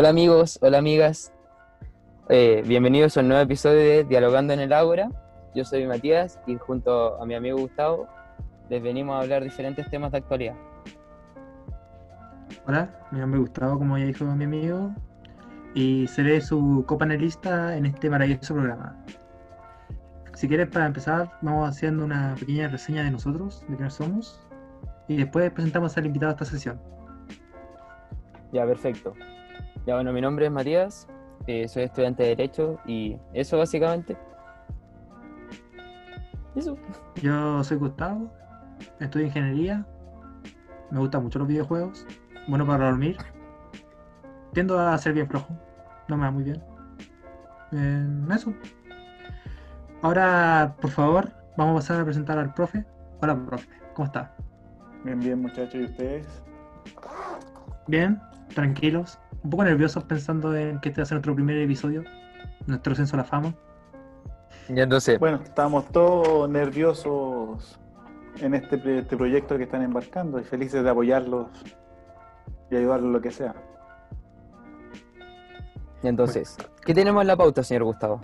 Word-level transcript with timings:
Hola 0.00 0.10
amigos, 0.10 0.60
hola 0.62 0.78
amigas. 0.78 1.32
Eh, 2.28 2.62
bienvenidos 2.64 3.16
a 3.16 3.20
un 3.20 3.26
nuevo 3.26 3.42
episodio 3.42 3.80
de 3.80 4.04
Dialogando 4.04 4.52
en 4.52 4.60
el 4.60 4.72
Ágora. 4.72 5.10
Yo 5.56 5.64
soy 5.64 5.88
Matías 5.88 6.38
y 6.46 6.54
junto 6.54 7.20
a 7.20 7.26
mi 7.26 7.34
amigo 7.34 7.58
Gustavo 7.58 8.06
les 8.70 8.80
venimos 8.80 9.16
a 9.16 9.22
hablar 9.22 9.42
diferentes 9.42 9.90
temas 9.90 10.12
de 10.12 10.18
actualidad. 10.18 10.54
Hola, 12.68 13.08
mi 13.10 13.18
nombre 13.18 13.40
es 13.40 13.46
Gustavo, 13.48 13.76
como 13.76 13.98
ya 13.98 14.04
dijo 14.04 14.24
mi 14.24 14.44
amigo, 14.44 14.94
y 15.74 16.06
seré 16.06 16.42
su 16.42 16.84
copanelista 16.86 17.76
en 17.76 17.86
este 17.86 18.08
maravilloso 18.08 18.54
programa. 18.54 19.04
Si 20.34 20.46
quieres, 20.46 20.68
para 20.68 20.86
empezar, 20.86 21.32
vamos 21.42 21.68
haciendo 21.68 22.04
una 22.04 22.36
pequeña 22.38 22.68
reseña 22.68 23.02
de 23.02 23.10
nosotros, 23.10 23.64
de 23.68 23.74
quiénes 23.74 23.94
somos, 23.94 24.46
y 25.08 25.16
después 25.16 25.50
presentamos 25.50 25.96
al 25.96 26.06
invitado 26.06 26.30
a 26.30 26.34
esta 26.34 26.44
sesión. 26.44 26.80
Ya, 28.52 28.64
perfecto. 28.64 29.12
Ya, 29.88 29.94
bueno, 29.94 30.12
mi 30.12 30.20
nombre 30.20 30.44
es 30.44 30.52
Matías, 30.52 31.08
eh, 31.46 31.66
soy 31.66 31.84
estudiante 31.84 32.22
de 32.22 32.28
Derecho 32.28 32.78
y 32.84 33.16
eso 33.32 33.56
básicamente. 33.56 34.18
Eso. 36.54 36.76
Yo 37.22 37.64
soy 37.64 37.78
Gustavo, 37.78 38.30
estudio 39.00 39.24
ingeniería, 39.28 39.86
me 40.90 40.98
gustan 40.98 41.22
mucho 41.22 41.38
los 41.38 41.48
videojuegos, 41.48 42.06
bueno 42.48 42.66
para 42.66 42.84
dormir. 42.84 43.16
Tiendo 44.52 44.78
a 44.78 44.98
ser 44.98 45.14
bien 45.14 45.26
flojo, 45.26 45.56
no 46.08 46.18
me 46.18 46.24
va 46.24 46.32
muy 46.32 46.42
bien. 46.42 46.62
Eh, 47.72 48.34
eso. 48.34 48.52
Ahora, 50.02 50.76
por 50.82 50.90
favor, 50.90 51.32
vamos 51.56 51.72
a 51.72 51.76
pasar 51.76 52.02
a 52.02 52.04
presentar 52.04 52.36
al 52.36 52.52
profe. 52.52 52.84
Hola, 53.22 53.42
profe, 53.42 53.66
¿cómo 53.94 54.04
está? 54.04 54.36
Bien, 55.02 55.18
bien, 55.18 55.40
muchachos, 55.40 55.76
¿y 55.76 55.84
ustedes? 55.84 56.42
Bien, 57.86 58.20
tranquilos. 58.54 59.18
Un 59.42 59.50
poco 59.50 59.64
nerviosos 59.64 60.04
pensando 60.04 60.56
en 60.56 60.80
que 60.80 60.88
este 60.90 61.00
va 61.00 61.04
a 61.04 61.06
ser 61.06 61.16
nuestro 61.16 61.34
primer 61.34 61.58
episodio, 61.58 62.04
nuestro 62.66 62.94
censo 62.94 63.16
a 63.16 63.18
la 63.18 63.24
fama. 63.24 63.54
Ya 64.68 64.82
entonces, 64.82 65.18
Bueno, 65.18 65.40
estamos 65.42 65.86
todos 65.90 66.48
nerviosos 66.50 67.78
en 68.40 68.54
este, 68.54 68.76
este 68.98 69.16
proyecto 69.16 69.56
que 69.56 69.64
están 69.64 69.82
embarcando 69.82 70.38
y 70.38 70.44
felices 70.44 70.82
de 70.84 70.90
apoyarlos 70.90 71.48
y 72.70 72.76
ayudarlos 72.76 73.06
en 73.06 73.12
lo 73.12 73.20
que 73.20 73.30
sea. 73.30 73.54
ya 76.02 76.08
entonces, 76.10 76.56
¿qué 76.84 76.94
tenemos 76.94 77.22
en 77.22 77.28
la 77.28 77.36
pauta, 77.36 77.62
señor 77.62 77.84
Gustavo? 77.84 78.20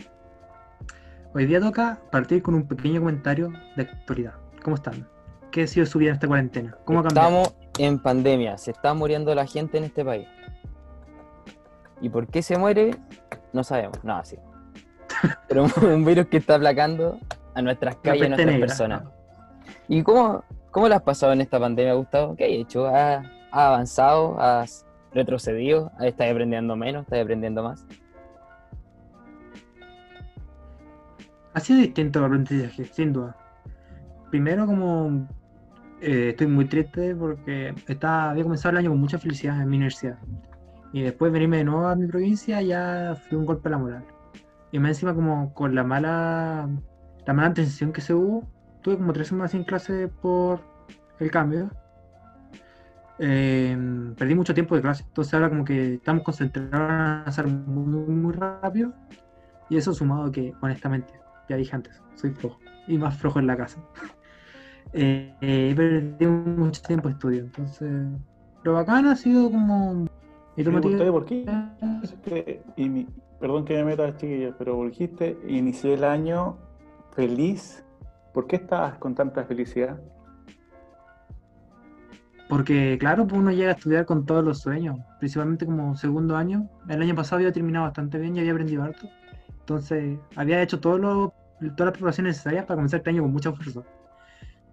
Hoy 1.34 1.46
día 1.46 1.60
toca 1.60 1.98
partir 2.12 2.42
con 2.42 2.54
un 2.54 2.68
pequeño 2.68 3.00
comentario 3.00 3.52
de 3.76 3.82
actualidad. 3.82 4.34
¿Cómo 4.62 4.76
están? 4.76 5.08
¿Qué 5.50 5.62
ha 5.62 5.66
sido 5.66 5.86
su 5.86 5.98
vida 5.98 6.10
en 6.10 6.14
esta 6.14 6.28
cuarentena? 6.28 6.76
¿Cómo 6.84 7.00
ha 7.00 7.02
cambiado? 7.02 7.42
Estamos 7.42 7.63
en 7.78 7.98
pandemia, 7.98 8.56
se 8.58 8.70
está 8.70 8.94
muriendo 8.94 9.34
la 9.34 9.46
gente 9.46 9.78
en 9.78 9.84
este 9.84 10.04
país. 10.04 10.28
¿Y 12.00 12.08
por 12.08 12.26
qué 12.26 12.42
se 12.42 12.58
muere? 12.58 12.96
No 13.52 13.64
sabemos, 13.64 14.02
no, 14.04 14.24
sí. 14.24 14.36
Pero 15.48 15.66
un, 15.82 16.04
virus 16.04 16.26
que 16.26 16.38
está 16.38 16.56
aplacando 16.56 17.18
a 17.54 17.62
nuestras 17.62 17.96
calles, 17.96 18.26
a 18.26 18.28
nuestras 18.28 18.46
negra. 18.46 18.66
personas. 18.66 19.02
¿Y 19.88 20.02
cómo, 20.02 20.44
cómo 20.70 20.88
la 20.88 20.96
has 20.96 21.02
pasado 21.02 21.32
en 21.32 21.40
esta 21.40 21.58
pandemia, 21.58 21.94
Gustavo? 21.94 22.36
¿Qué 22.36 22.44
has 22.44 22.50
hecho? 22.50 22.86
¿Has, 22.86 23.24
has 23.50 23.66
avanzado? 23.66 24.40
¿Has 24.40 24.86
retrocedido? 25.12 25.92
¿Estás 26.00 26.30
aprendiendo 26.30 26.76
menos? 26.76 27.04
¿Estás 27.04 27.22
aprendiendo 27.22 27.62
más? 27.62 27.86
Ha 31.54 31.60
sido 31.60 31.78
distinto 31.80 32.18
el 32.18 32.24
aprendizaje, 32.24 32.84
sin 32.84 33.12
duda. 33.12 33.36
Primero, 34.30 34.66
como 34.66 35.28
eh, 36.04 36.28
estoy 36.30 36.48
muy 36.48 36.66
triste 36.66 37.14
porque 37.16 37.74
estaba, 37.88 38.30
había 38.30 38.42
comenzado 38.42 38.72
el 38.72 38.76
año 38.78 38.90
con 38.90 39.00
mucha 39.00 39.18
felicidad 39.18 39.60
en 39.60 39.68
mi 39.68 39.76
universidad. 39.76 40.18
Y 40.92 41.02
después 41.02 41.32
venirme 41.32 41.56
de 41.58 41.64
nuevo 41.64 41.86
a 41.86 41.96
mi 41.96 42.06
provincia 42.06 42.60
ya 42.60 43.16
fue 43.28 43.38
un 43.38 43.46
golpe 43.46 43.68
a 43.68 43.72
la 43.72 43.78
moral. 43.78 44.04
Y 44.70 44.78
más 44.78 44.90
encima 44.90 45.14
como 45.14 45.54
con 45.54 45.74
la 45.74 45.82
mala, 45.82 46.68
la 47.26 47.32
mala 47.32 47.48
atención 47.48 47.90
que 47.92 48.02
se 48.02 48.12
hubo, 48.12 48.46
tuve 48.82 48.98
como 48.98 49.12
tres 49.14 49.28
semanas 49.28 49.52
sin 49.52 49.64
clase 49.64 50.08
por 50.08 50.60
el 51.20 51.30
cambio. 51.30 51.70
Eh, 53.18 53.76
perdí 54.18 54.34
mucho 54.34 54.52
tiempo 54.52 54.74
de 54.74 54.82
clase, 54.82 55.04
entonces 55.06 55.32
ahora 55.32 55.48
como 55.48 55.64
que 55.64 55.94
estamos 55.94 56.22
concentrados 56.22 56.70
en 56.70 56.74
avanzar 56.74 57.46
muy, 57.46 58.14
muy 58.14 58.32
rápido. 58.34 58.92
Y 59.70 59.78
eso 59.78 59.94
sumado 59.94 60.24
a 60.24 60.32
que, 60.32 60.52
honestamente, 60.60 61.14
ya 61.48 61.56
dije 61.56 61.74
antes, 61.74 62.02
soy 62.14 62.30
flojo. 62.30 62.60
Y 62.86 62.98
más 62.98 63.16
flojo 63.16 63.38
en 63.38 63.46
la 63.46 63.56
casa. 63.56 63.80
Eh, 64.92 65.34
eh, 65.40 65.72
perdido 65.76 66.30
mucho 66.30 66.82
tiempo 66.82 67.08
de 67.08 67.14
estudio. 67.14 67.40
Entonces, 67.44 67.90
lo 68.62 68.72
bacán 68.74 69.06
ha 69.06 69.16
sido 69.16 69.50
como. 69.50 70.06
¿Y 70.56 70.62
tú, 70.62 70.70
Matías? 70.70 70.92
¿Ustedes 70.94 71.12
por 71.12 71.24
qué? 71.24 72.62
Perdón 73.40 73.64
que 73.64 73.74
me 73.76 73.84
meta, 73.84 74.16
chiquillos, 74.16 74.54
pero 74.58 74.82
dijiste, 74.84 75.36
inicié 75.48 75.94
el 75.94 76.04
año 76.04 76.56
feliz. 77.12 77.84
¿Por 78.32 78.46
qué 78.46 78.56
estabas 78.56 78.98
con 78.98 79.14
tanta 79.14 79.44
felicidad? 79.44 80.00
Porque, 82.48 82.96
claro, 82.98 83.26
pues 83.26 83.40
uno 83.40 83.50
llega 83.52 83.70
a 83.70 83.74
estudiar 83.74 84.04
con 84.06 84.24
todos 84.26 84.44
los 84.44 84.60
sueños. 84.60 84.98
Principalmente 85.18 85.66
como 85.66 85.96
segundo 85.96 86.36
año. 86.36 86.68
El 86.88 87.02
año 87.02 87.14
pasado 87.14 87.36
había 87.36 87.52
terminado 87.52 87.86
bastante 87.86 88.18
bien 88.18 88.36
y 88.36 88.40
había 88.40 88.52
aprendido 88.52 88.82
harto. 88.82 89.08
Entonces, 89.60 90.18
había 90.36 90.62
hecho 90.62 90.78
todo 90.78 90.98
lo- 90.98 91.34
todas 91.60 91.86
las 91.86 91.92
preparaciones 91.92 92.32
necesarias 92.36 92.64
para 92.66 92.76
comenzar 92.76 92.98
este 92.98 93.10
año 93.10 93.22
con 93.22 93.32
mucha 93.32 93.52
fuerza. 93.52 93.82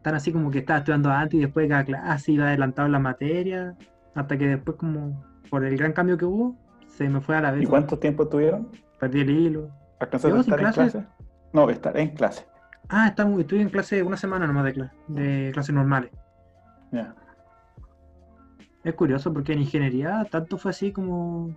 Tan 0.02 0.16
así 0.16 0.32
como 0.32 0.50
que 0.50 0.60
estaba 0.60 0.80
estudiando 0.80 1.12
antes 1.12 1.36
y 1.40 1.42
después 1.44 1.66
de 1.66 1.70
cada 1.70 1.84
clase 1.86 2.32
iba 2.32 2.46
adelantado 2.48 2.86
en 2.88 2.92
la 2.92 3.00
materia. 3.00 3.76
Hasta 4.16 4.38
que 4.38 4.48
después, 4.48 4.78
como 4.78 5.24
por 5.50 5.64
el 5.64 5.78
gran 5.78 5.94
cambio 5.94 6.18
que 6.18 6.26
hubo, 6.26 6.56
se 6.88 7.08
me 7.08 7.22
fue 7.22 7.36
a 7.38 7.42
la 7.42 7.52
vez. 7.52 7.64
¿Y 7.64 7.66
cuánto 7.68 7.98
tiempo 8.00 8.28
tuvieron? 8.28 8.70
Perdí 9.00 9.22
el 9.22 9.30
hilo. 9.30 9.70
¿Alcanzaste 10.00 10.30
¿Yo 10.30 10.38
a 10.38 10.42
estar 10.42 10.60
en 10.60 10.66
clase? 10.72 10.92
clase? 10.92 11.08
No, 11.54 11.70
estar 11.70 11.98
en 11.98 12.10
clase. 12.10 12.46
Ah, 12.90 13.08
estamos, 13.08 13.40
estuve 13.40 13.62
en 13.62 13.70
clase 13.70 14.02
una 14.04 14.18
semana 14.18 14.48
nomás 14.48 14.66
de, 14.66 14.74
cla- 14.76 14.92
de 15.08 15.52
clases 15.54 15.74
normales. 15.76 16.12
Ya. 16.92 17.16
Es 18.84 18.94
curioso 18.96 19.32
porque 19.32 19.54
en 19.54 19.60
ingeniería 19.60 20.26
tanto 20.30 20.58
fue 20.58 20.72
así 20.72 20.92
como 20.92 21.56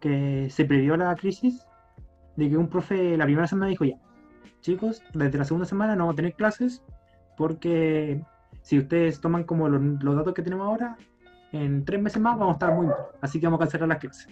que 0.00 0.48
se 0.50 0.64
previó 0.66 0.96
la 0.96 1.14
crisis 1.16 1.66
de 2.36 2.50
que 2.50 2.56
un 2.56 2.68
profe 2.68 3.16
la 3.16 3.24
primera 3.24 3.46
semana 3.46 3.68
dijo 3.70 3.84
ya, 3.84 3.96
chicos, 4.60 5.02
desde 5.14 5.38
la 5.38 5.44
segunda 5.44 5.66
semana 5.66 5.96
no 5.96 6.00
vamos 6.04 6.12
a 6.14 6.16
tener 6.16 6.34
clases 6.34 6.82
porque 7.36 8.20
si 8.62 8.78
ustedes 8.78 9.20
toman 9.20 9.44
como 9.44 9.68
los, 9.68 9.80
los 10.02 10.16
datos 10.16 10.34
que 10.34 10.42
tenemos 10.42 10.66
ahora, 10.66 10.96
en 11.52 11.84
tres 11.84 12.00
meses 12.00 12.20
más 12.20 12.38
vamos 12.38 12.52
a 12.54 12.54
estar 12.54 12.74
muy 12.74 12.86
mal, 12.86 12.96
así 13.20 13.38
que 13.40 13.46
vamos 13.46 13.58
a 13.58 13.64
cancelar 13.64 13.88
las 13.88 13.98
clases. 13.98 14.28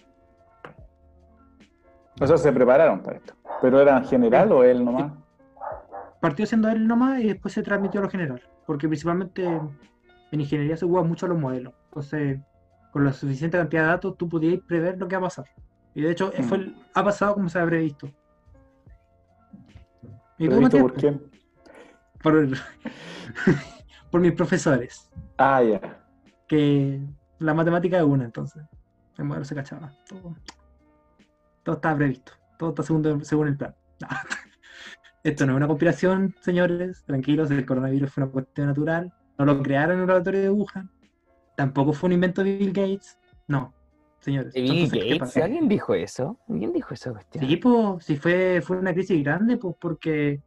O 2.21 2.27
sea, 2.27 2.37
se 2.37 2.53
prepararon 2.53 3.01
para 3.01 3.17
esto. 3.17 3.35
¿Pero 3.61 3.81
era 3.81 3.97
en 3.99 4.05
general 4.05 4.53
o 4.53 4.65
él 4.65 4.85
nomás? 4.85 5.13
Partió 6.21 6.47
siendo 6.47 6.69
él 6.69 6.87
nomás 6.87 7.21
y 7.21 7.29
después 7.29 7.55
se 7.55 7.63
transmitió 7.63 8.01
a 8.01 8.05
lo 8.05 8.11
general, 8.11 8.41
porque 8.67 8.87
principalmente 8.87 9.45
en 9.45 10.41
ingeniería 10.41 10.77
se 10.77 10.87
juega 10.87 11.07
mucho 11.07 11.27
a 11.27 11.31
los 11.31 11.39
modelos. 11.39 11.75
Entonces, 11.87 12.39
con 12.93 13.05
la 13.05 13.13
suficiente 13.13 13.59
cantidad 13.59 13.83
de 13.83 13.89
datos, 13.89 14.17
tú 14.17 14.29
podías 14.29 14.61
prever 14.61 14.99
lo 14.99 15.09
que 15.09 15.17
va 15.17 15.21
a 15.21 15.25
pasar. 15.25 15.47
Y 15.95 16.03
de 16.03 16.11
hecho, 16.11 16.33
Mm. 16.39 16.43
fue 16.45 16.73
ha 16.95 17.05
pasado 17.05 17.35
como 17.35 17.49
se 17.49 17.59
habría 17.59 17.81
visto. 17.81 18.07
¿Y 20.39 20.47
¿Pero 20.47 20.57
tú, 20.57 20.63
Matías? 20.63 20.83
por 20.83 20.95
quién? 20.95 21.23
Por, 22.23 22.49
por 24.11 24.21
mis 24.21 24.33
profesores, 24.33 25.11
Ah, 25.39 25.63
ya. 25.63 26.05
que 26.47 27.01
la 27.39 27.55
matemática 27.55 27.99
es 27.99 28.05
una, 28.05 28.25
entonces 28.25 28.63
el 29.19 29.25
modelo 29.25 29.45
se 29.45 29.55
cachaba. 29.55 29.93
Todo, 30.09 30.37
todo 31.63 31.75
estaba 31.77 31.97
previsto, 31.97 32.33
todo 32.59 32.71
está 32.71 32.83
según, 32.83 33.25
según 33.25 33.49
el 33.49 33.57
plan. 33.57 33.75
Esto 35.25 35.47
no 35.47 35.53
es 35.53 35.57
una 35.57 35.69
conspiración, 35.69 36.35
señores, 36.41 37.05
tranquilos, 37.05 37.51
el 37.51 37.65
coronavirus 37.65 38.11
fue 38.13 38.25
una 38.25 38.33
cuestión 38.33 38.67
natural, 38.67 39.13
no 39.39 39.45
lo 39.45 39.63
crearon 39.63 39.97
en 39.97 40.03
un 40.03 40.09
laboratorio 40.09 40.41
de 40.41 40.51
Wuhan, 40.51 40.91
tampoco 41.57 41.93
fue 41.93 42.09
un 42.09 42.15
invento 42.15 42.43
de 42.43 42.57
Bill 42.57 42.73
Gates, 42.73 43.19
no, 43.47 43.73
señores. 44.19 44.53
Bill 44.53 44.89
Gates. 44.91 45.37
¿alguien 45.37 45.69
dijo 45.69 45.95
eso? 45.95 46.39
¿Alguien 46.49 46.73
dijo 46.73 46.93
esa 46.93 47.13
cuestión? 47.13 47.47
Sí, 47.47 47.57
pues, 47.57 48.05
sí 48.05 48.17
fue, 48.17 48.61
fue 48.65 48.79
una 48.79 48.93
crisis 48.93 49.23
grande, 49.23 49.57
pues, 49.59 49.77
porque 49.81 50.43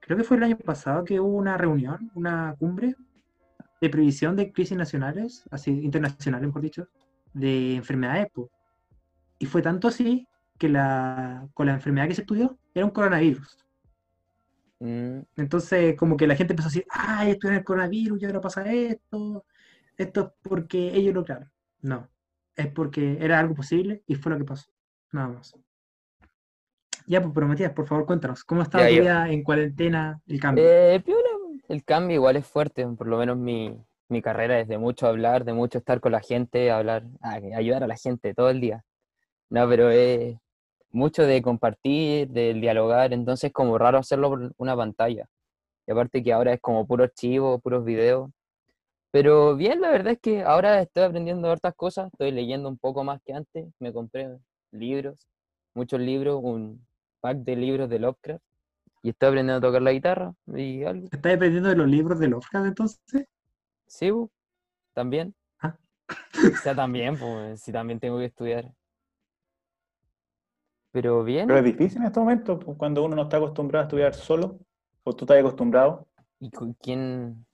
creo 0.00 0.16
que 0.18 0.24
fue 0.24 0.36
el 0.36 0.42
año 0.44 0.58
pasado 0.58 1.04
que 1.04 1.20
hubo 1.20 1.36
una 1.36 1.56
reunión, 1.56 2.10
una 2.14 2.54
cumbre 2.58 2.96
de 3.80 3.90
previsión 3.90 4.36
de 4.36 4.52
crisis 4.52 4.76
nacionales, 4.76 5.44
así, 5.50 5.70
internacionales, 5.70 6.46
mejor 6.48 6.62
dicho, 6.62 6.88
de 7.32 7.76
enfermedades, 7.76 8.28
pues. 8.32 8.50
Y 9.38 9.46
fue 9.46 9.62
tanto 9.62 9.88
así 9.88 10.26
que 10.58 10.68
la, 10.68 11.48
con 11.54 11.66
la 11.66 11.74
enfermedad 11.74 12.08
que 12.08 12.14
se 12.14 12.22
estudió 12.22 12.58
era 12.74 12.84
un 12.84 12.90
coronavirus. 12.92 13.58
Mm, 14.80 15.20
Entonces, 15.36 15.96
como 15.96 16.16
que 16.16 16.26
la 16.26 16.36
gente 16.36 16.52
empezó 16.52 16.68
a 16.68 16.70
decir, 16.70 16.86
ay, 16.90 17.32
esto 17.32 17.48
es 17.48 17.58
el 17.58 17.64
coronavirus 17.64 18.22
y 18.22 18.26
ahora 18.26 18.40
pasa 18.40 18.70
esto, 18.72 19.44
esto 19.96 20.20
es 20.22 20.48
porque 20.48 20.94
ellos 20.94 21.14
lo 21.14 21.24
crearon. 21.24 21.50
No, 21.82 22.08
es 22.56 22.66
porque 22.68 23.18
era 23.20 23.38
algo 23.38 23.54
posible 23.54 24.02
y 24.06 24.14
fue 24.14 24.32
lo 24.32 24.38
que 24.38 24.44
pasó. 24.44 24.70
Nada 25.12 25.28
más. 25.28 25.54
Ya, 27.10 27.20
pues, 27.20 27.32
pero 27.34 27.48
Matías, 27.48 27.72
por 27.72 27.88
favor, 27.88 28.06
cuéntanos, 28.06 28.44
¿cómo 28.44 28.62
Ya, 28.62 28.70
tu 28.70 28.78
vida 28.94 29.28
en 29.28 29.42
cuarentena, 29.42 30.20
el 30.28 30.38
cambio? 30.38 30.62
Eh, 30.64 31.02
el 31.68 31.84
cambio 31.84 32.14
igual 32.14 32.36
es 32.36 32.46
fuerte, 32.46 32.86
por 32.86 33.08
lo 33.08 33.18
menos 33.18 33.36
mi, 33.36 33.76
mi 34.08 34.22
carrera 34.22 34.60
es 34.60 34.68
de 34.68 34.78
mucho 34.78 35.08
hablar, 35.08 35.44
de 35.44 35.52
mucho 35.52 35.78
estar 35.78 35.98
con 36.00 36.12
la 36.12 36.20
gente, 36.20 36.70
hablar, 36.70 37.02
a- 37.20 37.40
ayudar 37.56 37.82
a 37.82 37.88
la 37.88 37.96
gente 37.96 38.32
todo 38.32 38.48
el 38.50 38.60
día. 38.60 38.84
No, 39.50 39.68
pero 39.68 39.90
es 39.90 40.36
mucho 40.92 41.24
de 41.24 41.42
compartir, 41.42 42.28
de 42.28 42.54
dialogar, 42.54 43.12
entonces 43.12 43.48
es 43.48 43.52
como 43.52 43.76
raro 43.76 43.98
hacerlo 43.98 44.28
por 44.30 44.52
una 44.56 44.76
pantalla. 44.76 45.26
Y 45.88 45.92
aparte 45.92 46.22
que 46.22 46.32
ahora 46.32 46.52
es 46.54 46.60
como 46.60 46.86
puro 46.86 47.02
archivo, 47.04 47.58
puros 47.58 47.84
videos. 47.84 48.30
Pero 49.10 49.56
bien, 49.56 49.80
la 49.80 49.90
verdad 49.90 50.12
es 50.14 50.20
que 50.20 50.42
ahora 50.42 50.80
estoy 50.80 51.02
aprendiendo 51.04 51.50
hartas 51.50 51.74
cosas, 51.74 52.08
estoy 52.12 52.30
leyendo 52.30 52.68
un 52.68 52.78
poco 52.78 53.02
más 53.04 53.20
que 53.24 53.32
antes, 53.34 53.66
me 53.80 53.92
compré 53.92 54.38
libros, 54.70 55.26
muchos 55.74 56.00
libros, 56.00 56.40
un 56.42 56.86
pack 57.20 57.38
de 57.38 57.56
libros 57.56 57.88
de 57.88 57.98
Lovecraft, 57.98 58.42
y 59.02 59.10
estoy 59.10 59.28
aprendiendo 59.28 59.66
a 59.66 59.68
tocar 59.70 59.82
la 59.82 59.92
guitarra 59.92 60.34
y 60.54 60.84
algo. 60.84 61.06
¿Estás 61.10 61.34
aprendiendo 61.34 61.68
de 61.68 61.76
los 61.76 61.88
libros 61.88 62.18
de 62.18 62.28
Lovecraft 62.28 62.66
entonces? 62.66 63.26
Sí, 63.86 64.10
bu, 64.10 64.30
también. 64.92 65.34
Ah. 65.60 65.76
O 66.08 66.56
sea, 66.62 66.74
también, 66.74 67.18
pues, 67.18 67.60
sí, 67.62 67.72
también 67.72 67.98
tengo 68.00 68.18
que 68.18 68.26
estudiar. 68.26 68.70
Pero 70.92 71.22
bien, 71.22 71.46
Pero 71.46 71.60
es 71.60 71.64
difícil 71.64 71.98
en 71.98 72.06
estos 72.08 72.22
momentos, 72.22 72.64
pues, 72.64 72.76
cuando 72.76 73.04
uno 73.04 73.14
no 73.16 73.22
está 73.22 73.36
acostumbrado 73.36 73.84
a 73.84 73.86
estudiar 73.86 74.14
solo, 74.14 74.58
o 75.04 75.14
tú 75.14 75.24
estás 75.24 75.38
acostumbrado. 75.38 76.06
¿y 76.42 76.50
con 76.50 76.72
quién, 76.74 77.44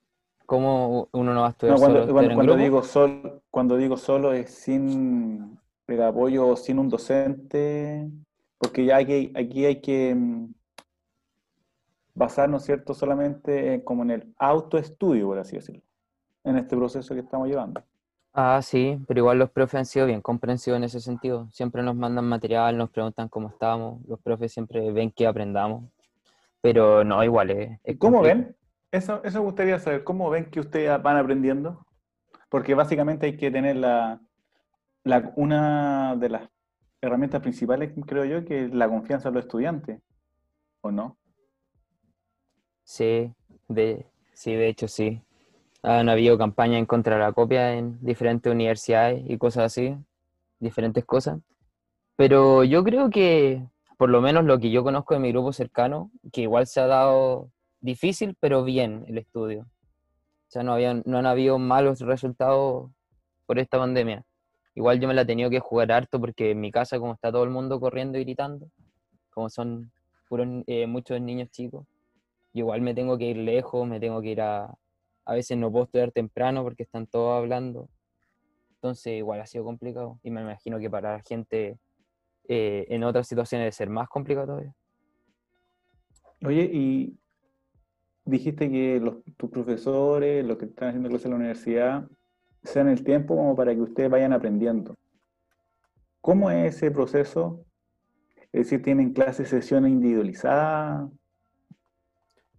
cómo 0.47 1.09
uno 1.13 1.35
no 1.35 1.41
va 1.41 1.49
a 1.49 1.51
estudiar 1.51 1.77
No, 1.77 1.81
cuando, 1.81 2.07
solo? 2.07 2.35
cuando- 2.35 2.57
digo 2.57 2.83
sol, 2.83 3.43
cuando 3.51 3.77
digo 3.77 3.97
solo 3.97 4.33
es 4.33 4.51
sin 4.51 5.59
el 5.89 6.03
apoyo 6.03 6.47
o 6.49 6.57
sin 6.57 6.79
un 6.79 6.89
docente, 6.89 8.09
porque 8.59 8.85
ya 8.85 8.97
aquí, 8.99 9.33
aquí 9.37 9.65
hay 9.65 9.81
que 9.81 10.15
mm, 10.15 10.55
basarnos, 12.15 12.65
¿cierto?, 12.65 12.95
solamente 12.95 13.75
en- 13.75 13.81
como 13.83 14.03
en 14.03 14.11
el 14.11 14.35
autoestudio, 14.39 15.27
por 15.27 15.39
así 15.39 15.57
decirlo, 15.57 15.83
en 16.45 16.57
este 16.57 16.77
proceso 16.77 17.15
que 17.15 17.21
estamos 17.21 17.49
llevando. 17.49 17.83
Ah, 18.33 18.61
sí, 18.63 18.99
pero 19.09 19.21
igual 19.21 19.39
los 19.39 19.51
profes 19.51 19.77
han 19.77 19.87
sido 19.87 20.07
bien 20.07 20.21
comprensivos 20.21 20.77
en 20.77 20.85
ese 20.85 21.01
sentido. 21.01 21.49
Siempre 21.53 21.83
nos 21.83 21.97
mandan 21.97 22.27
material, 22.27 22.77
nos 22.77 22.91
preguntan 22.91 23.29
cómo 23.29 23.49
estamos, 23.49 24.05
los 24.07 24.21
profes 24.21 24.53
siempre 24.53 24.91
ven 24.93 25.11
que 25.11 25.27
aprendamos. 25.27 25.85
Pero 26.61 27.03
no, 27.03 27.25
igual 27.25 27.51
es, 27.51 27.81
es 27.83 27.97
¿Cómo 27.99 28.21
ven? 28.23 28.55
Eso, 28.93 29.23
eso 29.25 29.39
me 29.39 29.45
gustaría 29.47 29.79
saber, 29.79 30.05
¿cómo 30.05 30.29
ven 30.29 30.51
que 30.51 30.61
ustedes 30.61 31.03
van 31.03 31.17
aprendiendo? 31.17 31.87
Porque 32.51 32.75
básicamente 32.75 33.27
hay 33.27 33.37
que 33.39 33.51
tener 33.51 33.77
la, 33.77 34.21
la- 35.05 35.33
una 35.37 36.15
de 36.17 36.29
las 36.29 36.51
herramientas 37.07 37.41
principales, 37.41 37.93
creo 38.07 38.25
yo, 38.25 38.45
que 38.45 38.65
es 38.65 38.75
la 38.75 38.89
confianza 38.89 39.29
en 39.29 39.35
los 39.35 39.45
estudiantes, 39.45 40.01
¿o 40.81 40.91
no? 40.91 41.17
Sí, 42.85 43.33
de, 43.69 44.07
sí, 44.33 44.55
de 44.55 44.69
hecho 44.69 44.89
sí. 44.89 45.23
Han 45.83 46.09
habido 46.09 46.37
campañas 46.39 46.79
en 46.79 46.87
contra 46.87 47.17
de 47.17 47.23
la 47.23 47.33
copia 47.33 47.75
en 47.75 47.99
diferentes 48.05 48.53
universidades 48.53 49.23
y 49.27 49.39
cosas 49.39 49.65
así, 49.65 49.97
diferentes 50.59 51.05
cosas. 51.05 51.41
Pero 52.17 52.65
yo 52.65 52.83
creo 52.83 53.11
que, 53.11 53.67
por 53.99 54.09
lo 54.09 54.21
menos 54.21 54.45
lo 54.45 54.59
que 54.59 54.71
yo 54.71 54.83
conozco 54.83 55.15
de 55.15 55.21
mi 55.21 55.33
grupo 55.33 55.53
cercano, 55.53 56.11
que 56.33 56.43
igual 56.43 56.67
se 56.67 56.81
ha 56.81 56.87
dado 56.87 57.51
difícil, 57.81 58.37
pero 58.41 58.65
bien 58.65 59.05
el 59.07 59.19
estudio. 59.19 59.63
O 59.63 60.51
sea, 60.51 60.63
no 60.63 60.73
habían, 60.73 61.03
no 61.07 61.19
han 61.19 61.27
habido 61.27 61.59
malos 61.59 62.01
resultados 62.01 62.91
por 63.47 63.59
esta 63.59 63.79
pandemia. 63.79 64.25
Igual 64.77 65.01
yo 65.01 65.09
me 65.09 65.15
la 65.15 65.23
he 65.23 65.27
tenido 65.27 65.49
que 65.49 65.59
jugar 65.59 65.91
harto 65.91 66.21
porque 66.21 66.51
en 66.51 66.61
mi 66.61 66.71
casa, 66.71 66.99
como 66.99 67.15
está 67.15 67.33
todo 67.33 67.45
el 67.45 67.51
mundo 67.51 67.81
corriendo 67.81 68.19
y 68.19 68.25
gritando, 68.25 68.69
como 69.31 69.49
son 69.49 69.91
puros, 70.29 70.47
eh, 70.67 70.87
muchos 70.87 71.19
niños 71.19 71.51
chicos, 71.51 71.87
igual 72.53 72.83
me 72.83 72.93
tengo 72.93 73.17
que 73.17 73.25
ir 73.25 73.39
lejos, 73.39 73.89
me 73.89 73.99
tengo 73.99 74.21
que 74.21 74.29
ir 74.29 74.43
a... 74.43 74.75
A 75.25 75.35
veces 75.35 75.57
no 75.57 75.73
puedo 75.73 75.87
estudiar 75.87 76.13
temprano 76.13 76.63
porque 76.63 76.83
están 76.85 77.07
todos 77.07 77.37
hablando. 77.39 77.89
Entonces 78.75 79.15
igual 79.15 79.41
ha 79.41 79.47
sido 79.47 79.65
complicado. 79.65 80.21
Y 80.23 80.31
me 80.31 80.43
imagino 80.43 80.79
que 80.79 80.91
para 80.91 81.15
la 81.15 81.23
gente 81.23 81.79
eh, 82.47 82.87
en 82.91 83.03
otras 83.03 83.27
situaciones 83.27 83.65
debe 83.65 83.73
ser 83.73 83.89
más 83.89 84.09
complicado 84.09 84.47
todavía. 84.47 84.75
Oye, 86.45 86.71
y 86.71 87.19
dijiste 88.27 88.71
que 88.71 89.01
los, 89.01 89.25
tus 89.39 89.51
profesores, 89.51 90.45
los 90.45 90.59
que 90.59 90.67
están 90.67 90.89
haciendo 90.89 91.09
clases 91.09 91.25
en 91.25 91.31
la 91.31 91.37
universidad, 91.39 92.09
sean 92.67 92.89
el 92.89 93.03
tiempo 93.05 93.37
como 93.37 93.55
para 93.57 93.75
que 93.75 93.81
ustedes 93.81 94.11
vayan 94.11 94.33
aprendiendo. 94.33 94.95
¿Cómo 96.21 96.51
es 96.51 96.75
ese 96.77 96.91
proceso? 96.91 97.65
Es 98.53 98.65
decir, 98.71 98.83
¿tienen 98.83 99.13
clases, 99.13 99.49
sesiones 99.49 99.93
individualizadas? 99.93 101.09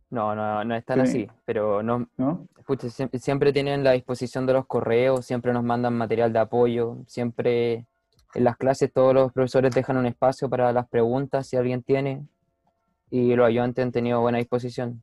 No, 0.10 0.34
no, 0.36 0.64
no 0.64 0.76
es 0.76 0.86
tan 0.86 1.06
Sí. 1.06 1.24
así, 1.24 1.32
pero 1.46 1.84
no, 1.84 2.08
¿No? 2.18 2.48
pucha, 2.66 2.88
siem- 2.88 3.10
siempre 3.20 3.52
tienen 3.52 3.84
la 3.84 3.92
disposición 3.92 4.46
de 4.46 4.54
los 4.54 4.66
correos, 4.66 5.26
siempre 5.26 5.52
nos 5.52 5.64
mandan 5.64 5.98
material 5.98 6.32
de 6.32 6.40
apoyo, 6.40 6.98
siempre 7.08 7.86
en 8.34 8.44
las 8.44 8.56
clases 8.58 8.92
todos 8.94 9.14
los 9.14 9.34
profesores 9.34 9.74
dejan 9.74 9.98
un 9.98 10.06
espacio 10.06 10.50
para 10.50 10.72
las 10.72 10.88
preguntas 10.88 11.48
si 11.48 11.58
alguien 11.58 11.84
tiene 11.84 12.26
y 13.10 13.36
los 13.36 13.48
ayudantes 13.48 13.84
han 13.84 13.92
tenido 13.92 14.22
buena 14.22 14.38
disposición. 14.38 15.02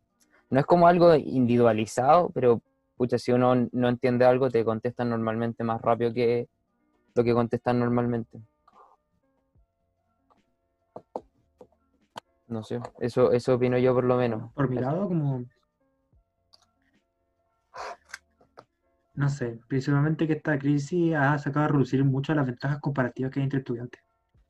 No 0.50 0.60
es 0.60 0.66
como 0.66 0.86
algo 0.86 1.14
individualizado, 1.16 2.30
pero 2.32 2.60
pucha, 2.96 3.18
si 3.18 3.32
uno 3.32 3.68
no 3.72 3.88
entiende 3.88 4.24
algo 4.24 4.50
te 4.50 4.64
contestan 4.64 5.10
normalmente 5.10 5.64
más 5.64 5.80
rápido 5.80 6.12
que 6.12 6.48
lo 7.14 7.24
que 7.24 7.32
contestan 7.34 7.78
normalmente. 7.78 8.40
No 12.46 12.62
sé, 12.62 12.80
eso, 13.00 13.32
eso 13.32 13.54
opino 13.54 13.78
yo 13.78 13.94
por 13.94 14.04
lo 14.04 14.16
menos. 14.16 14.52
Por 14.52 14.68
mi 14.68 14.76
lado, 14.76 15.08
como. 15.08 15.44
No 19.14 19.28
sé, 19.28 19.60
principalmente 19.68 20.26
que 20.26 20.34
esta 20.34 20.58
crisis 20.58 21.14
ha 21.14 21.38
sacado 21.38 21.66
a 21.66 21.68
reducir 21.68 22.04
mucho 22.04 22.34
las 22.34 22.46
ventajas 22.46 22.80
comparativas 22.80 23.30
que 23.30 23.40
hay 23.40 23.44
entre 23.44 23.60
estudiantes. 23.60 24.02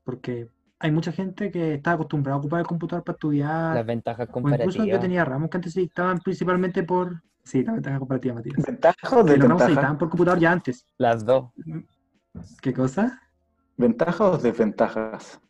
Porque 0.04 0.48
hay 0.78 0.90
mucha 0.90 1.12
gente 1.12 1.50
que 1.50 1.74
está 1.74 1.92
acostumbrada 1.92 2.36
a 2.36 2.38
ocupar 2.40 2.60
el 2.60 2.66
computador 2.66 3.04
para 3.04 3.14
estudiar. 3.14 3.74
Las 3.74 3.86
ventajas 3.86 4.28
O 4.32 4.38
incluso 4.38 4.54
yo 4.54 4.62
comparativas. 4.62 5.00
tenía 5.00 5.24
ramos 5.24 5.50
que 5.50 5.56
antes 5.58 5.72
se 5.74 5.80
dictaban 5.80 6.18
principalmente 6.18 6.82
por. 6.82 7.22
Sí, 7.44 7.62
la 7.62 7.72
ventaja 7.74 7.98
comparativa, 7.98 8.34
Matías. 8.34 8.64
¿Ventaja 8.66 9.18
o 9.18 9.24
Que 9.24 9.32
desventaja? 9.34 9.66
dictaban 9.68 9.98
por 9.98 10.08
computador 10.08 10.38
ya 10.40 10.52
antes. 10.52 10.86
Las 10.98 11.24
dos. 11.26 11.50
¿Qué 12.62 12.72
cosa? 12.72 13.20
¿Ventajas 13.76 14.20
o 14.20 14.38
desventajas? 14.38 15.40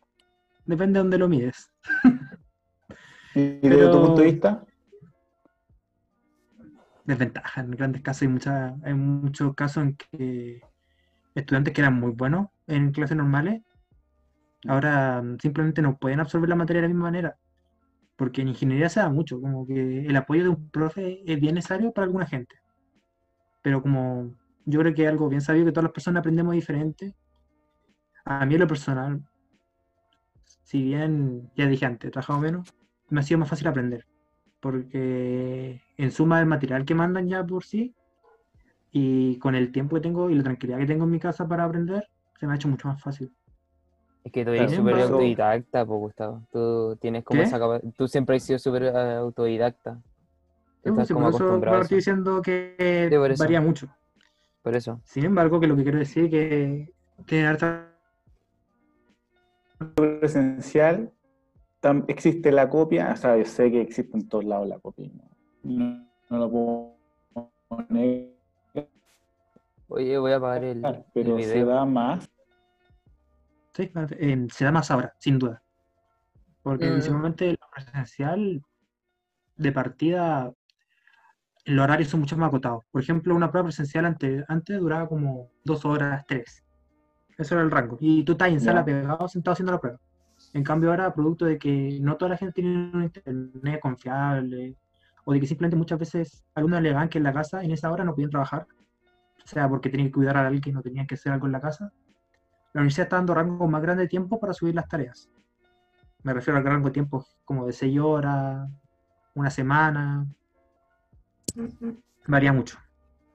Depende 0.65 0.93
de 0.93 0.99
dónde 1.03 1.17
lo 1.17 1.27
mides. 1.29 1.71
Y 3.37 3.59
desde 3.67 3.89
tu 3.89 3.99
punto 4.01 4.21
de 4.21 4.31
vista, 4.31 4.63
desventaja 7.03 7.59
en 7.61 7.71
grandes 7.71 8.01
casos. 8.01 8.21
Hay, 8.21 8.27
mucha- 8.29 8.75
hay 8.81 8.93
muchos 8.93 9.53
casos 9.55 9.83
en 9.83 9.97
que 9.97 10.61
estudiantes 11.35 11.73
que 11.73 11.81
eran 11.81 11.99
muy 11.99 12.11
buenos 12.11 12.47
en 12.67 12.93
clases 12.93 13.17
normales, 13.17 13.61
ahora 14.69 15.21
mm, 15.21 15.37
simplemente 15.41 15.81
no 15.81 15.97
pueden 15.97 16.21
absorber 16.21 16.47
la 16.47 16.55
materia 16.55 16.81
de 16.81 16.87
la 16.87 16.93
misma 16.93 17.07
manera. 17.07 17.37
Porque 18.15 18.41
en 18.41 18.49
ingeniería 18.49 18.89
se 18.89 18.99
da 18.99 19.09
mucho, 19.09 19.41
como 19.41 19.67
que 19.67 20.05
el 20.05 20.15
apoyo 20.15 20.43
de 20.43 20.49
un 20.49 20.69
profe 20.69 21.21
es 21.25 21.39
bien 21.39 21.55
necesario 21.55 21.91
para 21.91 22.05
alguna 22.05 22.25
gente. 22.25 22.55
Pero 23.61 23.81
como 23.81 24.35
yo 24.65 24.79
creo 24.79 24.93
que 24.93 25.03
es 25.03 25.09
algo 25.09 25.29
bien 25.29 25.41
sabido 25.41 25.65
que 25.65 25.71
todas 25.71 25.85
las 25.85 25.93
personas 25.93 26.21
aprendemos 26.21 26.53
diferente, 26.53 27.15
a 28.23 28.45
mí 28.45 28.55
en 28.55 28.61
lo 28.61 28.67
personal, 28.67 29.23
si 30.63 30.81
bien 30.81 31.51
ya 31.55 31.67
dije 31.67 31.85
antes, 31.85 32.07
he 32.07 32.11
trabajado 32.11 32.39
menos, 32.39 32.73
me 33.09 33.19
ha 33.19 33.23
sido 33.23 33.39
más 33.39 33.49
fácil 33.49 33.67
aprender 33.67 34.05
porque 34.65 35.79
en 35.95 36.11
suma 36.11 36.39
el 36.39 36.47
material 36.47 36.85
que 36.85 36.95
mandan 36.95 37.29
ya 37.29 37.45
por 37.45 37.63
sí 37.63 37.93
y 38.91 39.37
con 39.37 39.53
el 39.53 39.71
tiempo 39.71 39.95
que 39.95 40.01
tengo 40.01 40.27
y 40.31 40.33
la 40.33 40.41
tranquilidad 40.41 40.79
que 40.79 40.87
tengo 40.87 41.03
en 41.03 41.11
mi 41.11 41.19
casa 41.19 41.47
para 41.47 41.65
aprender, 41.65 42.09
se 42.39 42.47
me 42.47 42.53
ha 42.53 42.55
hecho 42.55 42.67
mucho 42.67 42.87
más 42.87 42.99
fácil. 42.99 43.31
Es 44.25 44.31
que 44.31 44.43
tú 44.43 44.51
eres 44.51 44.73
súper 44.73 44.95
autodidacta, 44.95 45.85
pues, 45.85 45.99
Gustavo. 45.99 46.41
Tú 46.51 46.97
tienes 46.99 47.23
como 47.23 47.41
¿Qué? 47.41 47.47
esa 47.47 47.59
Tú 47.95 48.07
siempre 48.07 48.37
has 48.37 48.43
sido 48.43 48.57
súper 48.57 48.83
eh, 48.85 49.13
autodidacta. 49.17 50.01
Estás 50.83 51.07
Sí, 51.07 51.13
como 51.13 51.27
por 51.27 51.35
eso 51.35 51.43
acostumbrado 51.43 51.77
a 51.77 51.81
estoy 51.83 51.97
diciendo 51.97 52.41
que 52.41 53.07
Sí, 53.11 53.15
por 53.17 53.31
eso. 53.31 53.43
varía 53.43 53.61
mucho. 53.61 53.87
Por 54.63 54.75
eso. 54.75 54.99
Sin 55.03 55.25
embargo, 55.25 55.59
que 55.59 55.67
lo 55.67 55.75
que 55.75 55.83
quiero 55.83 55.99
decir 55.99 56.23
es 56.25 56.31
que 56.31 56.93
tiene 57.27 57.45
harta 57.45 57.87
presencial, 59.93 61.11
existe 62.07 62.51
la 62.51 62.67
copia, 62.67 63.11
o 63.13 63.15
sea, 63.15 63.37
yo 63.37 63.45
sé 63.45 63.69
que 63.69 63.81
existe 63.81 64.17
en 64.17 64.27
todos 64.27 64.43
lados 64.43 64.67
la 64.67 64.79
copia. 64.79 65.07
No, 65.61 66.03
no 66.31 66.37
lo 66.39 66.49
puedo 66.49 67.85
negar, 67.89 68.31
Oye, 69.87 70.17
voy 70.17 70.31
a 70.31 70.37
apagar 70.37 70.63
el, 70.63 70.83
el 70.83 71.05
pero 71.13 71.37
se 71.39 71.63
da 71.63 71.85
más. 71.85 72.27
Sí, 73.75 73.91
eh, 73.93 74.47
se 74.51 74.65
da 74.65 74.71
más 74.71 74.89
ahora, 74.89 75.13
sin 75.19 75.37
duda. 75.37 75.61
Porque 76.63 76.87
Mm. 76.87 76.93
principalmente 76.93 77.51
lo 77.51 77.67
presencial 77.73 78.61
de 79.57 79.71
partida, 79.71 80.51
los 81.65 81.83
horarios 81.83 82.09
son 82.09 82.21
mucho 82.21 82.37
más 82.37 82.47
acotados. 82.47 82.83
Por 82.91 83.01
ejemplo, 83.01 83.35
una 83.35 83.51
prueba 83.51 83.65
presencial 83.67 84.05
antes, 84.05 84.43
antes 84.47 84.79
duraba 84.79 85.07
como 85.07 85.49
dos 85.63 85.83
horas, 85.85 86.23
tres. 86.27 86.63
Eso 87.37 87.55
era 87.55 87.63
el 87.63 87.71
rango. 87.71 87.97
Y 87.99 88.23
tú 88.23 88.31
estás 88.33 88.49
en 88.49 88.61
sala 88.61 88.85
pegado, 88.85 89.27
sentado 89.27 89.53
haciendo 89.53 89.73
la 89.73 89.79
prueba. 89.81 89.99
En 90.53 90.63
cambio 90.63 90.89
ahora, 90.91 91.13
producto 91.13 91.45
de 91.45 91.57
que 91.57 91.97
no 92.01 92.15
toda 92.15 92.29
la 92.29 92.37
gente 92.37 92.53
tiene 92.53 92.91
un 92.93 93.03
internet 93.03 93.79
confiable, 93.81 94.77
o 95.25 95.33
de 95.33 95.39
que 95.39 95.47
simplemente 95.47 95.75
muchas 95.75 95.99
veces 95.99 96.45
alumnos 96.53 96.79
alegaban 96.79 97.09
que 97.09 97.17
en 97.17 97.25
la 97.25 97.33
casa 97.33 97.61
en 97.63 97.71
esa 97.71 97.91
hora 97.91 98.05
no 98.05 98.13
podían 98.13 98.29
trabajar, 98.29 98.67
o 99.43 99.47
sea, 99.47 99.67
porque 99.67 99.89
tenían 99.89 100.09
que 100.09 100.13
cuidar 100.13 100.37
a 100.37 100.45
alguien 100.45 100.61
que 100.61 100.71
no 100.71 100.81
tenían 100.81 101.07
que 101.07 101.15
hacer 101.15 101.33
algo 101.33 101.45
en 101.47 101.51
la 101.51 101.59
casa, 101.59 101.91
la 102.75 102.81
universidad 102.81 103.05
está 103.05 103.15
dando 103.15 103.33
rangos 103.33 103.69
más 103.69 103.81
grandes 103.81 104.03
de 104.03 104.09
tiempo 104.09 104.37
para 104.37 104.51
subir 104.53 104.75
las 104.75 104.87
tareas. 104.89 105.29
Me 106.23 106.33
refiero 106.33 106.57
al 106.57 106.65
rango 106.65 106.87
de 106.89 106.93
tiempo 106.93 107.25
como 107.45 107.65
de 107.65 107.71
6 107.71 107.97
horas, 108.01 108.69
una 109.33 109.49
semana. 109.49 110.25
Varía 112.27 112.51
mucho. 112.51 112.77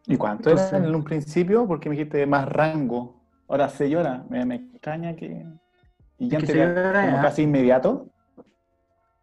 ¿Y 0.06 0.16
cuánto 0.18 0.50
era 0.50 0.68
en 0.76 0.94
un 0.94 1.04
principio? 1.04 1.66
Porque 1.66 1.88
me 1.88 1.96
dijiste 1.96 2.26
más 2.26 2.46
rango. 2.48 3.18
Ahora 3.48 3.70
6 3.70 3.96
horas. 3.96 4.28
Me, 4.28 4.44
me 4.44 4.56
extraña 4.56 5.16
que. 5.16 5.46
¿Y 6.18 6.28
ya 6.28 6.36
Es 6.38 6.44
que 6.44 6.50
antes 6.62 6.82
era 6.84 7.08
era- 7.08 7.22
casi 7.22 7.42
inmediato? 7.42 8.10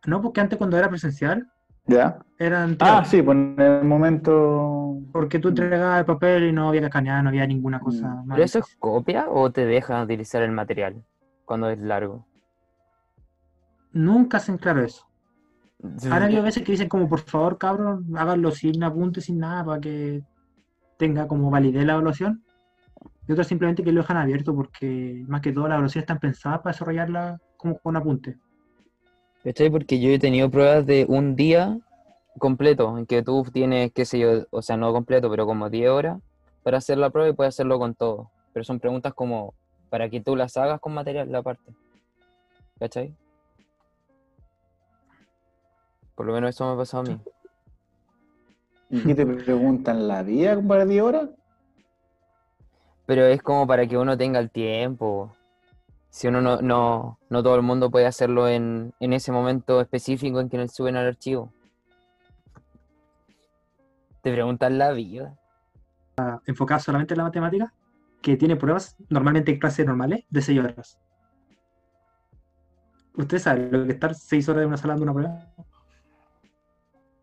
No, 0.07 0.19
porque 0.21 0.41
antes 0.41 0.57
cuando 0.57 0.77
era 0.79 0.89
presencial 0.89 1.51
¿Ya? 1.87 2.19
eran 2.37 2.77
Ah, 2.79 3.03
sí, 3.05 3.21
pues 3.21 3.35
en 3.37 3.59
el 3.59 3.83
momento. 3.85 4.99
Porque 5.11 5.39
tú 5.39 5.47
entregabas 5.49 5.99
el 5.99 6.05
papel 6.05 6.43
y 6.43 6.51
no 6.51 6.69
había 6.69 6.81
que 6.81 6.87
escanear, 6.87 7.23
no 7.23 7.29
había 7.29 7.47
ninguna 7.47 7.79
cosa 7.79 8.07
Mm. 8.07 8.27
más. 8.27 8.35
¿Pero 8.35 8.43
eso 8.45 8.59
es 8.59 8.75
copia 8.77 9.27
o 9.29 9.51
te 9.51 9.65
dejan 9.65 10.03
utilizar 10.03 10.43
el 10.43 10.51
material 10.51 11.03
cuando 11.45 11.69
es 11.69 11.79
largo? 11.79 12.27
Nunca 13.93 14.37
hacen 14.37 14.57
claro 14.57 14.83
eso. 14.83 15.03
Ahora 16.11 16.25
había 16.25 16.41
veces 16.41 16.63
que 16.63 16.71
dicen 16.73 16.89
como, 16.89 17.07
por 17.07 17.19
favor, 17.21 17.57
cabrón, 17.57 18.05
háganlo 18.17 18.51
sin 18.51 18.83
apuntes, 18.83 19.25
sin 19.25 19.39
nada, 19.39 19.63
para 19.63 19.79
que 19.81 20.23
tenga 20.97 21.27
como 21.27 21.49
validez 21.49 21.85
la 21.85 21.93
evaluación. 21.93 22.43
Y 23.27 23.31
otras 23.31 23.47
simplemente 23.47 23.83
que 23.83 23.91
lo 23.91 24.01
dejan 24.01 24.17
abierto 24.17 24.55
porque 24.55 25.23
más 25.27 25.41
que 25.41 25.51
todo 25.53 25.67
las 25.67 25.75
evaluaciones 25.75 26.03
están 26.03 26.19
pensadas 26.19 26.59
para 26.59 26.73
desarrollarla 26.73 27.39
como 27.55 27.77
con 27.79 27.95
apunte. 27.95 28.37
¿Cachai? 29.47 29.69
Porque 29.69 29.97
yo 30.01 30.09
he 30.09 30.19
tenido 30.19 30.51
pruebas 30.51 30.85
de 30.85 31.05
un 31.07 31.37
día 31.37 31.79
completo, 32.37 32.97
en 32.97 33.05
que 33.05 33.23
tú 33.23 33.45
tienes, 33.45 33.93
qué 33.93 34.03
sé 34.03 34.19
yo, 34.19 34.45
o 34.49 34.61
sea, 34.61 34.75
no 34.75 34.91
completo, 34.91 35.29
pero 35.29 35.45
como 35.45 35.69
10 35.69 35.89
horas 35.89 36.19
para 36.63 36.79
hacer 36.79 36.97
la 36.97 37.11
prueba 37.11 37.29
y 37.29 37.33
puedes 37.33 37.55
hacerlo 37.55 37.79
con 37.79 37.95
todo. 37.95 38.29
Pero 38.51 38.65
son 38.65 38.81
preguntas 38.81 39.13
como 39.13 39.53
para 39.89 40.09
que 40.09 40.19
tú 40.19 40.35
las 40.35 40.57
hagas 40.57 40.81
con 40.81 40.93
material 40.93 41.33
aparte. 41.33 41.71
¿Cachai? 42.77 43.15
Por 46.13 46.25
lo 46.25 46.33
menos 46.33 46.49
eso 46.49 46.65
me 46.65 46.73
ha 46.73 46.77
pasado 46.77 47.03
a 47.03 47.05
mí. 47.05 47.17
¿Y 48.89 49.13
te 49.13 49.25
preguntan 49.25 50.09
la 50.09 50.23
vida 50.23 50.61
para 50.61 50.85
10 50.85 51.01
horas? 51.01 51.29
Pero 53.05 53.25
es 53.25 53.41
como 53.41 53.65
para 53.65 53.87
que 53.87 53.97
uno 53.97 54.17
tenga 54.17 54.39
el 54.39 54.51
tiempo. 54.51 55.36
Si 56.17 56.27
uno 56.27 56.41
no, 56.41 56.63
no, 56.63 57.19
no 57.29 57.43
todo 57.43 57.55
el 57.57 57.61
mundo 57.61 57.91
puede 57.91 58.07
hacerlo 58.07 58.47
en, 58.47 58.91
en 58.99 59.13
ese 59.13 59.31
momento 59.31 59.79
específico 59.81 60.39
en 60.39 60.49
que 60.49 60.57
nos 60.57 60.73
suben 60.73 60.95
al 60.95 61.05
archivo. 61.05 61.53
Te 64.23 64.33
preguntan 64.33 64.79
la 64.79 64.93
vida. 64.93 65.37
Enfocada 66.47 66.79
solamente 66.79 67.13
en 67.13 67.19
la 67.19 67.25
matemática, 67.25 67.71
que 68.23 68.35
tiene 68.35 68.55
pruebas 68.55 68.95
normalmente 69.09 69.51
en 69.51 69.59
clases 69.59 69.85
normales 69.85 70.25
de 70.31 70.41
6 70.41 70.59
horas. 70.59 70.99
Usted 73.13 73.37
sabe 73.37 73.69
lo 73.69 73.83
que 73.83 73.89
es 73.89 73.93
estar 73.93 74.15
6 74.15 74.49
horas 74.49 74.63
en 74.63 74.69
una 74.69 74.77
sala 74.77 74.93
dando 74.93 75.03
una 75.03 75.13
prueba. 75.13 75.53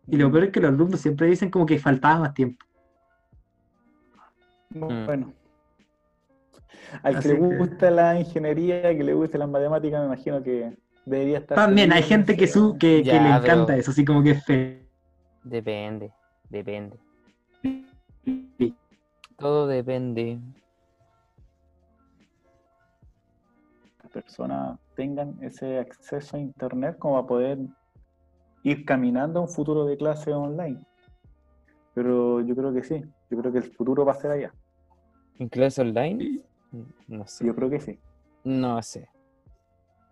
Y 0.07 0.15
lo 0.15 0.31
peor 0.31 0.45
es 0.45 0.51
que 0.51 0.61
los 0.61 0.69
alumnos 0.69 1.01
siempre 1.01 1.27
dicen 1.27 1.51
como 1.51 1.65
que 1.65 1.79
faltaba 1.79 2.21
más 2.21 2.33
tiempo. 2.33 2.65
Mm. 4.69 5.33
Al 7.03 7.15
Así 7.17 7.27
que 7.29 7.33
le 7.35 7.39
que- 7.49 7.57
gusta 7.57 7.91
la 7.91 8.19
ingeniería, 8.19 8.81
que 8.95 9.03
le 9.03 9.13
guste 9.13 9.37
las 9.37 9.49
matemáticas, 9.49 9.99
me 10.01 10.05
imagino 10.07 10.41
que 10.43 10.75
debería 11.05 11.39
estar. 11.39 11.55
También 11.57 11.91
hay 11.91 12.03
gente 12.03 12.35
que, 12.37 12.47
su, 12.47 12.77
que, 12.77 13.03
le 13.03 13.15
encanta 13.15 13.65
pero- 13.67 13.79
eso, 13.79 13.91
así 13.91 14.03
como 14.05 14.23
que 14.23 14.31
es 14.31 14.45
fe. 14.45 14.81
Depende, 15.43 16.11
depende. 16.49 16.97
Todo 19.37 19.67
depende. 19.67 20.39
las 24.03 24.11
personas 24.11 24.79
tengan 24.95 25.35
ese 25.41 25.77
acceso 25.79 26.37
a 26.37 26.39
internet 26.39 26.97
como 26.97 27.17
a 27.17 27.27
poder 27.27 27.57
ir 28.63 28.85
caminando 28.85 29.39
a 29.39 29.43
un 29.43 29.49
futuro 29.49 29.85
de 29.85 29.97
clase 29.97 30.31
online. 30.33 30.79
Pero 31.93 32.41
yo 32.41 32.55
creo 32.55 32.73
que 32.73 32.83
sí, 32.83 33.03
yo 33.29 33.37
creo 33.37 33.51
que 33.51 33.57
el 33.59 33.63
futuro 33.73 34.05
va 34.05 34.13
a 34.13 34.15
ser 34.15 34.31
allá. 34.31 34.53
¿En 35.37 35.49
clase 35.49 35.81
online? 35.81 36.41
No 37.07 37.27
sé. 37.27 37.45
Yo 37.45 37.55
creo 37.55 37.69
que 37.69 37.79
sí. 37.79 37.99
No 38.43 38.81
sé. 38.81 39.07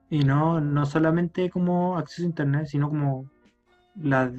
Y 0.09 0.23
no, 0.23 0.61
no 0.61 0.85
solamente 0.85 1.49
como 1.49 1.97
acceso 1.97 2.23
a 2.23 2.25
internet, 2.25 2.67
sino 2.67 2.89
como 2.89 3.25
las 4.01 4.31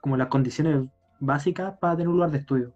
como 0.00 0.16
las 0.18 0.28
condiciones 0.28 0.86
básicas 1.20 1.78
para 1.78 1.94
tener 1.96 2.08
un 2.08 2.14
lugar 2.16 2.30
de 2.30 2.38
estudio. 2.38 2.72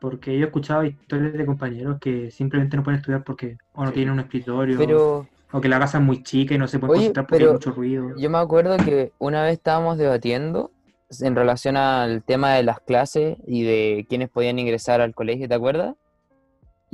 Porque 0.00 0.36
yo 0.36 0.44
he 0.44 0.46
escuchado 0.48 0.84
historias 0.84 1.32
de 1.32 1.46
compañeros 1.46 1.98
que 2.00 2.30
simplemente 2.30 2.76
no 2.76 2.82
pueden 2.82 2.98
estudiar 2.98 3.22
porque 3.22 3.56
o 3.74 3.82
no 3.84 3.88
Sí. 3.90 3.94
tienen 3.94 4.14
un 4.14 4.20
escritorio, 4.20 4.76
Pero 4.78 5.28
o 5.52 5.60
que 5.60 5.68
la 5.68 5.78
casa 5.78 5.98
es 5.98 6.04
muy 6.04 6.22
chica 6.24 6.54
y 6.54 6.58
no 6.58 6.66
se 6.66 6.78
pueden 6.80 6.90
Oye, 6.90 6.98
concentrar 7.00 7.26
porque 7.28 7.44
hay 7.44 7.52
mucho 7.52 7.70
ruido. 7.70 8.16
yo 8.16 8.30
me 8.30 8.38
acuerdo 8.38 8.76
que 8.78 9.12
una 9.18 9.44
vez 9.44 9.52
estábamos 9.52 9.96
debatiendo 9.98 10.72
en 11.20 11.36
relación 11.36 11.76
al 11.76 12.24
tema 12.24 12.54
de 12.54 12.64
las 12.64 12.80
clases 12.80 13.36
y 13.46 13.62
de 13.62 14.04
quiénes 14.08 14.28
podían 14.30 14.58
ingresar 14.58 15.00
al 15.00 15.14
colegio, 15.14 15.48
¿te 15.48 15.54
acuerdas? 15.54 15.94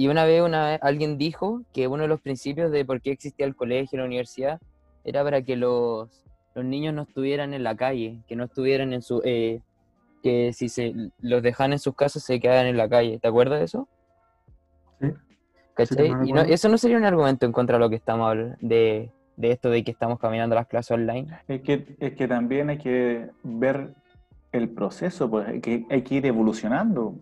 Y 0.00 0.08
una 0.08 0.24
vez, 0.24 0.40
una 0.40 0.64
vez 0.64 0.80
alguien 0.82 1.18
dijo 1.18 1.60
que 1.74 1.86
uno 1.86 2.04
de 2.04 2.08
los 2.08 2.22
principios 2.22 2.72
de 2.72 2.86
por 2.86 3.02
qué 3.02 3.10
existía 3.10 3.44
el 3.44 3.54
colegio, 3.54 3.98
la 3.98 4.06
universidad, 4.06 4.58
era 5.04 5.22
para 5.22 5.42
que 5.42 5.56
los, 5.56 6.24
los 6.54 6.64
niños 6.64 6.94
no 6.94 7.02
estuvieran 7.02 7.52
en 7.52 7.62
la 7.62 7.76
calle, 7.76 8.16
que 8.26 8.34
no 8.34 8.44
estuvieran 8.44 8.94
en 8.94 9.02
su... 9.02 9.20
eh, 9.26 9.60
que 10.22 10.54
si 10.54 10.70
se 10.70 10.94
los 11.20 11.42
dejan 11.42 11.72
en 11.72 11.78
sus 11.78 11.94
casas 11.94 12.22
se 12.22 12.40
quedan 12.40 12.64
en 12.64 12.78
la 12.78 12.88
calle. 12.88 13.18
¿Te 13.18 13.28
acuerdas 13.28 13.58
de 13.58 13.64
eso? 13.66 13.88
Sí. 15.02 15.08
¿Cachai? 15.74 16.08
Sí, 16.08 16.14
me 16.14 16.28
y 16.30 16.32
no, 16.32 16.40
eso 16.40 16.70
no 16.70 16.78
sería 16.78 16.96
un 16.96 17.04
argumento 17.04 17.44
en 17.44 17.52
contra 17.52 17.76
de 17.76 17.80
lo 17.80 17.90
que 17.90 17.96
estamos 17.96 18.26
hablando, 18.26 18.56
de, 18.62 19.10
de 19.36 19.50
esto 19.50 19.68
de 19.68 19.84
que 19.84 19.90
estamos 19.90 20.18
caminando 20.18 20.54
las 20.54 20.66
clases 20.66 20.92
online. 20.92 21.28
Es 21.46 21.60
que, 21.60 21.94
es 22.00 22.14
que 22.14 22.26
también 22.26 22.70
hay 22.70 22.78
que 22.78 23.28
ver 23.42 23.92
el 24.52 24.70
proceso, 24.70 25.28
pues 25.28 25.46
hay 25.46 25.60
que, 25.60 25.84
hay 25.90 26.00
que 26.00 26.14
ir 26.14 26.24
evolucionando. 26.24 27.16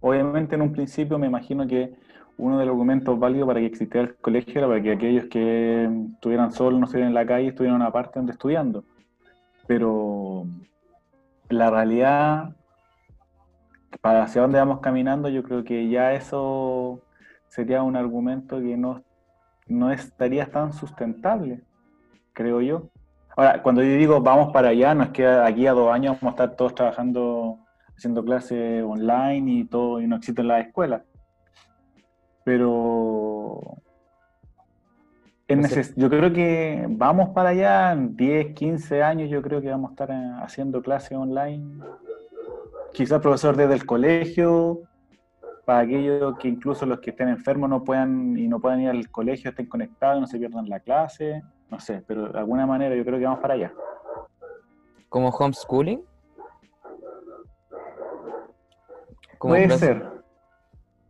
Obviamente 0.00 0.56
en 0.56 0.62
un 0.62 0.72
principio 0.72 1.16
me 1.16 1.28
imagino 1.28 1.64
que 1.68 2.02
uno 2.36 2.58
de 2.58 2.66
los 2.66 2.72
argumentos 2.72 3.18
válidos 3.18 3.46
para 3.46 3.60
que 3.60 3.66
existiera 3.66 4.08
el 4.08 4.16
colegio 4.16 4.58
era 4.58 4.68
para 4.68 4.82
que 4.82 4.92
aquellos 4.92 5.26
que 5.26 5.88
estuvieran 6.14 6.52
solos, 6.52 6.78
no 6.78 6.86
estuvieran 6.86 7.10
en 7.10 7.14
la 7.14 7.26
calle, 7.26 7.48
estuvieran 7.48 7.76
en 7.76 7.82
una 7.82 7.92
parte 7.92 8.18
donde 8.18 8.32
estudiando. 8.32 8.84
Pero 9.66 10.46
la 11.48 11.70
realidad, 11.70 12.56
para 14.00 14.24
hacia 14.24 14.42
dónde 14.42 14.58
vamos 14.58 14.80
caminando, 14.80 15.28
yo 15.28 15.42
creo 15.42 15.64
que 15.64 15.88
ya 15.88 16.12
eso 16.12 17.00
sería 17.48 17.82
un 17.82 17.96
argumento 17.96 18.58
que 18.60 18.76
no, 18.76 19.02
no 19.68 19.92
estaría 19.92 20.50
tan 20.50 20.72
sustentable, 20.72 21.62
creo 22.32 22.60
yo. 22.60 22.88
Ahora, 23.36 23.62
cuando 23.62 23.82
yo 23.82 23.96
digo 23.96 24.20
vamos 24.20 24.52
para 24.52 24.68
allá, 24.68 24.94
no 24.94 25.04
es 25.04 25.10
que 25.10 25.26
aquí 25.26 25.66
a 25.66 25.72
dos 25.72 25.92
años 25.92 26.16
vamos 26.20 26.32
a 26.38 26.44
estar 26.44 26.56
todos 26.56 26.74
trabajando, 26.74 27.58
haciendo 27.96 28.24
clases 28.24 28.84
online 28.84 29.52
y 29.52 29.64
todo, 29.64 30.00
y 30.00 30.06
no 30.06 30.16
existen 30.16 30.48
las 30.48 30.66
escuelas. 30.66 31.02
Pero 32.44 33.60
es 35.48 35.58
neces- 35.58 35.94
yo 35.96 36.08
creo 36.08 36.32
que 36.32 36.86
vamos 36.88 37.30
para 37.30 37.50
allá, 37.50 37.92
en 37.92 38.16
10, 38.16 38.54
15 38.54 39.02
años 39.02 39.30
yo 39.30 39.42
creo 39.42 39.60
que 39.60 39.70
vamos 39.70 39.90
a 39.90 39.92
estar 39.94 40.10
eh, 40.10 40.32
haciendo 40.42 40.82
clases 40.82 41.16
online. 41.16 41.82
Quizás 42.92 43.20
profesor 43.20 43.56
desde 43.56 43.74
el 43.74 43.86
colegio, 43.86 44.80
para 45.64 45.80
aquellos 45.80 46.36
que 46.38 46.48
incluso 46.48 46.84
los 46.86 47.00
que 47.00 47.10
estén 47.10 47.28
enfermos 47.28 47.68
no 47.68 47.82
puedan 47.82 48.36
y 48.38 48.46
no 48.46 48.60
puedan 48.60 48.82
ir 48.82 48.90
al 48.90 49.10
colegio, 49.10 49.50
estén 49.50 49.66
conectados 49.66 50.18
y 50.18 50.20
no 50.20 50.26
se 50.26 50.38
pierdan 50.38 50.68
la 50.68 50.80
clase. 50.80 51.42
No 51.70 51.80
sé, 51.80 52.04
pero 52.06 52.28
de 52.30 52.38
alguna 52.38 52.66
manera 52.66 52.94
yo 52.94 53.04
creo 53.04 53.18
que 53.18 53.24
vamos 53.24 53.40
para 53.40 53.54
allá. 53.54 53.72
¿Como 55.08 55.30
homeschooling? 55.30 56.04
Como 59.38 59.54
Puede 59.54 59.70
ser, 59.70 60.02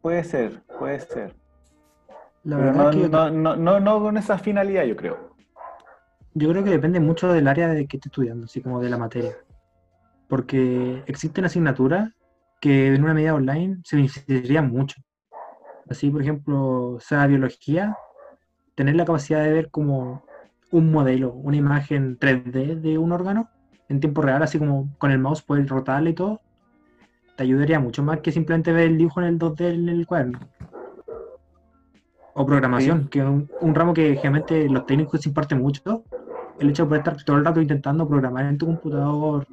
puede 0.05 0.23
ser, 0.23 0.61
puede 0.79 1.01
ser. 1.01 1.35
La 2.43 2.59
Pero 2.59 2.69
verdad 2.69 2.85
no, 2.85 2.91
es 2.91 2.97
que 2.97 3.09
no, 3.09 3.31
no, 3.31 3.57
no, 3.57 3.81
no 3.81 4.01
con 4.01 4.19
esa 4.19 4.37
finalidad, 4.37 4.85
yo 4.85 4.97
creo. 4.97 5.35
yo 6.35 6.51
creo 6.51 6.63
que 6.63 6.69
depende 6.69 7.01
mucho 7.01 7.33
del 7.33 7.49
área 7.49 7.69
de 7.69 7.87
que 7.87 7.97
esté 7.97 8.11
estudiando, 8.11 8.45
así 8.45 8.61
como 8.61 8.81
de 8.81 8.91
la 8.91 8.99
materia. 8.99 9.35
Porque 10.29 11.03
existen 11.07 11.47
asignaturas 11.47 12.13
que 12.61 12.95
en 12.95 13.03
una 13.03 13.15
medida 13.15 13.35
online 13.35 13.79
se 13.83 13.97
beneficiarían 13.97 14.71
mucho. 14.71 15.01
Así, 15.89 16.11
por 16.11 16.21
ejemplo, 16.21 16.99
sea 17.01 17.27
biología, 17.27 17.97
tener 18.75 18.97
la 18.97 19.07
capacidad 19.07 19.43
de 19.43 19.53
ver 19.53 19.71
como 19.71 20.27
un 20.71 20.93
modelo, 20.93 21.33
una 21.33 21.57
imagen 21.57 22.19
3D 22.19 22.79
de 22.79 22.99
un 22.99 23.11
órgano 23.13 23.49
en 23.89 24.01
tiempo 24.01 24.21
real, 24.21 24.43
así 24.43 24.59
como 24.59 24.95
con 24.99 25.13
el 25.13 25.19
mouse 25.19 25.41
poder 25.41 25.67
rotarle 25.67 26.11
y 26.11 26.15
todo, 26.15 26.43
te 27.37 27.43
ayudaría 27.43 27.81
mucho 27.81 28.03
más 28.03 28.21
que 28.21 28.33
simplemente 28.33 28.73
ver 28.73 28.89
el 28.89 28.99
dibujo 28.99 29.21
en 29.21 29.27
el 29.27 29.39
2D 29.39 29.75
en 29.75 29.89
el 29.89 30.07
cuaderno. 30.07 30.41
O 32.35 32.45
programación, 32.45 33.09
que 33.09 33.21
es 33.21 33.25
un, 33.25 33.49
un 33.61 33.75
ramo 33.75 33.95
que 33.95 34.17
generalmente 34.17 34.69
los 34.69 34.87
técnicos 34.87 35.21
se 35.21 35.29
imparten 35.29 35.61
mucho. 35.61 36.05
El 36.59 36.71
hecho 36.71 36.85
de 36.85 36.89
poder 36.89 37.01
estar 37.01 37.25
todo 37.25 37.37
el 37.37 37.45
rato 37.45 37.61
intentando 37.61 38.09
programar 38.09 38.47
en 38.47 38.59
tu 38.59 38.67
computador 38.67 39.47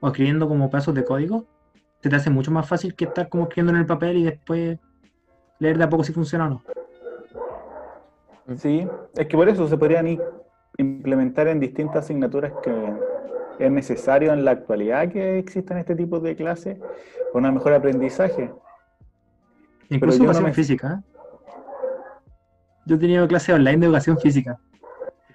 o 0.00 0.08
escribiendo 0.08 0.48
como 0.48 0.70
pedazos 0.70 0.94
de 0.94 1.04
código, 1.04 1.46
se 2.02 2.08
te 2.08 2.16
hace 2.16 2.30
mucho 2.30 2.50
más 2.50 2.68
fácil 2.68 2.94
que 2.94 3.06
estar 3.06 3.28
como 3.28 3.44
escribiendo 3.44 3.72
en 3.72 3.78
el 3.80 3.86
papel 3.86 4.18
y 4.18 4.24
después 4.24 4.78
leer 5.58 5.78
de 5.78 5.84
a 5.84 5.90
poco 5.90 6.04
si 6.04 6.12
funciona 6.12 6.46
o 6.46 6.50
no. 6.50 6.62
Sí, 8.56 8.86
es 9.14 9.26
que 9.26 9.36
por 9.36 9.48
eso 9.48 9.66
se 9.68 9.76
podrían 9.76 10.18
implementar 10.78 11.48
en 11.48 11.60
distintas 11.60 12.04
asignaturas 12.04 12.52
que 12.62 12.72
es 13.58 13.70
necesario 13.70 14.32
en 14.32 14.44
la 14.44 14.52
actualidad 14.52 15.10
que 15.10 15.38
existan 15.38 15.78
este 15.78 15.94
tipo 15.96 16.20
de 16.20 16.36
clases 16.36 16.78
con 17.32 17.44
un 17.44 17.54
mejor 17.54 17.72
aprendizaje. 17.74 18.50
Incluso 19.90 20.18
yo 20.18 20.24
no 20.24 20.30
educación 20.30 20.44
me- 20.50 20.54
física. 20.54 21.00
¿eh? 21.02 21.04
Yo 22.86 22.96
he 22.96 22.98
tenido 22.98 23.26
clases 23.28 23.54
online 23.54 23.78
de 23.78 23.86
educación 23.86 24.18
física. 24.18 24.58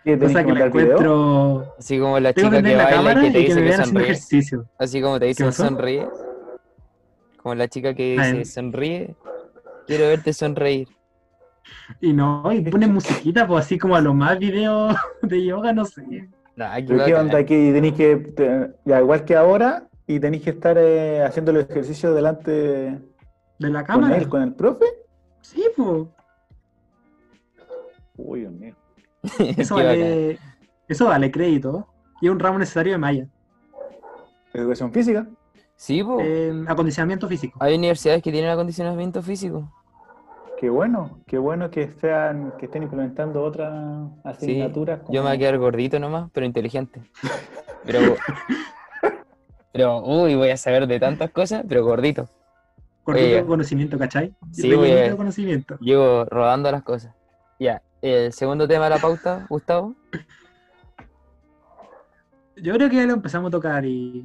¿Qué, 0.03 0.17
tenés 0.17 0.33
Cosa 0.33 0.43
que 0.45 0.53
que 0.53 0.59
la 0.59 0.65
video? 0.67 0.81
encuentro. 0.97 1.73
Así 1.77 1.99
como 1.99 2.19
la 2.19 2.33
Tengo 2.33 2.49
que 2.49 2.57
chica 2.57 2.69
que 2.69 2.75
la 2.75 2.83
baila 2.83 3.11
y 3.13 3.15
que 3.21 3.27
y 3.27 3.31
te 3.31 3.33
que 3.33 3.39
dice 3.45 3.55
me 3.55 3.61
que 3.67 3.69
haciendo 3.73 3.85
sonríe. 3.85 4.03
ejercicio. 4.05 4.65
Así 4.77 5.01
como 5.01 5.19
te 5.19 5.25
dice 5.27 5.51
sonríe. 5.51 6.07
Como 7.37 7.55
la 7.55 7.67
chica 7.67 7.93
que 7.93 8.17
Ah, 8.19 8.25
dice 8.27 8.45
sonríe. 8.45 9.15
Quiero 9.87 10.05
verte 10.07 10.33
sonreír. 10.33 10.87
Y 12.01 12.11
no, 12.13 12.51
y 12.51 12.61
ponen 12.61 12.93
musiquita, 12.93 13.47
pues 13.47 13.65
así 13.65 13.77
como 13.77 13.95
a 13.95 14.01
lo 14.01 14.13
más 14.13 14.37
videos 14.39 14.95
de 15.21 15.45
yoga, 15.45 15.71
no 15.73 15.85
sé. 15.85 16.29
Nah, 16.55 16.75
qué 16.75 16.83
¿Pero 16.83 17.05
qué 17.05 17.15
onda 17.15 17.37
aquí? 17.39 17.71
Tenéis 17.71 17.93
que, 17.95 18.15
te- 18.15 18.71
ya 18.85 18.99
igual 18.99 19.25
que 19.25 19.35
ahora, 19.35 19.87
y 20.05 20.19
tenéis 20.19 20.43
que 20.43 20.51
estar 20.51 20.77
eh, 20.77 21.23
haciendo 21.23 21.51
los 21.51 21.67
ejercicios 21.69 22.13
delante 22.13 22.51
De 22.51 22.99
la 23.59 23.79
con 23.79 23.85
cámara. 24.01 24.17
él, 24.17 24.29
con 24.29 24.41
el 24.43 24.53
profe. 24.53 24.85
Sí, 25.41 25.63
pues. 25.75 26.07
Uy, 28.17 28.41
Dios 28.41 28.53
mío. 28.53 28.75
Eso 29.57 29.75
vale, 29.75 30.37
eso 30.87 31.05
vale 31.05 31.31
crédito. 31.31 31.87
Y 32.21 32.27
es 32.27 32.31
un 32.31 32.39
ramo 32.39 32.59
necesario 32.59 32.91
de 32.93 32.97
Maya. 32.97 33.27
Educación 34.53 34.91
física. 34.91 35.25
Sí, 35.75 36.03
po. 36.03 36.19
Eh, 36.21 36.63
acondicionamiento 36.67 37.27
físico. 37.27 37.57
Hay 37.61 37.75
universidades 37.75 38.21
que 38.21 38.31
tienen 38.31 38.51
acondicionamiento 38.51 39.21
físico. 39.21 39.71
Qué 40.59 40.69
bueno, 40.69 41.19
qué 41.27 41.37
bueno 41.37 41.69
que 41.69 41.89
sean, 41.99 42.53
que 42.57 42.65
estén 42.65 42.83
implementando 42.83 43.43
otras 43.43 43.73
Sí, 43.73 44.19
asignaturas. 44.23 45.01
yo 45.09 45.21
me 45.21 45.27
voy 45.29 45.35
a 45.35 45.39
quedar 45.39 45.57
gordito 45.57 45.99
nomás, 45.99 46.29
pero 46.31 46.45
inteligente. 46.45 47.01
Pero, 47.85 48.15
pero, 49.73 50.01
uy, 50.03 50.35
voy 50.35 50.49
a 50.51 50.57
saber 50.57 50.87
de 50.87 50.99
tantas 50.99 51.31
cosas, 51.31 51.65
pero 51.67 51.83
gordito. 51.83 52.29
Cortito 53.03 53.27
Oye. 53.27 53.45
conocimiento, 53.45 53.97
¿cachai? 53.97 54.33
Sí, 54.51 54.73
voy 54.73 54.91
a- 54.91 55.15
conocimiento. 55.17 55.77
Llevo 55.79 56.23
rodando 56.25 56.71
las 56.71 56.83
cosas. 56.83 57.13
Ya, 57.59 57.81
el 58.01 58.31
segundo 58.31 58.65
tema 58.67 58.85
de 58.85 58.91
la 58.91 58.97
pauta, 58.99 59.45
Gustavo. 59.49 59.95
Yo 62.55 62.73
creo 62.75 62.89
que 62.89 62.95
ya 62.95 63.05
lo 63.05 63.13
empezamos 63.13 63.49
a 63.49 63.51
tocar 63.51 63.83
y 63.83 64.23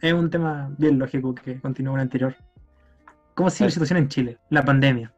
es 0.00 0.12
un 0.12 0.28
tema 0.30 0.72
bien 0.78 0.98
lógico 0.98 1.34
que 1.34 1.60
continúa 1.60 1.92
con 1.92 2.00
el 2.00 2.04
anterior. 2.04 2.34
¿Cómo 3.34 3.48
sigue 3.50 3.66
la 3.66 3.70
situación 3.70 3.98
en 3.98 4.08
Chile? 4.08 4.38
La 4.50 4.64
pandemia. 4.64 5.12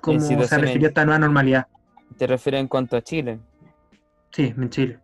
¿Cómo 0.00 0.20
se 0.20 0.26
situación 0.28 0.60
en- 0.60 0.66
refirió 0.66 0.86
a 0.86 0.90
esta 0.90 1.04
nueva 1.04 1.18
normalidad? 1.18 1.66
¿Te 2.16 2.26
refieres 2.26 2.60
en 2.60 2.68
cuanto 2.68 2.96
a 2.96 3.02
Chile? 3.02 3.38
Sí, 4.32 4.54
en 4.56 4.70
Chile. 4.70 4.98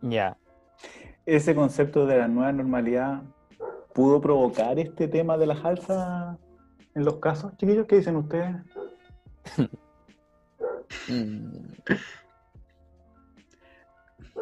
Ya. 0.00 0.36
Ese 1.26 1.54
concepto 1.54 2.06
de 2.06 2.18
la 2.18 2.28
nueva 2.28 2.52
normalidad 2.52 3.22
pudo 3.94 4.20
provocar 4.20 4.78
este 4.78 5.06
tema 5.08 5.36
de 5.36 5.46
las 5.46 5.64
alzas 5.64 6.36
en 6.94 7.04
los 7.04 7.16
casos, 7.16 7.56
chiquillos. 7.56 7.86
¿Qué 7.86 7.96
dicen 7.96 8.16
ustedes? 8.16 8.56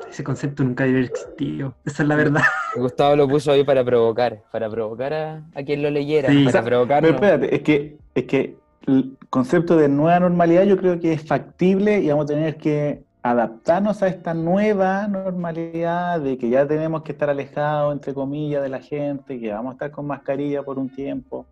Ese 0.09 0.25
concepto 0.25 0.64
nunca 0.64 0.85
debe 0.85 1.00
existido. 1.02 1.75
Esa 1.85 2.02
es 2.02 2.09
la 2.09 2.17
verdad. 2.17 2.43
Gustavo 2.76 3.17
lo 3.17 3.29
puso 3.29 3.52
ahí 3.52 3.64
para 3.64 3.85
provocar, 3.85 4.43
para 4.50 4.69
provocar 4.71 5.12
a, 5.12 5.43
a 5.55 5.62
quien 5.62 5.83
lo 5.83 5.90
leyera, 5.90 6.29
Sí. 6.31 6.37
para 6.45 6.49
O 6.49 6.52
sea, 6.52 6.64
provocarnos. 6.64 7.12
Pero 7.12 7.25
espérate, 7.35 7.55
es 7.55 7.62
que, 7.62 7.99
es 8.14 8.25
que 8.25 8.57
el 8.87 9.17
concepto 9.29 9.76
de 9.76 9.88
nueva 9.88 10.21
normalidad 10.21 10.64
yo 10.64 10.76
creo 10.76 10.99
que 10.99 11.12
es 11.12 11.26
factible 11.26 12.00
y 12.00 12.09
vamos 12.09 12.25
a 12.25 12.35
tener 12.35 12.57
que 12.57 13.05
adaptarnos 13.23 14.02
a 14.02 14.08
esta 14.08 14.32
nueva 14.32 15.06
normalidad 15.06 16.21
de 16.21 16.39
que 16.39 16.49
ya 16.49 16.67
tenemos 16.67 17.02
que 17.02 17.13
estar 17.13 17.28
alejados, 17.28 17.93
entre 17.93 18.15
comillas, 18.15 18.63
de 18.63 18.71
la 18.71 18.80
gente, 18.80 19.39
que 19.39 19.52
vamos 19.52 19.73
a 19.73 19.75
estar 19.75 19.91
con 19.91 20.06
mascarilla 20.06 20.63
por 20.63 20.78
un 20.78 20.89
tiempo, 20.89 21.47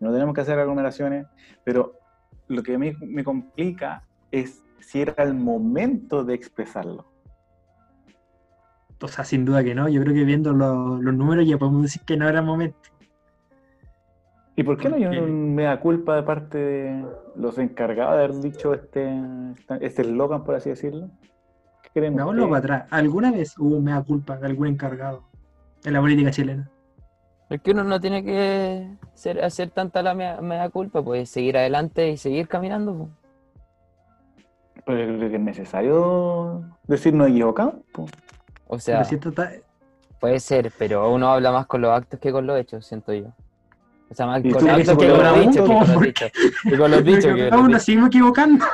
no 0.00 0.10
tenemos 0.12 0.34
que 0.34 0.40
hacer 0.40 0.58
aglomeraciones, 0.58 1.26
pero 1.64 1.92
lo 2.48 2.62
que 2.62 2.74
a 2.74 2.78
mí 2.78 2.92
me 3.06 3.22
complica 3.22 4.02
es 4.30 4.62
si 4.80 5.02
era 5.02 5.22
el 5.22 5.34
momento 5.34 6.24
de 6.24 6.34
expresarlo. 6.34 7.12
O 9.00 9.08
sea, 9.08 9.24
sin 9.24 9.44
duda 9.44 9.64
que 9.64 9.74
no. 9.74 9.88
Yo 9.88 10.00
creo 10.02 10.14
que 10.14 10.24
viendo 10.24 10.52
lo- 10.52 11.00
los 11.02 11.14
números 11.14 11.46
ya 11.46 11.58
podemos 11.58 11.82
decir 11.82 12.02
que 12.02 12.16
no 12.16 12.28
era 12.28 12.40
momento. 12.40 12.78
¿Y 14.54 14.62
por 14.64 14.76
qué 14.76 14.88
no 14.88 14.96
hay 14.96 15.06
un 15.06 15.54
mea 15.54 15.80
culpa 15.80 16.14
de 16.16 16.22
parte 16.22 16.58
de 16.58 17.04
los 17.36 17.56
encargados 17.58 18.16
de 18.18 18.24
haber 18.24 18.40
dicho 18.40 18.74
este 18.74 19.10
este 19.80 20.02
eslogan, 20.02 20.44
por 20.44 20.54
así 20.54 20.68
decirlo? 20.70 21.08
¿Qué 21.82 21.90
creen 21.94 22.14
Veámoslo 22.16 22.48
para 22.48 22.58
atrás. 22.58 22.88
¿Alguna 22.90 23.32
vez 23.32 23.56
hubo 23.58 23.76
un 23.76 23.84
mea 23.84 24.02
culpa 24.02 24.36
de 24.36 24.46
algún 24.46 24.66
encargado 24.68 25.24
en 25.84 25.92
la 25.94 26.00
política 26.00 26.30
chilena? 26.30 26.68
Es 27.48 27.60
que 27.60 27.70
uno 27.72 27.84
no 27.84 28.00
tiene 28.00 28.22
que 28.24 28.88
ser- 29.14 29.42
hacer 29.42 29.70
tanta 29.70 30.02
la 30.02 30.14
mea, 30.14 30.40
mea 30.40 30.68
culpa, 30.70 31.02
pues 31.02 31.30
seguir 31.30 31.56
adelante 31.56 32.10
y 32.10 32.16
seguir 32.18 32.46
caminando. 32.48 32.94
po. 32.96 33.08
Pero 34.84 34.98
yo 35.12 35.16
creo 35.18 35.30
que 35.30 35.36
es 35.36 35.42
necesario 35.42 36.62
decir 36.86 37.14
no 37.14 37.26
equivocado. 37.26 37.82
po. 37.92 38.06
O 38.66 38.78
sea, 38.78 39.02
puede 40.18 40.40
ser, 40.40 40.72
pero 40.78 41.10
uno 41.12 41.28
habla 41.28 41.52
más 41.52 41.66
con 41.66 41.80
los 41.82 41.90
actos 41.90 42.18
que 42.20 42.32
con 42.32 42.46
los 42.46 42.58
hechos, 42.58 42.86
siento 42.86 43.12
yo. 43.12 43.32
O 44.12 44.14
sea, 44.14 44.26
más 44.26 44.44
¿Y 44.44 44.50
con 44.50 44.60
que 44.60 44.66
que 44.66 44.72
con 44.72 44.76
los 44.76 45.56
que 45.56 45.62
po? 45.62 45.66
con 45.66 45.78
los 45.94 46.02
dichos. 46.02 46.30
Que 46.68 46.76
con 46.76 46.90
los 46.90 47.02
dichos, 47.04 47.34
que 47.34 47.50
nos 47.50 47.82
seguimos 47.82 48.08
equivocando. 48.08 48.64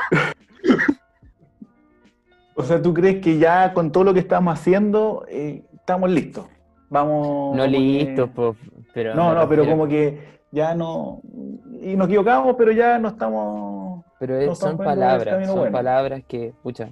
O 2.56 2.64
sea, 2.64 2.82
¿tú 2.82 2.92
crees 2.92 3.22
que 3.22 3.38
ya 3.38 3.72
con 3.72 3.92
todo 3.92 4.02
lo 4.02 4.12
que 4.14 4.18
estamos 4.18 4.52
haciendo 4.58 5.24
eh, 5.28 5.62
estamos 5.74 6.10
listos? 6.10 6.46
Vamos. 6.90 7.56
No 7.56 7.62
que- 7.62 7.68
listos, 7.68 8.30
po, 8.30 8.56
pero 8.92 9.14
No, 9.14 9.32
no, 9.32 9.48
pero 9.48 9.64
como 9.64 9.86
que 9.86 10.40
ya 10.50 10.74
no. 10.74 11.20
Y 11.80 11.94
nos 11.94 12.08
equivocamos, 12.08 12.56
pero 12.58 12.72
ya 12.72 12.98
no 12.98 13.08
estamos. 13.08 14.04
Pero 14.18 14.38
es- 14.40 14.48
no 14.48 14.54
son 14.56 14.72
estamos 14.72 14.80
el 14.80 14.86
palabras, 15.00 15.46
son 15.46 15.56
bueno. 15.58 15.72
palabras 15.72 16.22
que, 16.26 16.52
pucha, 16.64 16.88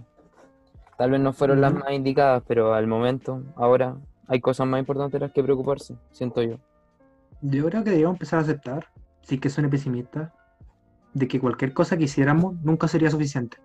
tal 0.97 1.11
vez 1.11 1.21
no 1.21 1.33
fueron 1.33 1.61
las 1.61 1.75
más 1.75 1.91
indicadas, 1.91 2.45
pero 2.47 2.75
al 2.75 2.87
momento, 2.87 3.43
ahora, 3.57 3.97
hay 4.29 4.39
cosas 4.41 4.69
más 4.69 4.79
importantes 4.79 5.15
de 5.21 5.27
las 5.27 5.33
que 5.33 5.43
preocuparse, 5.43 5.97
siento 6.13 6.43
yo. 6.43 6.59
Yo 7.49 7.65
creo 7.67 7.85
que 7.85 7.91
deberíamos 7.91 8.17
empezar 8.17 8.41
a 8.41 8.43
aceptar, 8.43 8.87
si 9.23 9.39
que 9.39 9.51
suene 9.51 9.69
pesimista, 9.69 10.33
de 11.15 11.29
que 11.29 11.39
cualquier 11.39 11.73
cosa 11.73 11.97
que 11.97 12.05
hiciéramos 12.05 12.57
nunca 12.63 12.89
sería 12.89 13.09
suficiente. 13.09 13.59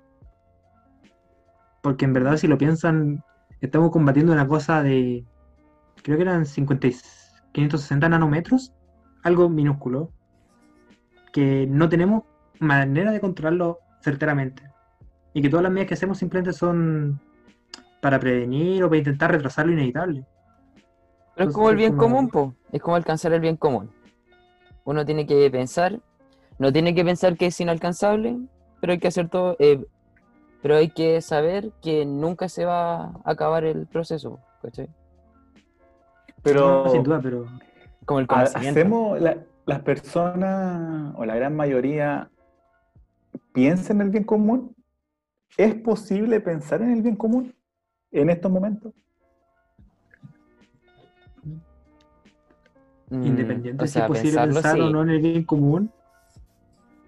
Porque 1.82 2.06
en 2.06 2.14
verdad, 2.14 2.38
si 2.38 2.48
lo 2.48 2.60
piensan, 2.60 3.24
estamos 3.60 3.90
combatiendo 3.90 4.34
una 4.34 4.48
cosa 4.48 4.84
de, 4.84 5.26
creo 6.04 6.18
que 6.18 6.22
eran 6.22 6.46
50, 6.46 6.88
y- 6.88 6.96
560 7.54 8.08
nanómetros, 8.08 8.72
algo 9.24 9.50
minúsculo, 9.50 10.12
que 11.34 11.66
no 11.68 11.90
tenemos 11.90 12.24
manera 12.60 13.12
de 13.12 13.20
controlarlo 13.20 13.80
certeramente. 14.04 14.62
Y 15.34 15.42
que 15.42 15.50
todas 15.50 15.64
las 15.64 15.72
medidas 15.72 15.88
que 15.88 15.94
hacemos 15.96 16.20
simplemente 16.20 16.54
son 16.54 17.20
para 18.00 18.20
prevenir 18.20 18.84
o 18.84 18.90
para 18.90 19.00
intentar 19.00 19.32
retrasar 19.32 19.66
lo 19.66 19.72
inevitable. 19.74 20.24
Pero 21.36 21.50
es 21.50 21.54
como 21.56 21.70
el 21.70 21.76
bien 21.78 21.96
común, 21.98 22.30
po. 22.30 22.54
Es 22.72 22.82
como 22.82 22.96
alcanzar 22.96 23.34
el 23.34 23.42
bien 23.42 23.58
común. 23.58 23.90
Uno 24.84 25.06
tiene 25.06 25.26
que 25.26 25.50
pensar, 25.50 26.00
no 26.60 26.72
tiene 26.72 26.94
que 26.96 27.04
pensar 27.06 27.38
que 27.38 27.48
es 27.48 27.60
inalcanzable, 27.62 28.38
pero 28.80 28.94
hay 28.94 29.00
que 29.00 29.08
hacer 29.08 29.30
todo, 29.30 29.56
eh, 29.60 29.86
pero 30.62 30.76
hay 30.76 30.90
que 30.90 31.22
saber 31.22 31.72
que 31.82 32.06
nunca 32.06 32.50
se 32.50 32.66
va 32.66 33.06
a 33.06 33.22
acabar 33.26 33.64
el 33.64 33.88
proceso, 33.88 34.40
¿cachai? 34.62 34.90
Pero. 36.44 36.84
No, 36.86 36.92
sin 36.92 37.04
duda, 37.04 37.20
pero 37.22 37.46
Como 38.06 38.20
el. 38.20 38.26
¿Hacemos 38.30 39.20
la- 39.22 39.38
las 39.66 39.80
personas 39.82 41.14
o 41.16 41.24
la 41.26 41.36
gran 41.36 41.56
mayoría 41.56 42.30
piensan 43.54 43.98
en 43.98 44.08
el 44.08 44.10
bien 44.10 44.24
común? 44.24 44.76
¿Es 45.58 45.76
posible 45.76 46.40
pensar 46.40 46.82
en 46.82 46.92
el 46.92 47.02
bien 47.02 47.16
común 47.16 47.54
en 48.12 48.30
estos 48.30 48.52
momentos? 48.52 48.94
Mm, 53.12 53.28
independiente 53.28 53.88
si 53.88 54.00
es 54.00 54.06
posible 54.06 54.42
pensar 54.42 54.80
o 54.80 54.90
no 54.90 55.02
en 55.04 55.10
el 55.10 55.20
bien 55.20 55.44
común, 55.44 55.92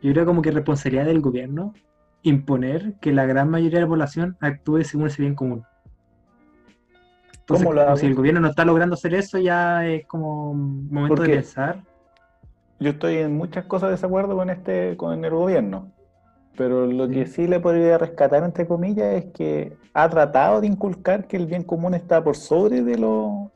yo 0.02 0.12
creo 0.12 0.26
como 0.26 0.42
que 0.42 0.50
es 0.50 0.56
responsabilidad 0.56 1.06
del 1.06 1.22
gobierno 1.22 1.74
imponer 2.24 2.96
que 3.00 3.14
la 3.14 3.26
gran 3.26 3.50
mayoría 3.50 3.80
de 3.80 3.86
la 3.86 3.90
población 3.90 4.36
actúe 4.42 4.84
según 4.84 5.08
ese 5.08 5.22
bien 5.22 5.34
común. 5.34 5.64
Entonces, 7.40 8.00
si 8.00 8.06
el 8.06 8.16
gobierno 8.16 8.42
no 8.42 8.50
está 8.50 8.66
logrando 8.66 8.96
hacer 8.96 9.14
eso, 9.14 9.38
ya 9.38 9.86
es 9.88 10.06
como 10.06 10.54
momento 10.54 11.16
¿Por 11.16 11.28
de 11.28 11.36
pensar. 11.36 11.82
Yo 12.80 12.92
estoy 12.92 13.18
en 13.18 13.38
muchas 13.38 13.66
cosas 13.66 13.88
de 13.90 13.96
desacuerdo 13.96 14.36
con 14.36 14.50
este, 14.50 14.98
con 14.98 15.24
el 15.24 15.32
gobierno. 15.32 15.90
Pero 16.58 16.86
lo 16.86 17.08
que 17.08 17.26
Sí. 17.26 17.34
sí 17.34 17.48
le 17.48 17.62
podría 17.62 17.98
rescatar, 17.98 18.44
entre 18.44 18.68
comillas, 18.68 19.14
es 19.16 19.26
que 19.34 19.74
ha 19.94 20.10
tratado 20.10 20.60
de 20.62 20.68
inculcar 20.68 21.28
que 21.28 21.38
el 21.38 21.46
bien 21.46 21.64
común 21.64 21.94
está 21.94 22.24
por 22.24 22.36
sobre 22.36 22.84
de 22.84 22.98
lo, 22.98 23.53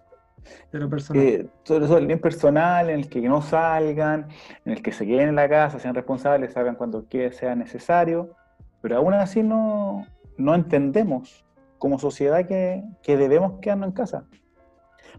de 0.72 0.80
lo 0.80 0.90
personal. 0.90 1.24
que 1.24 1.50
sobre 1.64 1.86
todo 1.86 1.98
el 1.98 2.08
bien 2.08 2.20
personal, 2.20 2.90
en 2.90 3.00
el 3.00 3.10
que 3.10 3.22
no 3.22 3.42
salgan, 3.42 4.28
en 4.66 4.74
el 4.74 4.82
que 4.82 4.92
se 4.92 5.06
queden 5.06 5.30
en 5.30 5.36
la 5.36 5.50
casa, 5.50 5.80
sean 5.80 5.96
responsables, 5.96 6.54
salgan 6.54 6.76
cuando 6.76 7.06
sea 7.32 7.56
necesario. 7.56 8.36
Pero 8.82 8.98
aún 8.98 9.14
así 9.14 9.44
no, 9.44 10.06
no 10.38 10.56
entendemos 10.56 11.46
como 11.78 12.00
sociedad 12.00 12.46
que, 12.46 12.84
que 13.02 13.18
debemos 13.18 13.60
quedarnos 13.60 13.90
en 13.90 13.94
casa. 13.94 14.26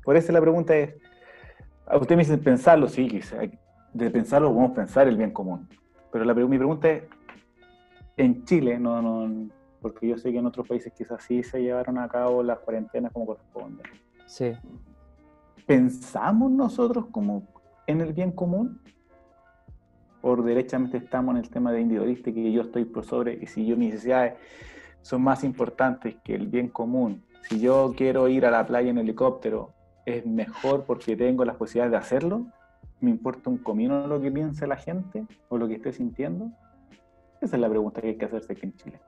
Por 0.03 0.17
eso 0.17 0.33
la 0.33 0.41
pregunta 0.41 0.77
es, 0.77 0.95
a 1.87 1.97
usted 1.97 2.17
me 2.17 2.23
dice 2.23 2.39
pensarlo, 2.39 2.89
sí, 2.89 3.09
quizá, 3.09 3.39
de 3.93 4.11
pensarlo 4.11 4.49
podemos 4.49 4.73
pensar 4.73 5.09
el 5.09 5.17
bien 5.17 5.33
común. 5.33 5.69
Pero 6.13 6.25
la, 6.25 6.35
mi 6.35 6.57
pregunta 6.57 6.91
es, 6.91 7.05
en 8.17 8.45
Chile, 8.45 8.79
no, 8.79 9.01
no, 9.01 9.49
porque 9.81 10.09
yo 10.09 10.19
sé 10.19 10.33
que 10.33 10.39
en 10.39 10.47
otros 10.47 10.67
países 10.67 10.93
quizás 10.93 11.23
sí 11.23 11.43
se 11.43 11.63
llevaron 11.63 11.99
a 11.99 12.09
cabo 12.09 12.43
las 12.43 12.59
cuarentenas 12.59 13.13
como 13.13 13.27
corresponde. 13.27 13.83
Sí. 14.27 14.53
¿Pensamos 15.69 16.51
nosotros 16.51 17.09
como 17.13 17.47
en 17.87 18.01
el 18.01 18.15
bien 18.15 18.33
común? 18.33 18.81
¿O 20.23 20.35
derechamente 20.37 20.97
estamos 20.97 21.35
en 21.35 21.43
el 21.43 21.51
tema 21.51 21.71
de 21.73 21.83
individualista 21.83 22.33
que 22.33 22.51
yo 22.51 22.63
estoy 22.63 22.87
por 22.87 23.05
sobre 23.05 23.35
y 23.35 23.47
si 23.47 23.67
yo 23.67 23.77
mis 23.77 23.91
necesidades 23.91 24.39
son 25.03 25.21
más 25.21 25.45
importantes 25.45 26.17
que 26.25 26.35
el 26.35 26.47
bien 26.47 26.69
común? 26.69 27.23
Si 27.43 27.61
yo 27.61 27.93
quiero 27.95 28.29
ir 28.29 28.47
a 28.47 28.51
la 28.51 28.67
playa 28.67 28.89
en 28.89 28.97
helicóptero, 28.97 29.75
¿es 30.07 30.25
mejor 30.25 30.87
porque 30.87 31.17
tengo 31.17 31.45
las 31.45 31.57
posibilidades 31.57 31.91
de 31.91 31.99
hacerlo? 31.99 32.47
¿Me 33.03 33.11
importa 33.11 33.51
un 33.51 33.59
comino 33.59 34.07
lo 34.07 34.23
que 34.23 34.33
piense 34.33 34.67
la 34.67 34.77
gente 34.77 35.27
o 35.51 35.59
lo 35.59 35.69
que 35.69 35.75
esté 35.75 35.93
sintiendo? 35.93 36.51
Esa 37.43 37.57
es 37.57 37.61
la 37.61 37.69
pregunta 37.69 38.01
que 38.01 38.09
hay 38.09 38.17
que 38.17 38.25
hacerse 38.25 38.55
aquí 38.55 38.65
en 38.65 38.75
Chile. 38.75 39.01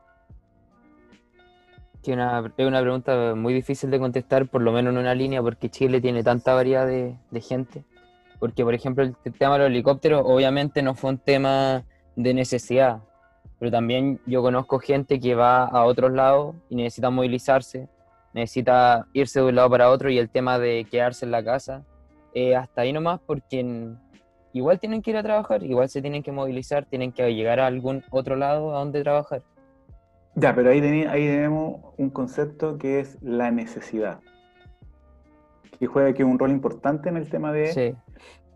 Que 2.02 2.12
una, 2.12 2.52
es 2.56 2.66
una 2.66 2.80
pregunta 2.80 3.34
muy 3.34 3.52
difícil 3.52 3.90
de 3.90 3.98
contestar, 3.98 4.48
por 4.48 4.62
lo 4.62 4.72
menos 4.72 4.92
en 4.92 4.98
una 4.98 5.14
línea, 5.14 5.42
porque 5.42 5.68
Chile 5.68 6.00
tiene 6.00 6.22
tanta 6.22 6.54
variedad 6.54 6.86
de, 6.86 7.40
gente. 7.40 7.84
Porque, 8.38 8.64
por 8.64 8.74
ejemplo, 8.74 9.04
el 9.04 9.14
tema 9.38 9.54
de 9.54 9.58
los 9.60 9.68
helicópteros 9.68 10.22
obviamente 10.24 10.82
no 10.82 10.94
fue 10.94 11.10
un 11.10 11.18
tema 11.18 11.84
de 12.16 12.34
necesidad, 12.34 13.00
pero 13.58 13.70
también 13.70 14.20
yo 14.26 14.42
conozco 14.42 14.78
gente 14.78 15.20
que 15.20 15.34
va 15.34 15.64
a 15.64 15.84
otros 15.84 16.12
lados 16.12 16.56
y 16.68 16.76
necesita 16.76 17.10
movilizarse, 17.10 17.88
necesita 18.32 19.06
irse 19.12 19.40
de 19.40 19.46
un 19.46 19.54
lado 19.54 19.70
para 19.70 19.90
otro 19.90 20.10
y 20.10 20.18
el 20.18 20.30
tema 20.30 20.58
de 20.58 20.86
quedarse 20.90 21.24
en 21.24 21.30
la 21.30 21.44
casa, 21.44 21.84
eh, 22.34 22.56
hasta 22.56 22.82
ahí 22.82 22.92
nomás 22.92 23.20
porque 23.26 23.92
igual 24.52 24.78
tienen 24.78 25.02
que 25.02 25.10
ir 25.10 25.16
a 25.16 25.22
trabajar, 25.22 25.62
igual 25.62 25.88
se 25.88 26.00
tienen 26.00 26.22
que 26.22 26.32
movilizar, 26.32 26.86
tienen 26.86 27.12
que 27.12 27.34
llegar 27.34 27.60
a 27.60 27.66
algún 27.66 28.04
otro 28.10 28.36
lado 28.36 28.74
a 28.74 28.78
donde 28.78 29.02
trabajar. 29.02 29.42
Ya, 30.34 30.54
pero 30.54 30.70
ahí, 30.70 30.80
ahí 30.80 31.26
tenemos 31.26 31.80
un 31.96 32.10
concepto 32.10 32.78
que 32.78 33.00
es 33.00 33.18
la 33.20 33.50
necesidad, 33.50 34.20
que 35.78 35.86
juega 35.86 36.10
aquí 36.10 36.22
un 36.22 36.38
rol 36.38 36.50
importante 36.50 37.08
en 37.08 37.16
el 37.16 37.28
tema 37.28 37.52
de, 37.52 37.96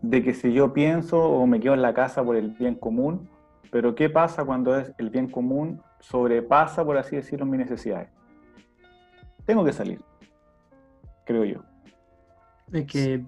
de 0.01 0.23
que 0.23 0.33
si 0.33 0.53
yo 0.53 0.73
pienso 0.73 1.21
o 1.21 1.45
me 1.47 1.59
quedo 1.59 1.73
en 1.73 1.81
la 1.81 1.93
casa 1.93 2.23
por 2.23 2.35
el 2.35 2.51
bien 2.51 2.75
común, 2.75 3.29
pero 3.71 3.93
¿qué 3.93 4.09
pasa 4.09 4.45
cuando 4.45 4.77
es 4.77 4.93
el 4.97 5.09
bien 5.09 5.29
común 5.29 5.81
sobrepasa, 5.99 6.85
por 6.85 6.97
así 6.97 7.17
decirlo, 7.17 7.45
mis 7.45 7.59
necesidades? 7.59 8.09
Tengo 9.45 9.65
que 9.65 9.73
salir, 9.73 10.01
creo 11.25 11.43
yo. 11.43 11.59
Es 12.71 12.85
que... 12.85 13.23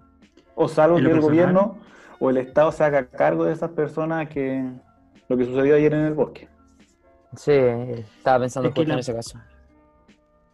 O 0.55 0.67
salvo 0.67 0.97
que 0.97 1.03
el 1.03 1.21
gobierno 1.21 1.77
o 2.19 2.31
el 2.31 2.37
Estado 2.37 2.71
se 2.71 2.83
haga 2.83 3.07
cargo 3.07 3.45
de 3.45 3.53
esas 3.53 3.71
personas 3.71 4.27
que 4.29 4.67
lo 5.27 5.37
que 5.37 5.45
sucedió 5.45 5.75
ayer 5.75 5.93
en 5.93 6.05
el 6.05 6.13
bosque. 6.13 6.47
Sí, 7.35 7.51
estaba 7.51 8.39
pensando 8.39 8.71
justo 8.71 8.91
en 8.91 8.99
ese 8.99 9.13
caso. 9.13 9.39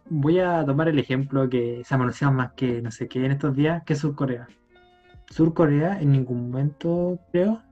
Voy 0.06 0.38
a 0.38 0.64
tomar 0.64 0.88
el 0.88 0.98
ejemplo 0.98 1.48
que 1.48 1.82
se 1.84 1.94
ha 1.94 1.96
anunciado 1.96 2.32
más 2.32 2.52
que 2.52 2.82
no 2.82 2.90
sé 2.90 3.08
qué 3.08 3.24
en 3.24 3.32
estos 3.32 3.54
días, 3.54 3.82
que 3.84 3.94
es 3.94 4.00
Surcorea. 4.00 4.46
Surcorea 5.30 6.00
en 6.00 6.12
ningún 6.12 6.50
momento, 6.50 7.18
creo, 7.32 7.62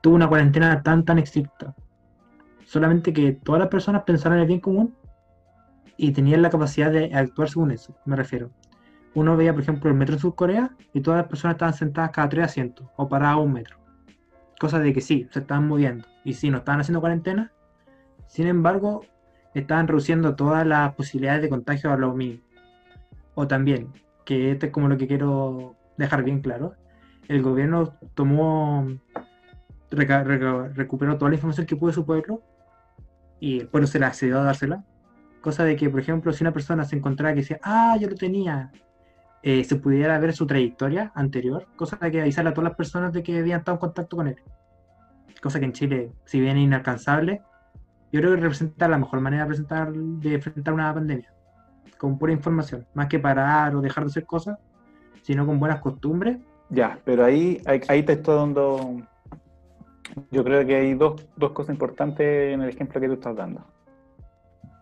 tuvo 0.00 0.14
una 0.14 0.28
cuarentena 0.28 0.82
tan 0.82 1.04
tan 1.04 1.18
estricta. 1.18 1.74
Solamente 2.64 3.12
que 3.12 3.32
todas 3.32 3.60
las 3.60 3.68
personas 3.68 4.04
pensaron 4.04 4.38
en 4.38 4.42
el 4.42 4.48
bien 4.48 4.60
común 4.60 4.94
y 5.96 6.12
tenían 6.12 6.42
la 6.42 6.50
capacidad 6.50 6.92
de 6.92 7.12
actuar 7.12 7.48
según 7.48 7.72
eso, 7.72 7.96
me 8.04 8.14
refiero. 8.14 8.50
Uno 9.14 9.36
veía, 9.36 9.52
por 9.52 9.62
ejemplo, 9.62 9.90
el 9.90 9.96
metro 9.96 10.14
en 10.14 10.20
Surcorea 10.20 10.70
y 10.92 11.00
todas 11.00 11.18
las 11.18 11.28
personas 11.28 11.54
estaban 11.54 11.74
sentadas 11.74 12.10
cada 12.10 12.28
tres 12.28 12.44
asientos 12.44 12.86
o 12.96 13.08
paradas 13.08 13.34
a 13.34 13.38
un 13.38 13.52
metro. 13.52 13.78
Cosa 14.60 14.78
de 14.78 14.92
que 14.92 15.00
sí, 15.00 15.26
se 15.32 15.40
estaban 15.40 15.66
moviendo. 15.66 16.06
Y 16.24 16.34
sí, 16.34 16.50
no 16.50 16.58
estaban 16.58 16.80
haciendo 16.80 17.00
cuarentena, 17.00 17.50
sin 18.28 18.46
embargo, 18.46 19.04
estaban 19.54 19.88
reduciendo 19.88 20.36
todas 20.36 20.66
las 20.66 20.94
posibilidades 20.94 21.42
de 21.42 21.48
contagio 21.48 21.92
a 21.92 21.96
lo 21.96 22.14
mismo. 22.14 22.44
O 23.34 23.48
también, 23.48 23.92
que 24.24 24.52
este 24.52 24.66
es 24.66 24.72
como 24.72 24.88
lo 24.88 24.96
que 24.96 25.08
quiero 25.08 25.76
dejar 25.96 26.22
bien 26.22 26.40
claro, 26.40 26.74
el 27.28 27.42
gobierno 27.42 27.94
tomó, 28.14 28.86
recuperó 29.90 31.18
toda 31.18 31.30
la 31.30 31.34
información 31.34 31.66
que 31.66 31.76
pudo 31.76 31.88
de 31.88 31.94
su 31.94 32.06
pueblo 32.06 32.42
y 33.40 33.60
el 33.60 33.68
pueblo 33.68 33.86
se 33.86 33.98
la 33.98 34.08
accedió 34.08 34.38
a 34.38 34.44
dársela. 34.44 34.84
Cosa 35.40 35.64
de 35.64 35.76
que, 35.76 35.88
por 35.88 36.00
ejemplo, 36.00 36.32
si 36.32 36.42
una 36.44 36.52
persona 36.52 36.84
se 36.84 36.96
encontrara 36.96 37.34
que 37.34 37.40
decía, 37.40 37.60
ah, 37.62 37.96
yo 38.00 38.08
lo 38.08 38.16
tenía, 38.16 38.72
eh, 39.42 39.62
se 39.64 39.76
pudiera 39.76 40.18
ver 40.18 40.32
su 40.32 40.46
trayectoria 40.46 41.12
anterior, 41.14 41.66
cosa 41.76 41.96
de 41.96 42.10
que 42.10 42.20
avisarle 42.20 42.50
a 42.50 42.54
todas 42.54 42.70
las 42.70 42.76
personas 42.76 43.12
de 43.12 43.22
que 43.22 43.38
habían 43.38 43.60
estado 43.60 43.76
en 43.76 43.80
contacto 43.80 44.16
con 44.16 44.26
él. 44.26 44.36
Cosa 45.40 45.60
que 45.60 45.66
en 45.66 45.72
Chile, 45.72 46.12
si 46.24 46.40
bien 46.40 46.58
inalcanzable, 46.58 47.42
yo 48.12 48.20
creo 48.20 48.34
que 48.34 48.40
representa 48.40 48.88
la 48.88 48.98
mejor 48.98 49.20
manera 49.20 49.44
de, 49.44 49.48
presentar, 49.48 49.92
de 49.92 50.34
enfrentar 50.34 50.74
una 50.74 50.94
pandemia, 50.94 51.32
con 51.98 52.18
pura 52.18 52.32
información, 52.32 52.86
más 52.94 53.08
que 53.08 53.18
parar 53.18 53.74
o 53.76 53.80
dejar 53.80 54.04
de 54.04 54.08
hacer 54.08 54.24
cosas, 54.24 54.58
sino 55.22 55.46
con 55.46 55.58
buenas 55.58 55.80
costumbres. 55.80 56.38
Ya, 56.70 56.98
pero 57.04 57.24
ahí, 57.24 57.60
ahí 57.66 58.02
te 58.02 58.14
estoy 58.14 58.36
dando, 58.36 59.02
yo 60.30 60.44
creo 60.44 60.66
que 60.66 60.76
hay 60.76 60.94
dos, 60.94 61.26
dos 61.36 61.52
cosas 61.52 61.74
importantes 61.74 62.54
en 62.54 62.62
el 62.62 62.68
ejemplo 62.68 63.00
que 63.00 63.08
tú 63.08 63.14
estás 63.14 63.36
dando. 63.36 63.64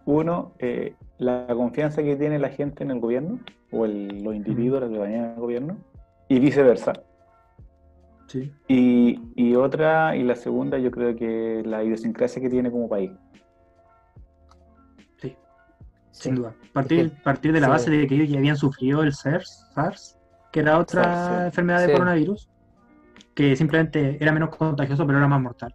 Uno, 0.04 0.52
eh, 0.58 0.94
la 1.18 1.46
confianza 1.48 2.02
que 2.02 2.14
tiene 2.16 2.38
la 2.38 2.50
gente 2.50 2.84
en 2.84 2.92
el 2.92 3.00
gobierno, 3.00 3.40
o 3.72 3.86
los 3.86 4.34
individuos, 4.34 4.82
la 4.82 4.88
ciudadanía 4.88 5.28
del 5.28 5.40
gobierno, 5.40 5.76
y 6.28 6.38
viceversa. 6.38 6.92
Y, 8.68 9.54
otra, 9.54 10.16
y 10.16 10.24
la 10.24 10.36
segunda, 10.36 10.78
yo 10.78 10.90
creo 10.90 11.14
que 11.16 11.62
la 11.64 11.84
idiosincrasia 11.84 12.42
que 12.42 12.48
tiene 12.48 12.70
como 12.70 12.88
país. 12.88 13.12
Sí, 15.16 15.36
sin 16.10 16.34
duda. 16.36 16.54
Partir, 16.72 17.12
partir 17.22 17.52
de 17.52 17.60
la 17.60 17.68
base 17.68 17.90
de 17.90 18.06
que 18.06 18.14
ellos 18.14 18.28
ya 18.28 18.38
habían 18.38 18.56
sufrido 18.56 19.02
el 19.02 19.12
SARS, 19.12 19.68
SARS 19.74 20.18
que 20.50 20.60
era 20.60 20.78
otra 20.78 21.46
enfermedad 21.46 21.86
de 21.86 21.92
coronavirus, 21.92 22.48
que 23.34 23.54
simplemente 23.56 24.16
era 24.18 24.32
menos 24.32 24.48
contagioso, 24.56 25.06
pero 25.06 25.18
era 25.18 25.28
más 25.28 25.40
mortal. 25.40 25.74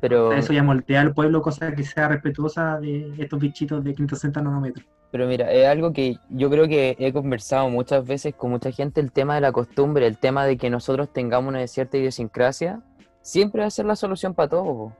pero... 0.00 0.32
Eso 0.32 0.52
ya 0.52 0.62
moldea 0.62 1.00
al 1.00 1.14
pueblo, 1.14 1.40
cosa 1.40 1.72
que 1.74 1.84
sea 1.84 2.08
respetuosa 2.08 2.80
de 2.80 3.14
estos 3.18 3.38
bichitos 3.38 3.84
de 3.84 3.94
560 3.94 4.42
nanómetros. 4.42 4.84
Pero 5.14 5.28
mira, 5.28 5.52
es 5.52 5.68
algo 5.68 5.92
que 5.92 6.18
yo 6.28 6.50
creo 6.50 6.66
que 6.66 6.96
he 6.98 7.12
conversado 7.12 7.70
muchas 7.70 8.04
veces 8.04 8.34
con 8.34 8.50
mucha 8.50 8.72
gente, 8.72 9.00
el 9.00 9.12
tema 9.12 9.36
de 9.36 9.42
la 9.42 9.52
costumbre, 9.52 10.08
el 10.08 10.18
tema 10.18 10.44
de 10.44 10.56
que 10.56 10.70
nosotros 10.70 11.08
tengamos 11.12 11.50
una 11.50 11.64
cierta 11.68 11.96
idiosincrasia, 11.98 12.82
siempre 13.22 13.60
va 13.60 13.68
a 13.68 13.70
ser 13.70 13.86
la 13.86 13.94
solución 13.94 14.34
para 14.34 14.48
todo. 14.48 14.92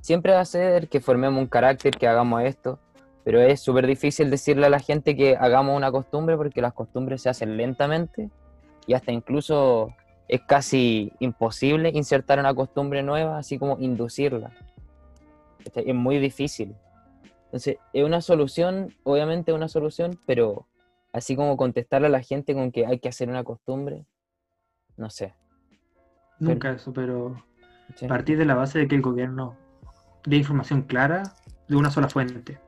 Siempre 0.00 0.34
va 0.34 0.38
a 0.38 0.44
ser 0.44 0.88
que 0.88 1.00
formemos 1.00 1.40
un 1.40 1.48
carácter, 1.48 1.96
que 1.96 2.06
hagamos 2.06 2.44
esto, 2.44 2.78
pero 3.24 3.40
es 3.40 3.60
súper 3.60 3.88
difícil 3.88 4.30
decirle 4.30 4.66
a 4.66 4.70
la 4.70 4.78
gente 4.78 5.16
que 5.16 5.36
hagamos 5.36 5.76
una 5.76 5.90
costumbre 5.90 6.36
porque 6.36 6.62
las 6.62 6.72
costumbres 6.72 7.22
se 7.22 7.28
hacen 7.28 7.56
lentamente 7.56 8.30
y 8.86 8.94
hasta 8.94 9.10
incluso 9.10 9.92
es 10.28 10.42
casi 10.42 11.12
imposible 11.18 11.90
insertar 11.92 12.38
una 12.38 12.54
costumbre 12.54 13.02
nueva, 13.02 13.38
así 13.38 13.58
como 13.58 13.78
inducirla. 13.80 14.52
Es 15.74 15.92
muy 15.92 16.20
difícil. 16.20 16.76
Entonces, 17.46 17.78
es 17.92 18.04
una 18.04 18.20
solución, 18.20 18.94
obviamente 19.02 19.50
es 19.50 19.56
una 19.56 19.68
solución, 19.68 20.18
pero 20.26 20.66
así 21.12 21.36
como 21.36 21.56
contestarle 21.56 22.08
a 22.08 22.10
la 22.10 22.22
gente 22.22 22.54
con 22.54 22.70
que 22.72 22.86
hay 22.86 22.98
que 22.98 23.08
hacer 23.08 23.28
una 23.28 23.44
costumbre, 23.44 24.04
no 24.96 25.10
sé. 25.10 25.34
Nunca 26.38 26.72
eso, 26.72 26.92
pero 26.92 27.36
partir 28.08 28.36
de 28.38 28.44
la 28.44 28.54
base 28.54 28.78
de 28.78 28.88
que 28.88 28.96
el 28.96 29.02
gobierno 29.02 29.56
dé 30.24 30.36
información 30.36 30.82
clara 30.82 31.22
de 31.68 31.76
una 31.76 31.90
sola 31.90 32.08
fuente. 32.08 32.58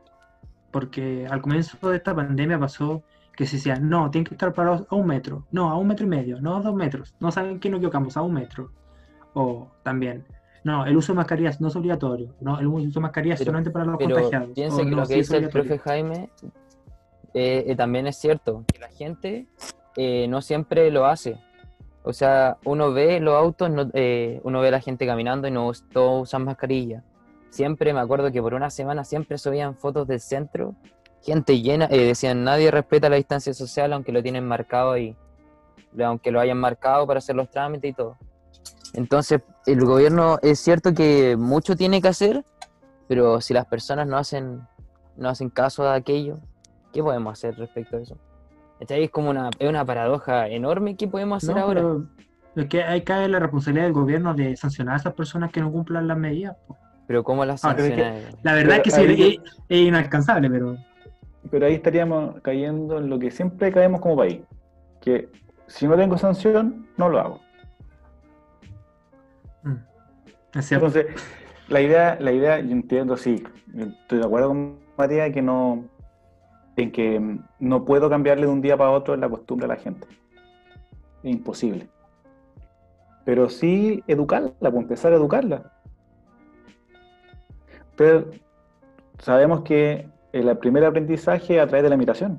Porque 0.70 1.26
al 1.28 1.42
comienzo 1.42 1.90
de 1.90 1.96
esta 1.96 2.14
pandemia 2.14 2.58
pasó 2.58 3.02
que 3.34 3.46
se 3.46 3.56
decía, 3.56 3.76
no, 3.76 4.10
tienen 4.10 4.26
que 4.26 4.34
estar 4.34 4.52
parados 4.52 4.86
a 4.90 4.94
un 4.96 5.06
metro, 5.06 5.46
no, 5.52 5.70
a 5.70 5.76
un 5.76 5.86
metro 5.86 6.06
y 6.06 6.08
medio, 6.08 6.40
no 6.40 6.56
a 6.56 6.60
dos 6.60 6.74
metros, 6.74 7.14
no 7.20 7.30
saben 7.30 7.60
que 7.60 7.70
nos 7.70 7.78
equivocamos, 7.78 8.16
a 8.16 8.22
un 8.22 8.34
metro. 8.34 8.72
O 9.34 9.70
también, 9.82 10.26
no, 10.68 10.84
el 10.84 10.98
uso 10.98 11.12
de 11.12 11.16
mascarillas 11.16 11.62
no 11.62 11.68
es 11.68 11.76
obligatorio. 11.76 12.34
No, 12.42 12.60
el 12.60 12.66
uso 12.66 13.00
de 13.00 13.00
mascarillas 13.00 13.40
es 13.40 13.46
solamente 13.46 13.70
para 13.70 13.86
los 13.86 13.96
pero 13.96 14.16
contagiados. 14.16 14.50
Piensa 14.54 14.84
que 14.84 14.90
lo 14.90 15.06
que 15.06 15.14
dice 15.14 15.38
el 15.38 15.48
profe 15.48 15.78
Jaime 15.78 16.28
eh, 17.32 17.64
eh, 17.66 17.74
también 17.74 18.06
es 18.06 18.18
cierto, 18.18 18.64
que 18.70 18.78
la 18.78 18.88
gente 18.88 19.46
eh, 19.96 20.26
no 20.28 20.42
siempre 20.42 20.90
lo 20.90 21.06
hace. 21.06 21.38
O 22.02 22.12
sea, 22.12 22.58
uno 22.66 22.92
ve 22.92 23.18
los 23.18 23.34
autos, 23.34 23.70
uno 23.70 24.60
ve 24.60 24.68
a 24.68 24.70
la 24.70 24.80
gente 24.80 25.06
caminando 25.06 25.48
y 25.48 25.50
no 25.50 25.72
todos 25.90 26.24
usan 26.24 26.44
mascarilla. 26.44 27.02
Siempre 27.48 27.94
me 27.94 28.00
acuerdo 28.00 28.30
que 28.30 28.42
por 28.42 28.52
una 28.52 28.68
semana 28.68 29.04
siempre 29.04 29.38
subían 29.38 29.74
fotos 29.74 30.06
del 30.06 30.20
centro, 30.20 30.74
gente 31.22 31.62
llena, 31.62 31.86
decían 31.86 32.44
nadie 32.44 32.70
respeta 32.70 33.08
la 33.08 33.16
distancia 33.16 33.54
social 33.54 33.94
aunque 33.94 34.12
lo 34.12 34.22
tienen 34.22 34.46
marcado 34.46 34.92
ahí, 34.92 35.16
aunque 35.98 36.30
lo 36.30 36.40
hayan 36.40 36.58
marcado 36.58 37.06
para 37.06 37.18
hacer 37.18 37.36
los 37.36 37.50
trámites 37.50 37.90
y 37.90 37.94
todo. 37.94 38.18
Entonces, 38.94 39.40
el 39.66 39.84
gobierno 39.84 40.38
es 40.42 40.58
cierto 40.60 40.94
que 40.94 41.36
mucho 41.36 41.76
tiene 41.76 42.00
que 42.02 42.08
hacer, 42.08 42.44
Pero 43.08 43.40
si 43.40 43.54
las 43.54 43.64
personas 43.64 44.06
no 44.06 44.18
hacen, 44.18 44.60
no 45.16 45.30
hacen 45.30 45.48
caso 45.48 45.82
de 45.84 45.94
aquello, 45.96 46.40
¿qué 46.92 47.02
podemos 47.02 47.32
hacer 47.32 47.56
respecto 47.56 47.96
a 47.96 48.00
eso? 48.00 48.18
¿Cachai? 48.78 49.04
Es 49.04 49.10
como 49.10 49.30
una, 49.30 49.48
es 49.58 49.66
una 49.66 49.82
paradoja 49.82 50.46
enorme. 50.48 50.94
¿Qué 50.94 51.08
podemos 51.08 51.42
hacer 51.42 51.56
No, 51.56 51.62
ahora? 51.62 51.84
es 52.54 52.66
que 52.66 52.82
ahí 52.84 53.00
cae 53.04 53.26
la 53.28 53.38
responsabilidad 53.38 53.84
del 53.86 53.94
gobierno 53.94 54.34
de 54.34 54.54
sancionar 54.58 54.92
a 54.92 54.96
esas 54.98 55.14
personas 55.14 55.50
que 55.50 55.60
no 55.62 55.72
cumplan 55.72 56.06
las 56.06 56.18
medidas. 56.18 56.54
po. 56.66 56.76
Pero 57.06 57.24
¿cómo 57.24 57.46
las 57.46 57.64
Ahora, 57.64 57.78
es 57.82 57.94
que- 57.94 57.96
sancionan? 58.02 58.36
La 58.42 58.52
verdad 58.52 58.68
Pero 58.68 58.74
es 58.76 58.82
que 58.82 58.90
sí, 58.90 59.00
ahí- 59.22 59.40
es, 59.42 59.54
es 59.70 59.78
inalcanzable, 59.88 60.50
pero 60.50 60.76
Pero 61.50 61.64
ahí 61.66 61.72
estaríamos 61.74 62.38
cayendo 62.42 62.98
en 62.98 63.08
lo 63.08 63.18
que 63.18 63.30
siempre 63.30 63.72
caemos 63.72 64.02
como 64.02 64.18
país, 64.18 64.42
que 65.00 65.30
si 65.66 65.86
no 65.88 65.96
tengo 65.96 66.18
sanción, 66.18 66.86
no 66.98 67.08
lo 67.08 67.18
hago. 67.20 67.40
Mm, 69.62 70.58
es 70.58 70.66
cierto. 70.66 70.86
Entonces, 70.86 71.14
la 71.68 71.80
idea, 71.80 72.16
la 72.20 72.32
idea, 72.32 72.60
yo 72.60 72.70
entiendo, 72.72 73.16
sí, 73.16 73.42
estoy 73.76 74.18
de 74.18 74.24
acuerdo 74.24 74.48
con 74.48 74.78
Matías 74.96 75.30
que 75.32 75.42
no, 75.42 75.84
en 76.76 76.92
que 76.92 77.38
no 77.58 77.84
puedo 77.84 78.08
cambiarle 78.08 78.46
de 78.46 78.52
un 78.52 78.60
día 78.62 78.76
para 78.76 78.90
otro 78.90 79.16
la 79.16 79.28
costumbre 79.28 79.66
a 79.66 79.68
la 79.68 79.76
gente. 79.76 80.06
Es 81.22 81.30
imposible. 81.32 81.88
Pero 83.24 83.48
sí 83.50 84.02
educarla, 84.06 84.52
pues 84.60 84.74
empezar 84.74 85.12
a 85.12 85.16
educarla. 85.16 85.72
Pero 87.96 88.30
sabemos 89.18 89.62
que 89.62 90.08
el 90.32 90.56
primer 90.58 90.84
aprendizaje 90.84 91.56
es 91.56 91.62
a 91.62 91.66
través 91.66 91.82
de 91.82 91.88
la 91.88 91.96
imitación. 91.96 92.38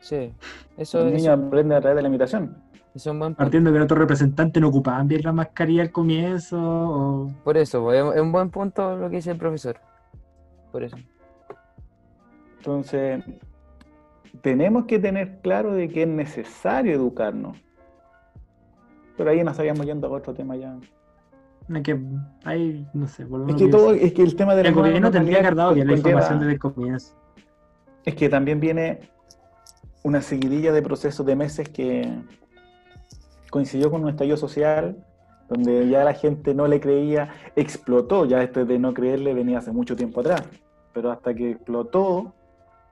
Sí, 0.00 0.32
eso, 0.76 0.98
Los 0.98 1.06
eso- 1.08 1.16
niños 1.16 1.38
aprenden 1.38 1.76
a 1.78 1.80
través 1.80 1.96
de 1.96 2.02
la 2.02 2.08
imitación. 2.08 2.56
Es 2.94 3.06
un 3.06 3.18
buen 3.18 3.30
punto. 3.32 3.38
Partiendo 3.38 3.72
que 3.72 3.80
otros 3.80 3.98
representantes 3.98 4.60
no 4.60 4.68
ocupaban 4.68 5.06
bien 5.08 5.22
la 5.22 5.32
mascarilla 5.32 5.82
al 5.82 5.90
comienzo. 5.92 6.58
o- 6.60 7.30
Por 7.44 7.56
eso, 7.56 7.82
pues, 7.82 8.02
es 8.14 8.20
un 8.20 8.32
buen 8.32 8.50
punto 8.50 8.96
lo 8.96 9.08
que 9.10 9.16
dice 9.16 9.30
el 9.32 9.38
profesor. 9.38 9.76
Por 10.72 10.82
eso. 10.82 10.96
Entonces, 12.58 13.24
tenemos 14.42 14.84
que 14.86 14.98
tener 14.98 15.40
claro 15.40 15.72
de 15.72 15.88
que 15.88 16.02
es 16.02 16.08
necesario 16.08 16.92
educarnos. 16.94 17.56
Pero 19.16 19.30
ahí 19.30 19.42
nos 19.42 19.52
estaríamos 19.52 19.84
yendo 19.86 20.06
a 20.06 20.10
otro 20.10 20.32
tema 20.34 20.56
ya. 20.56 20.76
es 21.68 21.82
que 21.82 22.00
hay, 22.44 22.86
no 22.94 23.06
sé, 23.08 23.24
volvemos 23.24 23.56
Es 23.56 23.62
a 23.62 23.64
que 23.64 23.70
todo, 23.70 23.92
es 23.92 24.12
que 24.12 24.22
el 24.22 24.36
tema 24.36 24.54
de 24.54 24.62
la 24.62 24.68
El 24.70 24.74
gobierno 24.74 25.10
tendría 25.10 25.42
que 25.42 25.54
dado 25.54 25.74
bien 25.74 25.86
la 25.86 25.92
información 25.96 26.38
desde 26.40 26.52
el 26.52 26.58
comienzo. 26.58 27.14
Es 28.04 28.14
que 28.14 28.28
también 28.28 28.58
viene 28.60 29.00
una 30.02 30.22
seguidilla 30.22 30.72
de 30.72 30.80
procesos 30.82 31.26
de 31.26 31.36
meses 31.36 31.68
que 31.68 32.08
coincidió 33.50 33.90
con 33.90 34.02
un 34.02 34.10
estallido 34.10 34.36
social, 34.36 34.96
donde 35.48 35.88
ya 35.88 36.04
la 36.04 36.14
gente 36.14 36.54
no 36.54 36.66
le 36.66 36.80
creía, 36.80 37.30
explotó, 37.56 38.26
ya 38.26 38.42
esto 38.42 38.64
de 38.64 38.78
no 38.78 38.92
creerle 38.92 39.34
venía 39.34 39.58
hace 39.58 39.72
mucho 39.72 39.96
tiempo 39.96 40.20
atrás, 40.20 40.42
pero 40.92 41.10
hasta 41.10 41.34
que 41.34 41.52
explotó, 41.52 42.34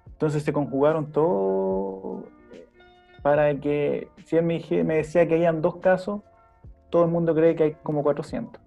entonces 0.06 0.42
se 0.42 0.52
conjugaron 0.52 1.12
todo 1.12 2.24
para 3.22 3.54
que, 3.60 4.08
si 4.24 4.36
él 4.36 4.44
me, 4.44 4.62
me 4.84 4.96
decía 4.96 5.26
que 5.26 5.34
habían 5.34 5.60
dos 5.60 5.76
casos, 5.76 6.22
todo 6.90 7.04
el 7.04 7.10
mundo 7.10 7.34
cree 7.34 7.56
que 7.56 7.64
hay 7.64 7.76
como 7.82 8.02
400. 8.02 8.62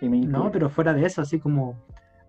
Y 0.00 0.08
me 0.08 0.20
No, 0.20 0.50
pero 0.52 0.70
fuera 0.70 0.94
de 0.94 1.04
eso, 1.04 1.20
así 1.20 1.40
como 1.40 1.76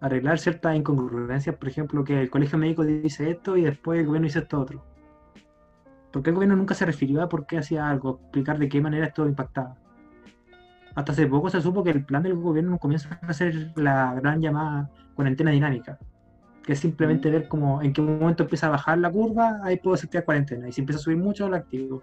arreglar 0.02 0.40
ciertas 0.40 0.76
incongruencias, 0.76 1.56
por 1.56 1.70
ejemplo, 1.70 2.04
que 2.04 2.22
el 2.22 2.30
colegio 2.30 2.58
médico 2.58 2.84
dice 2.84 3.30
esto 3.30 3.58
y 3.58 3.62
después 3.62 4.00
el 4.00 4.08
gobierno 4.08 4.26
dice 4.26 4.40
esto 4.40 4.60
otro. 4.60 4.84
Porque 6.12 6.30
el 6.32 6.36
gobierno 6.36 6.56
nunca 6.56 6.74
se 6.74 6.86
refirió 6.86 7.22
a 7.22 7.30
por 7.30 7.46
qué 7.46 7.58
hacía 7.58 7.90
algo, 7.90 8.20
explicar 8.24 8.58
de 8.58 8.68
qué 8.70 8.82
manera 8.82 9.06
esto 9.08 9.26
impactaba. 9.28 9.76
Hasta 10.96 11.12
hace 11.12 11.28
poco 11.28 11.50
se 11.50 11.62
supo 11.62 11.84
que 11.84 11.92
el 11.92 12.04
plan 12.04 12.24
del 12.24 12.36
gobierno 12.36 12.78
comienza 12.78 13.20
a 13.22 13.28
hacer 13.28 13.72
la 13.76 14.16
gran 14.16 14.42
llamada 14.42 14.90
cuarentena 15.14 15.52
dinámica, 15.52 16.00
que 16.64 16.74
es 16.74 16.80
simplemente 16.80 17.30
ver 17.30 17.48
como 17.48 17.82
en 17.82 17.94
qué 17.94 18.02
momento 18.02 18.44
empieza 18.44 18.68
a 18.68 18.72
bajar 18.72 18.98
la 18.98 19.12
curva, 19.12 19.60
ahí 19.64 19.78
puedo 19.78 19.94
aceptar 19.94 20.26
cuarentena, 20.26 20.68
y 20.68 20.72
si 20.72 20.82
empieza 20.82 21.00
a 21.00 21.04
subir 21.04 21.18
mucho, 21.18 21.48
lo 21.48 21.56
activo. 21.56 22.02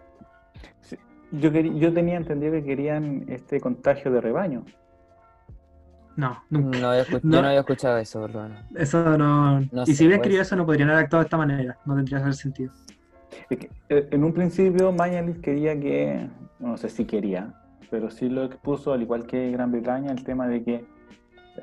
Yo, 1.32 1.50
quería- 1.50 1.72
yo 1.72 1.92
tenía 1.92 2.16
entendido 2.16 2.52
que 2.52 2.64
querían 2.64 3.24
este 3.28 3.60
contagio 3.60 4.12
de 4.12 4.20
rebaño. 4.20 4.64
No, 6.16 6.42
nunca. 6.48 6.78
No 6.78 6.88
había 6.90 7.04
No. 7.10 7.18
Yo 7.18 7.42
no 7.42 7.48
había 7.48 7.60
escuchado 7.60 7.98
eso, 7.98 8.20
por 8.20 8.34
lo 8.34 8.42
menos. 8.44 8.64
Eso 8.74 9.18
no. 9.18 9.60
No 9.60 9.82
y 9.82 9.86
sé, 9.86 9.94
si 9.94 10.04
hubiera 10.06 10.16
pues. 10.18 10.28
escrito 10.28 10.42
eso, 10.42 10.56
no 10.56 10.64
podrían 10.64 10.88
haber 10.90 11.04
actuado 11.04 11.22
de 11.22 11.26
esta 11.26 11.36
manera, 11.36 11.78
no 11.84 11.94
tendría 11.96 12.32
sentido. 12.32 12.72
Eh, 13.50 14.08
en 14.10 14.24
un 14.24 14.32
principio 14.32 14.92
Mañalich 14.92 15.40
quería 15.40 15.78
que, 15.78 16.28
no 16.58 16.76
sé 16.76 16.88
si 16.88 17.04
quería, 17.04 17.52
pero 17.90 18.10
sí 18.10 18.28
lo 18.28 18.44
expuso, 18.44 18.92
al 18.92 19.02
igual 19.02 19.26
que 19.26 19.50
Gran 19.50 19.72
Bretaña, 19.72 20.12
el 20.12 20.24
tema 20.24 20.48
de 20.48 20.62
que 20.64 20.84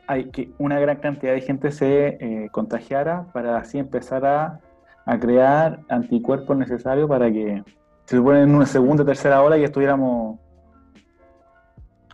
hay 0.07 0.29
que 0.31 0.51
una 0.57 0.79
gran 0.79 0.97
cantidad 0.97 1.33
de 1.33 1.41
gente 1.41 1.71
se 1.71 2.17
eh, 2.19 2.49
contagiara 2.51 3.27
para 3.33 3.57
así 3.57 3.77
empezar 3.77 4.25
a, 4.25 4.59
a 5.05 5.19
crear 5.19 5.81
anticuerpos 5.89 6.57
necesarios 6.57 7.07
para 7.07 7.31
que 7.31 7.63
se 8.05 8.17
supone 8.17 8.41
en 8.41 8.55
una 8.55 8.65
segunda 8.65 9.03
o 9.03 9.05
tercera 9.05 9.41
ola 9.41 9.57
y 9.57 9.63
estuviéramos 9.63 10.39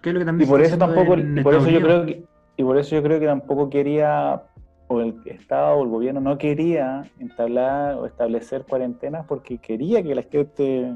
Que 0.02 0.10
es 0.10 0.16
lo 0.16 0.26
que 0.26 0.44
y 0.44 0.46
por 0.46 0.62
eso 0.62 0.78
tampoco 0.78 1.18
y 1.18 1.42
por 1.42 1.56
eso 1.56 1.70
yo 1.70 1.82
creo 1.82 2.06
que 2.06 2.24
y 2.58 2.64
por 2.64 2.78
eso 2.78 2.96
yo 2.96 3.02
creo 3.02 3.20
que 3.22 3.26
tampoco 3.26 3.70
quería 3.70 4.44
o 4.92 5.02
el 5.02 5.22
Estado 5.26 5.76
o 5.78 5.84
el 5.84 5.90
gobierno 5.90 6.20
no 6.20 6.38
quería 6.38 7.04
entablar 7.20 7.96
o 7.96 8.06
establecer 8.08 8.66
cuarentenas 8.68 9.26
porque 9.28 9.60
quería 9.60 10.02
que 10.04 10.16
la 10.16 10.24
gente 10.24 10.96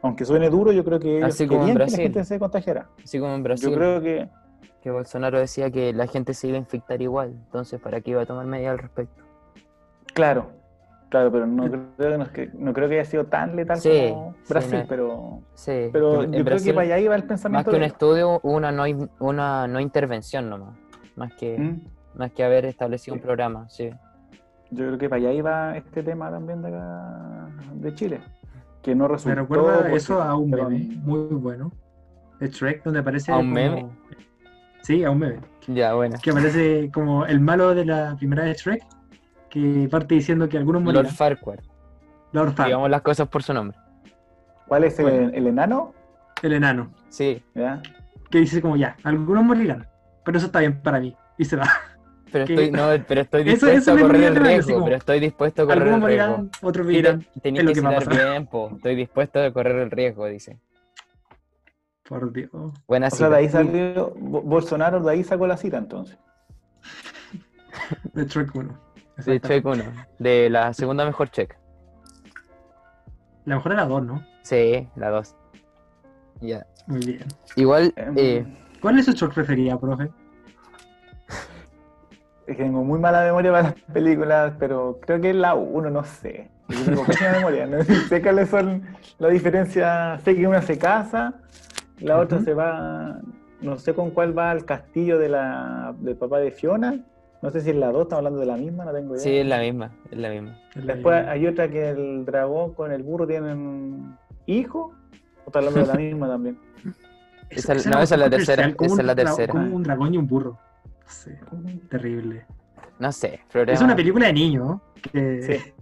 aunque 0.00 0.24
suene 0.24 0.48
duro 0.48 0.72
yo 0.72 0.84
creo 0.84 0.98
que 1.00 1.22
Así 1.24 1.46
como 1.46 1.60
en 1.62 1.66
querían 1.66 1.76
que 1.76 1.78
la 1.80 1.86
Brasil. 1.86 2.02
gente 2.02 2.24
se 2.24 2.38
contagiara 2.38 2.88
Así 3.02 3.18
como 3.18 3.34
en 3.34 3.42
Brasil, 3.42 3.68
yo 3.70 3.76
creo 3.76 4.00
que 4.00 4.28
que 4.80 4.90
Bolsonaro 4.90 5.38
decía 5.38 5.70
que 5.70 5.92
la 5.92 6.06
gente 6.08 6.34
se 6.34 6.48
iba 6.48 6.56
a 6.56 6.58
infectar 6.58 7.00
igual. 7.00 7.28
Entonces, 7.30 7.80
¿para 7.80 8.00
qué 8.00 8.10
iba 8.10 8.22
a 8.22 8.26
tomar 8.26 8.46
medidas 8.46 8.72
al 8.72 8.78
respecto? 8.78 9.22
claro 10.14 10.46
claro 11.08 11.30
pero 11.32 11.46
no 11.46 11.68
creo, 11.96 12.18
no, 12.18 12.32
que- 12.32 12.50
no 12.54 12.72
creo 12.72 12.88
que 12.88 12.94
haya 13.00 13.04
sido 13.04 13.24
tan 13.26 13.54
letal 13.56 13.78
Sí, 13.78 13.88
como 14.10 14.34
sí, 14.44 14.52
Brasil 14.52 14.78
no- 14.80 14.86
pero 14.88 15.38
Sí, 15.54 15.88
pero 15.92 16.22
yo 16.24 16.30
creo 16.30 16.44
Brasil, 16.44 16.66
que 16.70 16.74
para 16.74 16.84
allá 16.86 16.98
iba 17.00 17.14
el 17.16 17.22
más 17.22 17.28
pensamiento 17.28 17.70
que 17.70 17.76
un 17.76 17.80
de- 17.82 17.86
estudio, 17.88 18.40
una 18.44 18.70
no, 18.72 18.84
una 19.20 19.66
no 19.68 19.80
intervención 19.80 20.48
nomás. 20.48 20.76
Más 21.16 21.32
que, 21.34 21.58
¿Mm? 21.58 21.80
Más 22.14 22.30
que 22.32 22.44
haber 22.44 22.64
establecido 22.66 23.14
un 23.14 23.20
programa, 23.22 23.68
sí. 23.68 23.90
Yo 24.70 24.86
creo 24.86 24.98
que 24.98 25.08
para 25.08 25.20
allá 25.20 25.32
iba 25.32 25.76
este 25.76 26.02
tema 26.02 26.30
también 26.30 26.62
de 26.62 26.68
acá, 26.68 27.46
de 27.74 27.94
Chile. 27.94 28.20
Que 28.82 28.94
no 28.94 29.04
Me 29.04 29.14
resultó. 29.14 29.36
recuerda 29.40 29.78
porque- 29.80 29.96
eso 29.96 30.20
a 30.22 30.34
un 30.34 30.50
meme 30.50 30.88
muy 31.04 31.20
bueno. 31.36 31.70
De 32.40 32.48
Shrek, 32.48 32.82
donde 32.82 33.00
aparece. 33.00 33.30
¿A 33.30 33.36
un 33.36 33.42
como- 33.42 33.54
meme? 33.54 33.86
Sí, 34.82 35.04
a 35.04 35.10
un 35.10 35.18
meme. 35.18 35.40
Ya, 35.68 35.94
bueno. 35.94 36.16
Que 36.22 36.30
aparece 36.30 36.90
como 36.92 37.24
el 37.26 37.38
malo 37.40 37.74
de 37.74 37.84
la 37.84 38.16
primera 38.16 38.42
de 38.44 38.54
Shrek, 38.54 38.82
que 39.48 39.88
parte 39.90 40.14
diciendo 40.16 40.48
que 40.48 40.58
algunos 40.58 40.82
morirán. 40.82 41.04
Lord 41.04 41.14
Farquhar. 41.14 41.60
Lord 42.32 42.46
Farquaad, 42.48 42.66
Digamos 42.66 42.90
las 42.90 43.02
cosas 43.02 43.28
por 43.28 43.42
su 43.42 43.52
nombre. 43.54 43.76
¿Cuál 44.66 44.84
es 44.84 44.98
el, 44.98 45.34
el 45.34 45.46
enano? 45.46 45.92
el 46.42 46.54
enano. 46.54 46.90
Sí, 47.10 47.40
¿Ya? 47.54 47.80
Que 48.30 48.38
dice 48.38 48.60
como 48.60 48.76
ya, 48.76 48.96
algunos 49.04 49.44
morirán. 49.44 49.86
Pero 50.24 50.38
eso 50.38 50.46
está 50.46 50.58
bien 50.60 50.80
para 50.82 50.98
mí. 50.98 51.14
Y 51.38 51.44
se 51.44 51.54
va. 51.56 51.66
Pero 52.32 52.44
estoy, 52.44 52.70
no, 52.70 52.88
pero 53.06 53.20
estoy 53.20 53.44
dispuesto 53.44 53.78
eso 53.78 53.92
a 53.92 54.00
correr 54.00 54.22
el 54.24 54.36
riesgo, 54.36 54.72
como, 54.74 54.84
pero 54.86 54.96
estoy 54.96 55.20
dispuesto 55.20 55.62
a 55.62 55.66
correr 55.66 55.88
el 55.88 56.02
riesgo. 56.02 56.48
otros 56.62 56.86
vivirán. 56.86 57.20
te- 57.34 57.40
tenéis 57.40 57.60
es 57.60 57.64
lo 57.64 57.70
que 57.70 57.74
que 57.74 57.80
citar 57.80 58.04
pasar. 58.04 58.30
bien, 58.32 58.46
po. 58.46 58.70
Estoy 58.74 58.94
dispuesto 58.96 59.40
a 59.42 59.52
correr 59.52 59.76
el 59.76 59.90
riesgo, 59.90 60.26
dice. 60.26 60.58
Por 62.08 62.32
Dios. 62.32 62.50
Buena 62.88 63.06
O 63.06 63.10
sea, 63.10 63.16
cita. 63.18 63.28
de 63.30 63.36
ahí 63.36 63.48
salió. 63.48 64.12
Bo- 64.16 64.42
Bolsonaro 64.42 65.00
de 65.00 65.12
ahí 65.12 65.22
sacó 65.24 65.46
la 65.46 65.56
cita 65.56 65.78
entonces. 65.78 66.18
De 68.12 68.24
Shrek 68.26 68.54
1. 68.54 68.78
De 69.26 69.40
check 69.40 69.64
uno. 69.66 69.84
De 70.18 70.48
la 70.50 70.72
segunda 70.72 71.04
mejor 71.04 71.30
check. 71.30 71.56
La 73.44 73.56
mejor 73.56 73.72
era 73.72 73.84
2, 73.84 74.04
¿no? 74.04 74.24
Sí, 74.42 74.88
la 74.96 75.10
dos. 75.10 75.36
Ya. 76.40 76.66
Muy 76.86 77.00
bien. 77.04 77.24
Igual, 77.56 77.92
Em, 77.96 78.14
eh, 78.16 78.46
¿Cuál 78.80 78.98
es 78.98 79.04
su 79.06 79.12
Shrek 79.12 79.34
preferida, 79.34 79.78
profe? 79.78 80.10
Es 82.46 82.56
que 82.56 82.62
tengo 82.64 82.82
muy 82.82 82.98
mala 82.98 83.22
memoria 83.24 83.52
para 83.52 83.62
las 83.64 83.74
películas, 83.92 84.52
pero 84.58 84.98
creo 85.00 85.20
que 85.20 85.30
es 85.30 85.36
la 85.36 85.54
1, 85.54 85.90
no 85.90 86.02
sé. 86.04 86.48
Yo 86.68 86.84
tengo 86.84 87.04
pésima 87.06 87.32
memoria. 87.32 87.66
No 87.66 87.82
sé 87.84 88.20
cuáles 88.22 88.48
son 88.50 88.82
las 89.18 89.30
diferencias. 89.32 90.22
Sé 90.22 90.34
que 90.34 90.46
una 90.46 90.60
se 90.62 90.76
casa, 90.78 91.34
la 92.00 92.18
otra 92.18 92.40
se 92.40 92.52
va. 92.54 93.20
No 93.60 93.78
sé 93.78 93.94
con 93.94 94.10
cuál 94.10 94.36
va 94.36 94.50
al 94.50 94.64
castillo 94.64 95.18
de 95.18 95.28
la, 95.28 95.94
del 96.00 96.16
papá 96.16 96.38
de 96.40 96.50
Fiona. 96.50 96.96
No 97.42 97.50
sé 97.50 97.60
si 97.60 97.70
es 97.70 97.76
la 97.76 97.90
2, 97.92 98.02
estamos 98.02 98.18
hablando 98.20 98.40
de 98.40 98.46
la 98.46 98.56
misma, 98.56 98.84
no 98.84 98.92
tengo 98.92 99.14
idea. 99.14 99.22
sí, 99.24 99.36
es 99.36 99.46
la 99.46 99.58
misma. 99.60 99.90
Es 100.10 100.18
la 100.18 100.28
misma. 100.30 100.58
Es 100.74 100.84
la 100.84 100.94
Después 100.94 101.26
hay 101.28 101.46
otra 101.46 101.68
que 101.68 101.90
el 101.90 102.24
dragón 102.24 102.72
con 102.74 102.90
el 102.92 103.02
burro 103.04 103.26
tienen 103.26 104.16
hijo. 104.46 104.92
¿O 105.44 105.46
está 105.48 105.58
hablando 105.60 105.80
de 105.80 105.86
la 105.86 105.94
misma 105.98 106.28
también? 106.28 106.58
esa- 107.50 107.72
Esa 107.74 107.90
no, 107.90 108.00
esa 108.00 108.14
es 108.14 108.20
la 108.20 108.30
tercera, 108.30 108.66
esa 108.80 108.84
es 109.00 109.04
la 109.06 109.14
tercera. 109.14 109.52
Como 109.52 109.76
un 109.76 109.82
dragón 109.84 110.14
y 110.14 110.18
un 110.18 110.26
burro. 110.26 110.58
Sé, 111.06 111.38
terrible. 111.90 112.46
No 112.98 113.10
sé, 113.12 113.40
problema. 113.50 113.72
Es 113.76 113.82
una 113.82 113.96
película 113.96 114.26
de 114.26 114.32
niños. 114.32 114.80
Que... 115.12 115.42
Sí, 115.42 115.72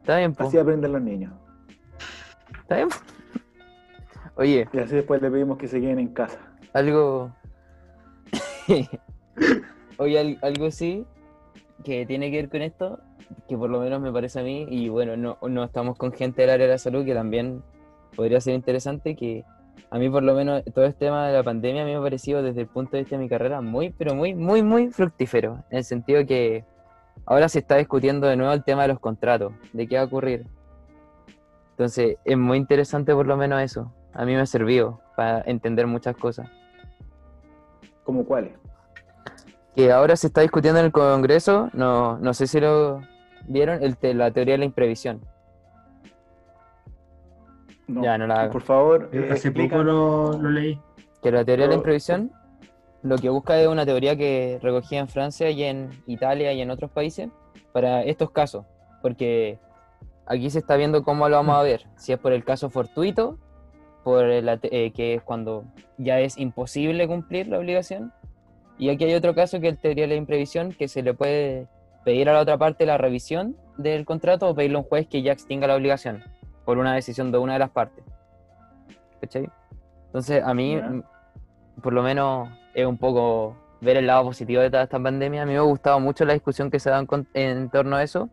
Está 0.00 0.18
bien, 0.18 0.34
po. 0.34 0.44
así 0.46 0.56
aprenden 0.58 0.92
los 0.92 1.02
niños. 1.02 1.32
Está 2.60 2.76
bien. 2.76 2.88
Oye, 4.36 4.68
Y 4.72 4.78
así 4.78 4.94
después 4.96 5.20
le 5.22 5.30
pedimos 5.30 5.58
que 5.58 5.66
se 5.68 5.80
queden 5.80 5.98
en 5.98 6.08
casa. 6.08 6.38
algo. 6.72 7.32
Oye, 9.98 10.18
al- 10.18 10.38
algo 10.42 10.70
sí 10.70 11.06
que 11.84 12.04
tiene 12.06 12.30
que 12.30 12.36
ver 12.38 12.48
con 12.50 12.62
esto, 12.62 13.00
que 13.48 13.56
por 13.56 13.70
lo 13.70 13.80
menos 13.80 14.00
me 14.00 14.12
parece 14.12 14.40
a 14.40 14.42
mí, 14.42 14.66
y 14.68 14.88
bueno, 14.88 15.16
no, 15.16 15.38
no 15.48 15.64
estamos 15.64 15.96
con 15.96 16.12
gente 16.12 16.42
del 16.42 16.50
área 16.50 16.66
de 16.66 16.72
la 16.72 16.78
salud, 16.78 17.04
que 17.04 17.14
también 17.14 17.62
podría 18.14 18.40
ser 18.40 18.54
interesante, 18.54 19.14
que 19.14 19.44
a 19.90 19.98
mí 19.98 20.10
por 20.10 20.22
lo 20.22 20.34
menos 20.34 20.62
todo 20.74 20.84
este 20.84 21.06
tema 21.06 21.28
de 21.28 21.34
la 21.34 21.42
pandemia 21.42 21.82
a 21.82 21.84
mí 21.84 21.92
me 21.92 21.98
ha 21.98 22.02
parecido 22.02 22.42
desde 22.42 22.62
el 22.62 22.66
punto 22.66 22.92
de 22.92 23.02
vista 23.02 23.16
de 23.16 23.22
mi 23.22 23.28
carrera 23.28 23.60
muy, 23.60 23.90
pero 23.90 24.14
muy, 24.14 24.34
muy, 24.34 24.62
muy 24.62 24.90
fructífero, 24.90 25.64
en 25.70 25.78
el 25.78 25.84
sentido 25.84 26.24
que 26.26 26.64
ahora 27.24 27.48
se 27.48 27.60
está 27.60 27.76
discutiendo 27.76 28.26
de 28.26 28.36
nuevo 28.36 28.52
el 28.52 28.64
tema 28.64 28.82
de 28.82 28.88
los 28.88 29.00
contratos, 29.00 29.52
de 29.72 29.86
qué 29.86 29.96
va 29.96 30.02
a 30.02 30.06
ocurrir. 30.06 30.46
Entonces, 31.70 32.16
es 32.24 32.36
muy 32.38 32.56
interesante 32.56 33.12
por 33.14 33.26
lo 33.26 33.36
menos 33.36 33.60
eso. 33.60 33.92
A 34.14 34.24
mí 34.24 34.32
me 34.32 34.40
ha 34.40 34.46
servido 34.46 35.00
para 35.14 35.42
entender 35.42 35.86
muchas 35.86 36.16
cosas. 36.16 36.48
¿Cómo 38.02 38.24
cuáles? 38.24 38.52
que 39.76 39.92
ahora 39.92 40.16
se 40.16 40.28
está 40.28 40.40
discutiendo 40.40 40.80
en 40.80 40.86
el 40.86 40.92
Congreso, 40.92 41.68
no, 41.74 42.16
no 42.18 42.32
sé 42.32 42.46
si 42.46 42.58
lo 42.60 43.02
vieron, 43.46 43.82
el 43.82 44.18
la 44.18 44.30
teoría 44.30 44.54
de 44.54 44.58
la 44.58 44.64
imprevisión. 44.64 45.20
No. 47.88 48.02
Ya, 48.02 48.18
no 48.18 48.26
la 48.26 48.42
hago. 48.42 48.52
Por 48.52 48.62
favor, 48.62 49.08
Eh, 49.12 49.28
Hace 49.30 49.48
explica- 49.48 49.76
poco 49.76 49.84
lo, 49.84 50.32
lo 50.38 50.50
leí. 50.50 50.80
Que 51.22 51.30
la 51.30 51.44
teoría 51.44 51.64
de 51.66 51.70
la 51.70 51.76
imprevisión 51.76 52.30
lo 53.02 53.16
que 53.18 53.28
busca 53.28 53.60
es 53.60 53.68
una 53.68 53.86
teoría 53.86 54.16
que 54.16 54.58
recogía 54.62 54.98
en 55.00 55.08
Francia 55.08 55.50
y 55.50 55.62
en 55.62 55.90
Italia 56.06 56.52
y 56.52 56.60
en 56.60 56.70
otros 56.70 56.90
países 56.90 57.28
para 57.72 58.02
estos 58.02 58.30
casos, 58.30 58.64
porque 59.02 59.58
aquí 60.26 60.50
se 60.50 60.58
está 60.58 60.76
viendo 60.76 61.04
cómo 61.04 61.28
lo 61.28 61.36
vamos 61.36 61.56
a 61.56 61.62
ver, 61.62 61.86
si 61.96 62.12
es 62.12 62.18
por 62.18 62.32
el 62.32 62.42
caso 62.44 62.68
fortuito, 62.70 63.38
por 64.02 64.24
te- 64.60 64.86
eh, 64.86 64.92
que 64.92 65.14
es 65.14 65.22
cuando 65.22 65.64
ya 65.98 66.18
es 66.20 66.36
imposible 66.38 67.06
cumplir 67.06 67.46
la 67.48 67.58
obligación, 67.58 68.12
y 68.78 68.88
aquí 68.88 69.04
hay 69.04 69.14
otro 69.14 69.34
caso 69.34 69.60
que 69.60 69.68
es 69.68 69.74
la 69.76 69.80
teoría 69.80 70.04
de 70.04 70.08
la 70.08 70.14
imprevisión, 70.16 70.72
que 70.72 70.88
se 70.88 71.02
le 71.02 71.14
puede 71.14 71.68
pedir 72.04 72.28
a 72.28 72.32
la 72.32 72.40
otra 72.40 72.58
parte 72.58 72.86
la 72.86 72.98
revisión 72.98 73.56
del 73.78 74.04
contrato 74.04 74.48
o 74.48 74.54
pedirle 74.54 74.76
a 74.78 74.80
un 74.80 74.84
juez 74.86 75.06
que 75.06 75.22
ya 75.22 75.32
extinga 75.32 75.66
la 75.66 75.76
obligación 75.76 76.22
por 76.66 76.76
una 76.76 76.92
decisión 76.92 77.32
de 77.32 77.38
una 77.38 77.54
de 77.54 77.60
las 77.60 77.70
partes. 77.70 78.04
¿Cachai? 79.22 79.48
Entonces, 80.06 80.44
a 80.44 80.52
mí, 80.52 80.78
por 81.82 81.94
lo 81.94 82.02
menos, 82.02 82.50
es 82.74 82.84
un 82.84 82.98
poco 82.98 83.56
ver 83.80 83.96
el 83.96 84.06
lado 84.06 84.24
positivo 84.24 84.60
de 84.60 84.68
toda 84.70 84.82
esta 84.82 84.98
pandemia. 84.98 85.42
A 85.42 85.46
mí 85.46 85.52
me 85.52 85.58
ha 85.58 85.62
gustado 85.62 85.98
mucho 85.98 86.26
la 86.26 86.34
discusión 86.34 86.70
que 86.70 86.78
se 86.78 86.90
da 86.90 86.98
en, 86.98 87.26
en 87.32 87.70
torno 87.70 87.96
a 87.96 88.02
eso. 88.02 88.28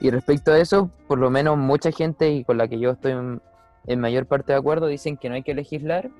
Y 0.00 0.10
respecto 0.10 0.52
a 0.52 0.58
eso, 0.58 0.90
por 1.08 1.18
lo 1.18 1.30
menos 1.30 1.58
mucha 1.58 1.90
gente, 1.90 2.30
y 2.30 2.44
con 2.44 2.58
la 2.58 2.68
que 2.68 2.78
yo 2.78 2.90
estoy 2.90 3.12
en, 3.12 3.42
en 3.86 4.00
mayor 4.00 4.26
parte 4.26 4.52
de 4.52 4.58
acuerdo, 4.58 4.86
dicen 4.86 5.16
que 5.16 5.28
no 5.28 5.34
hay 5.34 5.42
que 5.42 5.54
legislar 5.54 6.10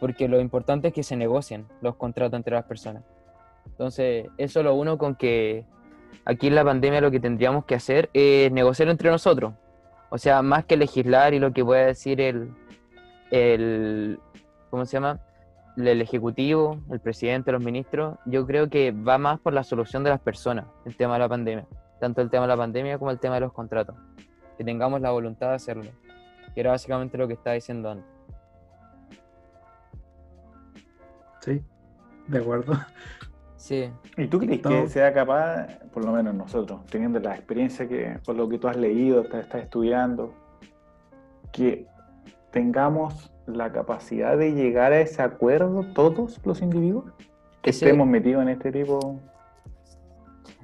porque 0.00 0.28
lo 0.28 0.40
importante 0.40 0.88
es 0.88 0.94
que 0.94 1.02
se 1.02 1.16
negocien 1.16 1.66
los 1.80 1.96
contratos 1.96 2.36
entre 2.36 2.54
las 2.54 2.64
personas. 2.64 3.02
Entonces, 3.66 4.26
eso 4.38 4.62
lo 4.62 4.74
uno 4.74 4.96
con 4.98 5.14
que 5.14 5.64
aquí 6.24 6.46
en 6.46 6.54
la 6.54 6.64
pandemia 6.64 7.00
lo 7.00 7.10
que 7.10 7.20
tendríamos 7.20 7.64
que 7.64 7.74
hacer 7.74 8.10
es 8.12 8.50
negociar 8.52 8.88
entre 8.88 9.10
nosotros. 9.10 9.54
O 10.10 10.18
sea, 10.18 10.42
más 10.42 10.64
que 10.64 10.76
legislar 10.76 11.34
y 11.34 11.38
lo 11.38 11.52
que 11.52 11.64
pueda 11.64 11.86
decir 11.86 12.20
el, 12.20 12.50
el 13.30 14.18
¿cómo 14.70 14.86
se 14.86 14.92
llama? 14.92 15.20
El 15.76 16.00
ejecutivo, 16.00 16.80
el 16.90 17.00
presidente, 17.00 17.52
los 17.52 17.62
ministros, 17.62 18.18
yo 18.24 18.46
creo 18.46 18.68
que 18.68 18.90
va 18.90 19.18
más 19.18 19.38
por 19.38 19.52
la 19.52 19.62
solución 19.62 20.02
de 20.02 20.10
las 20.10 20.20
personas, 20.20 20.66
el 20.84 20.96
tema 20.96 21.14
de 21.14 21.20
la 21.20 21.28
pandemia. 21.28 21.66
Tanto 22.00 22.20
el 22.20 22.30
tema 22.30 22.42
de 22.42 22.48
la 22.48 22.56
pandemia 22.56 22.98
como 22.98 23.10
el 23.10 23.18
tema 23.18 23.34
de 23.36 23.42
los 23.42 23.52
contratos. 23.52 23.96
Que 24.56 24.64
tengamos 24.64 25.00
la 25.00 25.10
voluntad 25.10 25.50
de 25.50 25.54
hacerlo. 25.54 25.90
Que 26.54 26.60
era 26.60 26.70
básicamente 26.70 27.16
lo 27.16 27.28
que 27.28 27.34
estaba 27.34 27.54
diciendo 27.54 27.90
antes. 27.90 28.06
Sí, 31.40 31.62
de 32.26 32.38
acuerdo. 32.38 32.72
Sí, 33.68 33.90
¿Y 34.16 34.26
tú 34.28 34.38
crees 34.38 34.62
que 34.62 34.88
sea 34.88 35.12
capaz, 35.12 35.66
por 35.92 36.02
lo 36.02 36.12
menos 36.12 36.34
nosotros, 36.34 36.80
teniendo 36.86 37.20
la 37.20 37.34
experiencia 37.34 37.86
que, 37.86 38.18
por 38.24 38.34
lo 38.34 38.48
que 38.48 38.56
tú 38.58 38.66
has 38.66 38.78
leído, 38.78 39.20
estás, 39.20 39.44
estás 39.44 39.60
estudiando, 39.64 40.32
que 41.52 41.86
tengamos 42.50 43.30
la 43.46 43.70
capacidad 43.70 44.38
de 44.38 44.52
llegar 44.52 44.92
a 44.94 45.00
ese 45.00 45.20
acuerdo 45.20 45.84
todos 45.92 46.40
los 46.46 46.62
individuos? 46.62 47.12
Que 47.60 47.68
Ese- 47.68 47.84
estemos 47.84 48.06
metidos 48.06 48.40
en 48.40 48.48
este 48.48 48.72
tipo... 48.72 49.20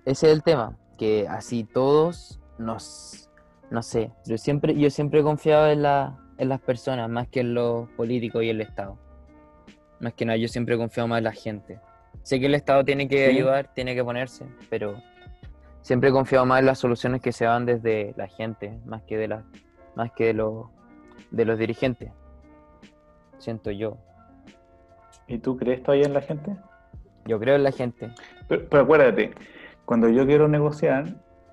ese 0.06 0.26
es 0.30 0.32
el 0.32 0.42
tema, 0.42 0.74
que 0.96 1.26
así 1.28 1.64
todos 1.64 2.40
nos, 2.56 3.28
no 3.70 3.82
sé, 3.82 4.12
yo 4.24 4.38
siempre, 4.38 4.74
yo 4.74 4.88
siempre 4.88 5.20
he 5.20 5.22
confiado 5.22 5.68
en, 5.68 5.82
la, 5.82 6.16
en 6.38 6.48
las 6.48 6.60
personas 6.62 7.10
más 7.10 7.28
que 7.28 7.40
en 7.40 7.52
los 7.52 7.86
políticos 7.90 8.44
y 8.44 8.48
el 8.48 8.62
Estado. 8.62 8.96
Más 10.00 10.14
que 10.14 10.24
nada, 10.24 10.38
yo 10.38 10.48
siempre 10.48 10.74
he 10.74 10.78
confiado 10.78 11.06
más 11.06 11.18
en 11.18 11.24
la 11.24 11.32
gente. 11.32 11.80
Sé 12.22 12.40
que 12.40 12.46
el 12.46 12.54
Estado 12.54 12.84
tiene 12.84 13.08
que 13.08 13.28
Sí. 13.30 13.36
ayudar, 13.36 13.72
tiene 13.74 13.94
que 13.94 14.02
ponerse, 14.04 14.46
pero 14.70 14.94
siempre 15.82 16.08
he 16.08 16.12
confiado 16.12 16.46
más 16.46 16.60
en 16.60 16.66
las 16.66 16.78
soluciones 16.78 17.20
que 17.20 17.32
se 17.32 17.44
dan 17.44 17.66
desde 17.66 18.14
la 18.16 18.28
gente, 18.28 18.78
más 18.86 19.02
que 19.02 19.16
de 19.18 19.28
la, 19.28 19.44
más 19.94 20.10
que 20.12 20.26
de 20.26 20.34
los, 20.34 20.66
de 21.30 21.44
los 21.44 21.58
dirigentes. 21.58 22.10
Siento 23.38 23.70
yo. 23.70 23.98
¿Y 25.26 25.38
tú 25.38 25.56
crees 25.56 25.82
todavía 25.82 26.06
en 26.06 26.14
la 26.14 26.22
gente? 26.22 26.56
Yo 27.26 27.38
creo 27.38 27.56
en 27.56 27.62
la 27.62 27.72
gente. 27.72 28.10
Pero, 28.48 28.68
pero 28.68 28.82
acuérdate, 28.84 29.32
cuando 29.84 30.08
yo 30.08 30.26
quiero 30.26 30.48
negociar, 30.48 31.06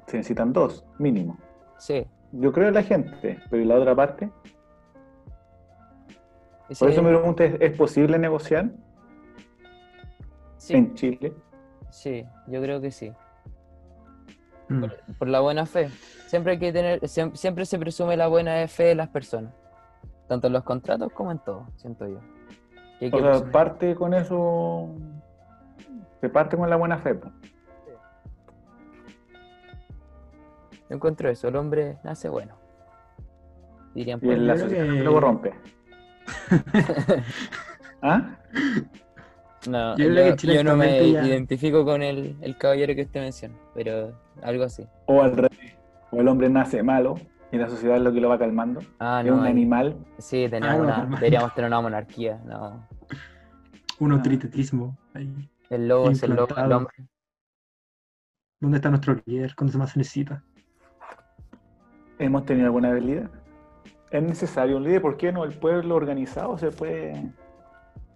se 0.08 0.18
necesitan 0.18 0.54
dos, 0.54 0.86
mínimo. 1.00 1.38
Sí. 1.78 2.06
Yo 2.34 2.52
creo 2.54 2.70
en 2.70 2.74
la 2.76 2.84
gente, 2.84 3.40
pero 3.50 3.62
¿y 3.62 3.66
la 3.66 3.76
otra 3.76 3.94
parte? 3.96 4.30
Ese- 6.70 6.80
Por 6.86 6.90
eso 6.92 7.04
me 7.04 7.10
pregunto, 7.10 7.44
¿es, 7.44 7.56
es 7.60 7.78
posible 7.78 8.18
negociar 8.18 8.70
sí, 10.62 10.74
en 10.76 10.94
Chile? 10.96 11.34
sí, 11.90 12.26
yo 12.48 12.62
creo 12.62 12.80
que 12.82 12.92
sí. 12.92 13.12
Mm. 14.70 14.80
por, 14.82 14.98
por 15.20 15.28
la 15.28 15.40
buena 15.42 15.66
fe. 15.66 15.90
Siempre 16.28 16.54
hay 16.54 16.60
que 16.60 16.72
tener, 16.72 17.02
siem- 17.02 17.36
siempre 17.36 17.66
se 17.66 17.78
presume 17.78 18.16
la 18.16 18.28
buena 18.28 18.66
fe 18.68 18.84
de 18.84 18.96
las 18.96 19.10
personas, 19.10 19.54
tanto 20.30 20.48
en 20.48 20.54
los 20.54 20.64
contratos 20.64 21.12
como 21.14 21.32
en 21.32 21.40
todo, 21.40 21.68
siento 21.76 22.08
yo. 22.08 22.20
Que 23.00 23.08
O 23.08 23.10
sea, 23.10 23.20
presumir. 23.22 23.52
parte 23.52 23.96
con 23.96 24.14
eso, 24.14 24.96
se 26.22 26.30
parte 26.30 26.56
con 26.56 26.70
la 26.70 26.76
buena 26.78 26.98
fe. 27.00 27.20
Yo 30.90 30.96
encuentro 30.96 31.30
eso, 31.30 31.48
el 31.48 31.56
hombre 31.56 31.98
nace 32.04 32.30
bueno. 32.30 32.56
Dirían 33.94 34.20
Y 34.22 34.30
en 34.30 34.48
la 34.48 34.58
sociedad 34.58 34.86
que- 34.86 35.04
luego 35.04 35.20
rompe. 35.20 35.54
¿Ah? 38.02 38.38
No, 39.68 39.96
Yo 39.98 40.06
yo, 40.06 40.12
creo 40.12 40.26
que 40.32 40.36
Chile 40.38 40.56
yo 40.56 40.64
no 40.64 40.76
me 40.76 41.12
ya- 41.12 41.24
identifico 41.26 41.86
con 41.86 42.02
el, 42.02 42.36
el 42.42 42.58
caballero 42.58 42.96
que 42.96 43.04
usted 43.04 43.20
menciona, 43.22 43.54
pero 43.76 44.12
algo 44.42 44.64
así. 44.64 44.88
O 45.06 45.22
al 45.22 45.36
revés. 45.38 45.76
O 46.12 46.20
el 46.20 46.28
hombre 46.28 46.50
nace 46.50 46.82
malo 46.84 47.16
y 47.52 47.58
la 47.58 47.70
sociedad 47.70 47.98
es 47.98 48.02
lo 48.04 48.12
que 48.12 48.20
lo 48.22 48.30
va 48.30 48.40
calmando. 48.40 48.82
Ah, 49.00 49.22
es 49.24 49.28
no, 49.32 49.38
un 49.40 49.46
animal. 49.46 49.96
Sí, 50.18 50.48
tenemos 50.50 50.76
Ah, 50.90 51.04
una- 51.06 51.16
deberíamos 51.20 51.54
tener 51.54 51.68
una 51.70 51.82
monarquía, 51.82 52.40
no. 52.46 52.88
Un 54.00 54.12
Ah. 54.12 54.16
autoritarismo. 54.16 54.98
ahí. 55.14 55.32
El 55.70 55.88
lobo 55.88 56.10
es 56.10 56.24
el 56.24 56.32
lobo 56.32 56.48
Implantado. 56.50 56.78
hombre. 56.78 56.94
¿Dónde 58.60 58.78
está 58.78 58.90
nuestro 58.90 59.16
líder 59.26 59.56
cuando 59.56 59.72
se 59.74 59.78
más 59.78 59.96
necesita? 59.96 60.44
¿Hemos 62.20 62.46
tenido 62.46 62.66
alguna 62.68 62.94
líder? 62.94 63.30
¿Es 64.12 64.22
necesario 64.24 64.78
un 64.78 64.84
líder? 64.84 65.02
¿Por 65.02 65.18
qué 65.18 65.32
no? 65.32 65.44
El 65.44 65.54
pueblo 65.54 65.96
organizado 65.96 66.58
se 66.58 66.72
puede... 66.72 67.32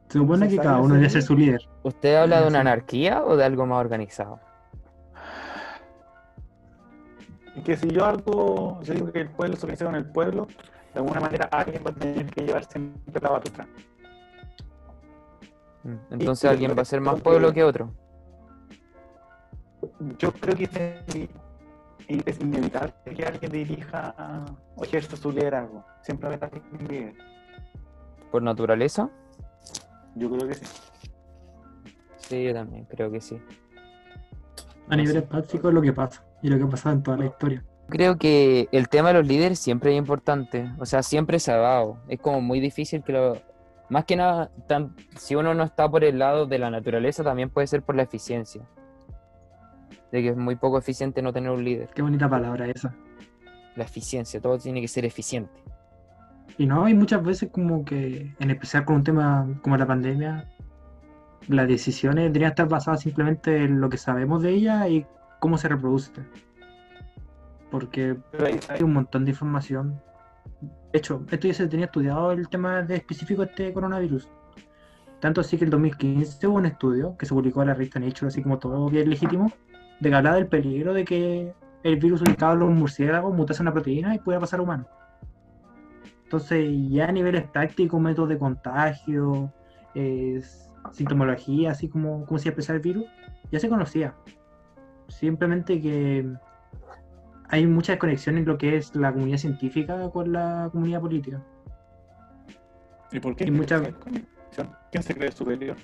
Se 0.08 0.20
supone 0.20 0.48
que 0.48 0.56
¿Necesario 0.56 0.70
cada 0.72 0.82
uno 0.82 0.96
debe 0.96 1.10
ser 1.10 1.24
su 1.24 1.36
líder. 1.36 1.62
¿Usted 1.84 2.16
habla 2.16 2.42
de 2.42 2.48
una 2.48 2.60
anarquía 2.60 3.24
o 3.24 3.36
de 3.36 3.44
algo 3.44 3.66
más 3.66 3.80
organizado? 3.80 4.40
Y 7.56 7.62
que 7.62 7.78
si 7.78 7.90
yo 7.90 8.06
algo, 8.06 8.82
yo 8.84 8.94
digo 8.94 9.12
que 9.12 9.22
el 9.22 9.30
pueblo 9.30 9.56
se 9.56 9.66
organiza 9.66 9.86
con 9.86 9.96
el 9.96 10.06
pueblo, 10.06 10.48
de 10.94 11.00
alguna 11.00 11.22
manera 11.22 11.46
alguien 11.52 11.84
va 11.86 11.92
a 11.92 11.94
tener 11.94 12.26
que 12.28 12.46
llevar 12.46 12.66
siempre 12.66 13.22
la 13.22 13.30
batuta. 13.30 13.68
Mm, 15.84 15.96
Entonces 16.12 16.50
alguien 16.50 16.76
va 16.78 16.82
a 16.82 16.86
ser 16.86 17.02
más 17.02 17.22
pueblo 17.22 17.54
que 17.54 17.64
otro. 17.64 17.92
Yo 20.20 20.32
creo 20.34 20.56
que 20.56 20.64
es, 20.64 22.26
es 22.26 22.40
inevitable 22.40 22.94
que 23.16 23.26
alguien 23.26 23.52
dirija 23.52 24.46
o 24.76 24.84
ejerza 24.84 25.16
su 25.16 25.32
liderazgo. 25.32 25.86
Siempre 26.02 26.28
va 26.28 26.34
a 26.34 26.36
estar 26.36 26.52
un 26.80 26.88
líder. 26.88 27.14
¿Por 28.32 28.42
naturaleza? 28.44 29.10
Yo 30.16 30.30
creo 30.32 30.48
que 30.48 30.56
sí. 30.56 30.66
Sí, 32.18 32.44
yo 32.44 32.54
también 32.54 32.86
creo 32.86 33.12
que 33.12 33.22
sí. 33.22 33.38
A 34.90 34.96
nivel 34.96 35.24
práctico 35.24 35.68
es 35.70 35.74
lo 35.74 35.82
que 35.82 35.94
pasa. 35.94 36.24
Y 36.42 36.50
lo 36.50 36.58
que 36.58 36.64
ha 36.64 36.68
pasado 36.70 36.96
en 36.96 37.04
toda 37.04 37.18
la 37.18 37.26
historia. 37.26 37.64
Creo 37.90 38.18
que 38.18 38.68
el 38.72 38.90
tema 38.90 39.10
de 39.10 39.16
los 39.16 39.28
líderes 39.28 39.60
siempre 39.60 39.92
es 39.92 39.98
importante. 39.98 40.72
O 40.80 40.86
sea, 40.86 41.04
siempre 41.04 41.40
se 41.40 41.52
ha 41.52 41.58
dado. 41.58 41.98
Es 42.08 42.20
como 42.20 42.42
muy 42.42 42.60
difícil 42.60 43.04
que 43.04 43.14
lo... 43.14 43.38
Más 43.90 44.06
que 44.06 44.16
nada, 44.16 44.50
tan- 44.68 44.96
si 45.16 45.36
uno 45.36 45.54
no 45.54 45.64
está 45.64 45.88
por 45.90 46.04
el 46.04 46.18
lado 46.18 46.48
de 46.48 46.58
la 46.58 46.72
naturaleza, 46.72 47.24
también 47.24 47.52
puede 47.52 47.68
ser 47.68 47.84
por 47.84 47.96
la 47.96 48.02
eficiencia. 48.04 48.68
De 50.12 50.22
que 50.24 50.30
es 50.30 50.38
muy 50.38 50.56
poco 50.56 50.80
eficiente 50.80 51.22
no 51.22 51.32
tener 51.32 51.52
un 51.52 51.64
líder. 51.64 51.90
Qué 51.94 52.02
bonita 52.02 52.28
palabra 52.28 52.66
esa. 52.68 52.96
La 53.76 53.84
eficiencia, 53.84 54.42
todo 54.42 54.58
tiene 54.58 54.82
que 54.82 54.88
ser 54.88 55.06
eficiente. 55.06 55.52
Y 56.58 56.66
no, 56.66 56.86
hay 56.86 56.94
muchas 56.94 57.24
veces 57.24 57.50
como 57.52 57.84
que, 57.84 58.34
en 58.40 58.52
especial 58.52 58.86
con 58.86 58.98
un 58.98 59.04
tema 59.04 59.48
como 59.62 59.76
la 59.78 59.86
pandemia, 59.86 60.50
las 61.48 61.68
decisiones 61.68 62.26
deberían 62.26 62.52
estar 62.52 62.68
basadas 62.68 63.02
simplemente 63.02 63.64
en 63.64 63.82
lo 63.82 63.90
que 63.90 63.98
sabemos 63.98 64.42
de 64.42 64.52
ella 64.52 64.88
y 64.88 65.06
cómo 65.40 65.58
se 65.58 65.68
reproduce. 65.68 66.12
Porque 67.70 68.18
hay 68.70 68.84
un 68.84 68.94
montón 68.94 69.26
de 69.26 69.32
información. 69.32 70.02
De 70.94 71.00
hecho, 71.00 71.26
esto 71.30 71.48
ya 71.48 71.54
se 71.54 71.68
tenía 71.68 71.88
estudiado 71.88 72.32
el 72.32 72.48
tema 72.48 72.82
de 72.82 72.96
específico 72.96 73.42
de 73.42 73.50
este 73.50 73.74
coronavirus. 73.74 74.30
Tanto 75.20 75.42
así 75.42 75.58
que 75.58 75.66
el 75.66 75.72
2015 75.72 76.48
hubo 76.48 76.58
un 76.58 76.68
estudio 76.68 77.18
que 77.18 77.26
se 77.26 77.34
publicó 77.34 77.62
en 77.62 77.70
la 77.70 77.74
revista 77.74 78.00
Nature, 78.00 78.28
así 78.28 78.42
como 78.44 78.60
todo 78.60 78.90
bien 78.90 79.10
legítimo, 79.10 79.52
de 80.00 80.10
que 80.10 80.16
hablaba 80.16 80.38
del 80.38 80.48
peligro 80.48 80.94
de 80.94 81.04
que 81.04 81.54
el 81.84 81.98
virus 81.98 82.22
ubicado 82.22 82.54
en 82.54 82.60
los 82.60 82.70
murciélagos 82.70 83.34
mutase 83.34 83.62
una 83.62 83.74
proteína 83.74 84.16
y 84.16 84.20
pudiera 84.20 84.40
pasar 84.40 84.60
a 84.60 84.64
humanos. 84.64 84.88
Entonces, 86.26 86.68
ya 86.90 87.06
a 87.08 87.12
niveles 87.12 87.44
prácticos, 87.44 88.02
métodos 88.02 88.30
de 88.30 88.38
contagio, 88.38 89.54
eh, 89.94 90.42
sintomología, 90.92 91.72
así 91.72 91.88
como 91.88 92.26
cómo 92.26 92.40
se 92.40 92.50
expresa 92.50 92.74
el 92.74 92.80
virus, 92.80 93.06
ya 93.52 93.60
se 93.60 93.70
conocía. 93.70 94.16
Simplemente 95.08 95.80
que 95.80 96.28
hay 97.50 97.66
mucha 97.68 97.94
desconexión 97.94 98.38
en 98.38 98.46
lo 98.46 98.58
que 98.58 98.76
es 98.76 98.96
la 98.96 99.14
comunidad 99.14 99.38
científica 99.38 100.10
con 100.10 100.32
la 100.34 100.70
comunidad 100.72 101.00
política. 101.02 101.42
¿Y 103.12 103.20
por 103.20 103.36
qué? 103.36 103.46
y 103.46 103.52
mucha- 103.52 103.82
¿Quién 104.92 105.04
se 105.04 105.14
cree 105.14 105.32
superior? 105.32 105.78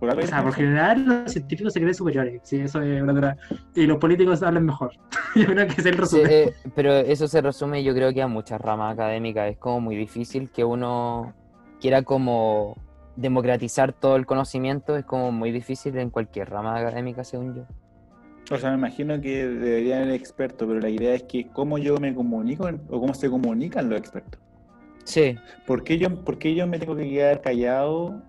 ¿Por 0.00 0.08
algo 0.10 0.22
O 0.22 0.26
sea, 0.26 0.38
por 0.42 0.46
hay 0.54 0.60
general 0.60 1.04
los 1.04 1.30
científicos 1.32 1.72
se 1.74 1.80
creen 1.80 1.94
superiores, 1.94 2.40
sí, 2.42 2.56
eso 2.58 2.80
es 2.80 3.02
una 3.02 3.12
dura- 3.12 3.36
Y 3.74 3.86
los 3.86 3.98
políticos 3.98 4.42
hablan 4.42 4.64
mejor. 4.64 4.92
Yo 5.36 5.44
creo 5.46 5.66
que 5.66 5.74
es 5.74 5.86
el 5.86 5.94
Sí, 5.94 5.98
resumen. 6.00 6.26
eh, 6.30 6.52
pero 6.74 6.92
eso 6.94 7.28
se 7.28 7.40
resume, 7.42 7.84
yo 7.84 7.94
creo 7.94 8.12
que 8.12 8.22
a 8.22 8.26
muchas 8.26 8.60
ramas 8.60 8.94
académicas. 8.94 9.50
Es 9.52 9.58
como 9.58 9.80
muy 9.80 9.94
difícil 9.94 10.50
que 10.50 10.64
uno 10.64 11.34
quiera 11.80 12.02
como 12.02 12.76
democratizar 13.14 13.92
todo 13.92 14.16
el 14.16 14.24
conocimiento. 14.26 14.96
Es 14.96 15.04
como 15.04 15.30
muy 15.30 15.52
difícil 15.52 15.96
en 15.98 16.10
cualquier 16.10 16.50
rama 16.50 16.76
académica, 16.78 17.22
según 17.22 17.54
yo. 17.54 17.62
O 18.50 18.58
sea, 18.58 18.70
me 18.70 18.78
imagino 18.78 19.20
que 19.20 19.46
deberían 19.46 20.04
ser 20.06 20.14
expertos, 20.14 20.66
pero 20.66 20.80
la 20.80 20.88
idea 20.88 21.14
es 21.14 21.22
que 21.24 21.46
cómo 21.46 21.78
yo 21.78 21.98
me 21.98 22.12
comunico 22.14 22.68
o 22.88 23.00
cómo 23.00 23.14
se 23.14 23.30
comunican 23.30 23.88
los 23.88 23.98
expertos. 24.00 24.40
Sí, 25.04 25.36
¿Por 25.66 25.84
qué 25.84 25.98
yo, 25.98 26.24
por 26.24 26.38
qué 26.38 26.54
yo 26.54 26.66
me 26.66 26.78
tengo 26.78 26.96
que 26.96 27.08
quedar 27.08 27.40
callado? 27.40 28.20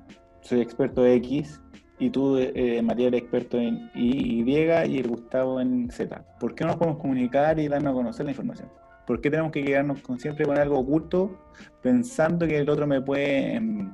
Soy 0.41 0.61
experto 0.61 1.05
X 1.05 1.61
y 1.99 2.09
tú, 2.09 2.37
eh, 2.37 2.81
Matías, 2.81 3.07
eres 3.07 3.21
experto 3.21 3.57
en 3.57 3.89
Y, 3.93 4.41
Y 4.41 4.49
y 4.49 4.97
el 4.97 5.07
Gustavo 5.07 5.61
en 5.61 5.89
Z. 5.91 6.23
¿Por 6.39 6.55
qué 6.55 6.63
no 6.63 6.69
nos 6.69 6.77
podemos 6.77 6.99
comunicar 6.99 7.59
y 7.59 7.67
darnos 7.67 7.91
a 7.91 7.95
conocer 7.95 8.25
la 8.25 8.31
información? 8.31 8.69
¿Por 9.05 9.21
qué 9.21 9.29
tenemos 9.29 9.51
que 9.51 9.63
quedarnos 9.63 10.01
con, 10.01 10.19
siempre 10.19 10.45
con 10.45 10.57
algo 10.57 10.79
oculto 10.79 11.39
pensando 11.81 12.47
que 12.47 12.57
el 12.57 12.69
otro 12.69 12.87
me 12.87 13.01
puede 13.01 13.55
em, 13.55 13.91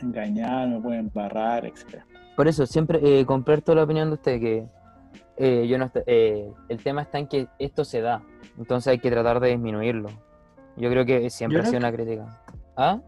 engañar, 0.00 0.68
me 0.68 0.80
puede 0.80 0.98
embarrar, 0.98 1.66
etcétera? 1.66 2.06
por 2.36 2.46
eso 2.46 2.66
siempre 2.66 3.00
eh, 3.02 3.24
comparto 3.24 3.74
la 3.74 3.82
opinión 3.82 4.08
de 4.08 4.14
usted 4.14 4.38
que 4.38 4.68
eh, 5.38 5.66
yo 5.66 5.78
no 5.78 5.90
eh, 6.06 6.52
el 6.68 6.82
tema 6.82 7.02
está 7.02 7.18
en 7.18 7.26
que 7.26 7.48
esto 7.58 7.84
se 7.84 8.02
da, 8.02 8.22
entonces 8.58 8.88
hay 8.88 8.98
que 8.98 9.10
tratar 9.10 9.40
de 9.40 9.48
disminuirlo. 9.48 10.08
Yo 10.76 10.90
creo 10.90 11.06
que 11.06 11.30
siempre 11.30 11.58
Yo 11.58 11.62
ha 11.62 11.66
sido 11.66 11.78
una 11.78 11.92
crítica. 11.92 12.38
¿Ah? 12.76 13.00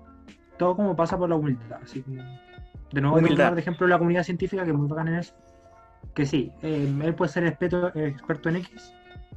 Todo 0.59 0.75
como 0.75 0.97
pasa 0.97 1.19
por 1.19 1.29
la 1.29 1.37
humildad. 1.37 1.79
Así 1.83 2.01
como... 2.01 2.23
De 2.93 3.01
nuevo, 3.01 3.17
quiero 3.19 3.33
hablar 3.35 3.55
de 3.55 3.61
ejemplo 3.61 3.87
la 3.87 3.99
comunidad 3.99 4.23
científica, 4.23 4.65
que 4.65 4.71
es 4.71 4.77
muy 4.77 4.89
bacana 4.89 5.11
en 5.11 5.17
eso. 5.19 5.35
Que 6.15 6.25
sí, 6.27 6.53
eh, 6.63 6.91
él 7.03 7.15
puede 7.15 7.31
ser 7.31 7.47
experto, 7.47 7.89
experto 7.95 8.49
en 8.49 8.57
X 8.57 8.93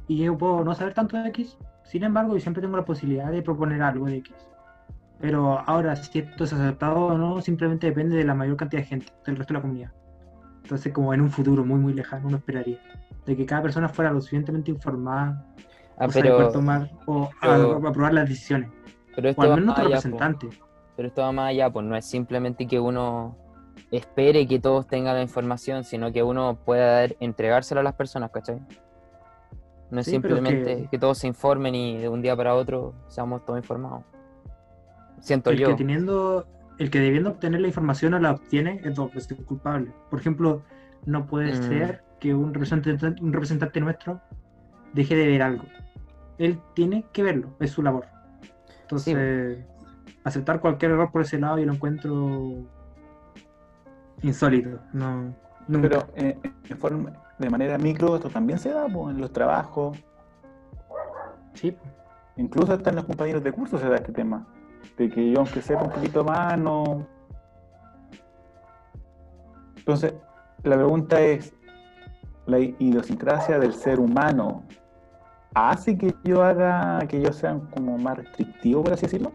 y 0.08 0.18
yo 0.24 0.36
puedo 0.36 0.64
no 0.64 0.74
saber 0.74 0.94
tanto 0.94 1.16
de 1.16 1.28
X. 1.28 1.56
Sin 1.84 2.02
embargo, 2.04 2.34
yo 2.34 2.40
siempre 2.40 2.62
tengo 2.62 2.76
la 2.76 2.84
posibilidad 2.84 3.30
de 3.30 3.42
proponer 3.42 3.82
algo 3.82 4.06
de 4.06 4.16
X. 4.16 4.34
Pero 5.20 5.58
ahora, 5.66 5.94
si 5.94 6.18
esto 6.20 6.44
es 6.44 6.52
aceptado 6.52 6.96
o 7.06 7.18
no, 7.18 7.40
simplemente 7.40 7.86
depende 7.86 8.16
de 8.16 8.24
la 8.24 8.34
mayor 8.34 8.56
cantidad 8.56 8.82
de 8.82 8.86
gente, 8.88 9.12
del 9.26 9.36
resto 9.36 9.52
de 9.52 9.58
la 9.58 9.62
comunidad. 9.62 9.92
Entonces, 10.62 10.92
como 10.92 11.12
en 11.14 11.20
un 11.20 11.30
futuro 11.30 11.64
muy, 11.64 11.78
muy 11.78 11.92
lejano, 11.92 12.26
uno 12.28 12.38
esperaría 12.38 12.78
de 13.26 13.36
que 13.36 13.46
cada 13.46 13.62
persona 13.62 13.88
fuera 13.88 14.10
lo 14.12 14.20
suficientemente 14.20 14.70
informada 14.70 15.44
Ah, 15.98 16.06
o 16.06 16.10
sea, 16.10 16.22
poder 16.22 16.36
pero, 16.36 16.50
tomar 16.52 16.90
o 17.06 17.28
pero- 17.40 17.86
a- 17.86 17.88
aprobar 17.90 18.14
las 18.14 18.28
decisiones. 18.28 18.70
pero 19.14 19.28
esto 19.28 19.42
O 19.42 19.44
al 19.44 19.50
va 19.50 19.54
menos 19.56 19.68
más 19.68 19.76
po. 19.78 19.82
representante. 19.84 20.48
Pero 20.96 21.08
esto 21.08 21.20
va 21.22 21.32
más 21.32 21.50
allá, 21.50 21.70
pues 21.70 21.86
no 21.86 21.94
es 21.96 22.06
simplemente 22.06 22.66
que 22.66 22.80
uno 22.80 23.36
espere 23.90 24.46
que 24.46 24.58
todos 24.58 24.86
tengan 24.86 25.14
la 25.16 25.22
información, 25.22 25.84
sino 25.84 26.12
que 26.12 26.22
uno 26.22 26.56
pueda 26.64 27.00
dar- 27.00 27.16
entregársela 27.20 27.80
a 27.80 27.84
las 27.84 27.94
personas, 27.94 28.30
¿cachai? 28.30 28.60
No 29.90 30.00
es 30.00 30.06
Sí, 30.06 30.10
es 30.12 30.14
simplemente 30.22 30.76
que... 30.82 30.88
que- 30.88 30.98
todos 30.98 31.18
se 31.18 31.26
informen 31.26 31.74
y 31.74 31.98
de 31.98 32.08
un 32.08 32.22
día 32.22 32.34
para 32.36 32.54
otro 32.54 32.94
seamos 33.08 33.44
todos 33.44 33.58
informados. 33.58 34.02
Siento 35.20 35.50
el 35.50 35.58
yo. 35.58 35.68
que 35.68 35.74
teniendo 35.74 36.46
el 36.78 36.90
que 36.90 36.98
debiendo 37.00 37.30
obtener 37.30 37.60
la 37.60 37.68
información 37.68 38.12
no 38.12 38.18
la 38.18 38.32
obtiene 38.32 38.80
es 38.82 38.96
veces 39.14 39.38
culpable 39.44 39.92
por 40.10 40.18
ejemplo 40.18 40.62
no 41.04 41.26
puede 41.26 41.52
Mm. 41.52 41.62
ser 41.68 42.02
que 42.18 42.34
un 42.34 42.52
representante 42.54 43.22
un 43.22 43.32
representante 43.32 43.78
nuestro 43.80 44.20
deje 44.94 45.14
de 45.14 45.26
ver 45.28 45.42
algo 45.42 45.64
él 46.38 46.58
tiene 46.74 47.04
que 47.12 47.22
verlo 47.22 47.50
es 47.60 47.70
su 47.70 47.82
labor 47.82 48.06
entonces 48.80 49.58
aceptar 50.24 50.60
cualquier 50.60 50.92
error 50.92 51.12
por 51.12 51.22
ese 51.22 51.38
lado 51.38 51.58
yo 51.58 51.66
lo 51.66 51.74
encuentro 51.74 52.64
insólito 54.22 54.78
no 54.92 55.34
nunca. 55.68 55.88
Pero 55.88 56.08
eh, 56.16 56.38
en 56.68 56.78
forma- 56.78 57.12
de 57.38 57.50
manera 57.50 57.78
micro 57.78 58.16
esto 58.16 58.28
también 58.28 58.58
se 58.58 58.70
da 58.70 58.86
po, 58.88 59.10
en 59.10 59.20
los 59.20 59.32
trabajos, 59.32 59.98
sí 61.54 61.76
incluso 62.36 62.72
hasta 62.72 62.90
en 62.90 62.96
los 62.96 63.04
compañeros 63.04 63.42
de 63.42 63.52
curso 63.52 63.78
se 63.78 63.88
da 63.88 63.96
este 63.96 64.12
tema. 64.12 64.46
De 64.96 65.08
que 65.08 65.30
yo 65.30 65.38
aunque 65.40 65.62
sepa 65.62 65.82
un 65.84 65.90
poquito 65.90 66.24
más, 66.24 66.58
no... 66.58 67.06
Entonces, 69.76 70.14
la 70.62 70.76
pregunta 70.76 71.20
es, 71.20 71.54
¿la 72.46 72.58
idiosincrasia 72.58 73.58
del 73.58 73.74
ser 73.74 74.00
humano 74.00 74.64
hace 75.54 75.98
que 75.98 76.14
yo 76.24 76.42
haga, 76.42 77.00
que 77.08 77.20
yo 77.20 77.32
sea 77.32 77.58
como 77.74 77.98
más 77.98 78.18
restrictivo, 78.18 78.82
por 78.82 78.92
así 78.94 79.02
decirlo? 79.02 79.32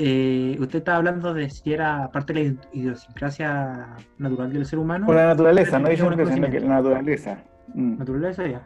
Eh, 0.00 0.56
usted 0.60 0.78
estaba 0.78 0.98
hablando 0.98 1.34
de 1.34 1.50
si 1.50 1.72
era 1.72 2.08
parte 2.12 2.32
de 2.32 2.44
la 2.44 2.56
idiosincrasia 2.72 3.96
natural 4.18 4.52
del 4.52 4.64
ser 4.64 4.78
humano 4.78 5.06
Por 5.06 5.16
la 5.16 5.26
naturaleza, 5.26 5.80
no 5.80 5.88
que, 5.88 5.96
sino 5.96 6.48
que 6.48 6.60
la 6.60 6.68
naturaleza. 6.68 7.38
Mm. 7.74 7.98
naturaleza 7.98 8.46
ya. 8.46 8.62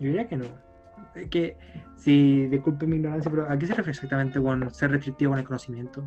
Yo 0.00 0.06
diría 0.06 0.26
que 0.26 0.36
no. 0.38 0.46
Es 1.14 1.28
que, 1.28 1.58
si 1.96 2.46
disculpe 2.46 2.86
mi 2.86 2.96
ignorancia, 2.96 3.30
pero 3.30 3.50
¿a 3.50 3.58
qué 3.58 3.66
se 3.66 3.74
refiere 3.74 3.90
exactamente 3.90 4.40
con 4.40 4.72
ser 4.72 4.92
restrictivo 4.92 5.32
con 5.32 5.38
el 5.38 5.44
conocimiento? 5.44 6.04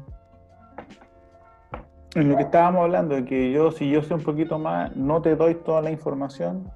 En 2.16 2.28
lo 2.28 2.38
que 2.38 2.44
estábamos 2.44 2.86
hablando, 2.86 3.14
de 3.14 3.26
que 3.26 3.52
yo, 3.52 3.70
si 3.72 3.92
yo 3.92 4.02
sé 4.02 4.16
un 4.16 4.24
poquito 4.24 4.58
más, 4.58 4.96
no 4.96 5.22
te 5.22 5.36
doy 5.36 5.54
toda 5.54 5.84
la 5.84 5.92
información, 5.92 6.72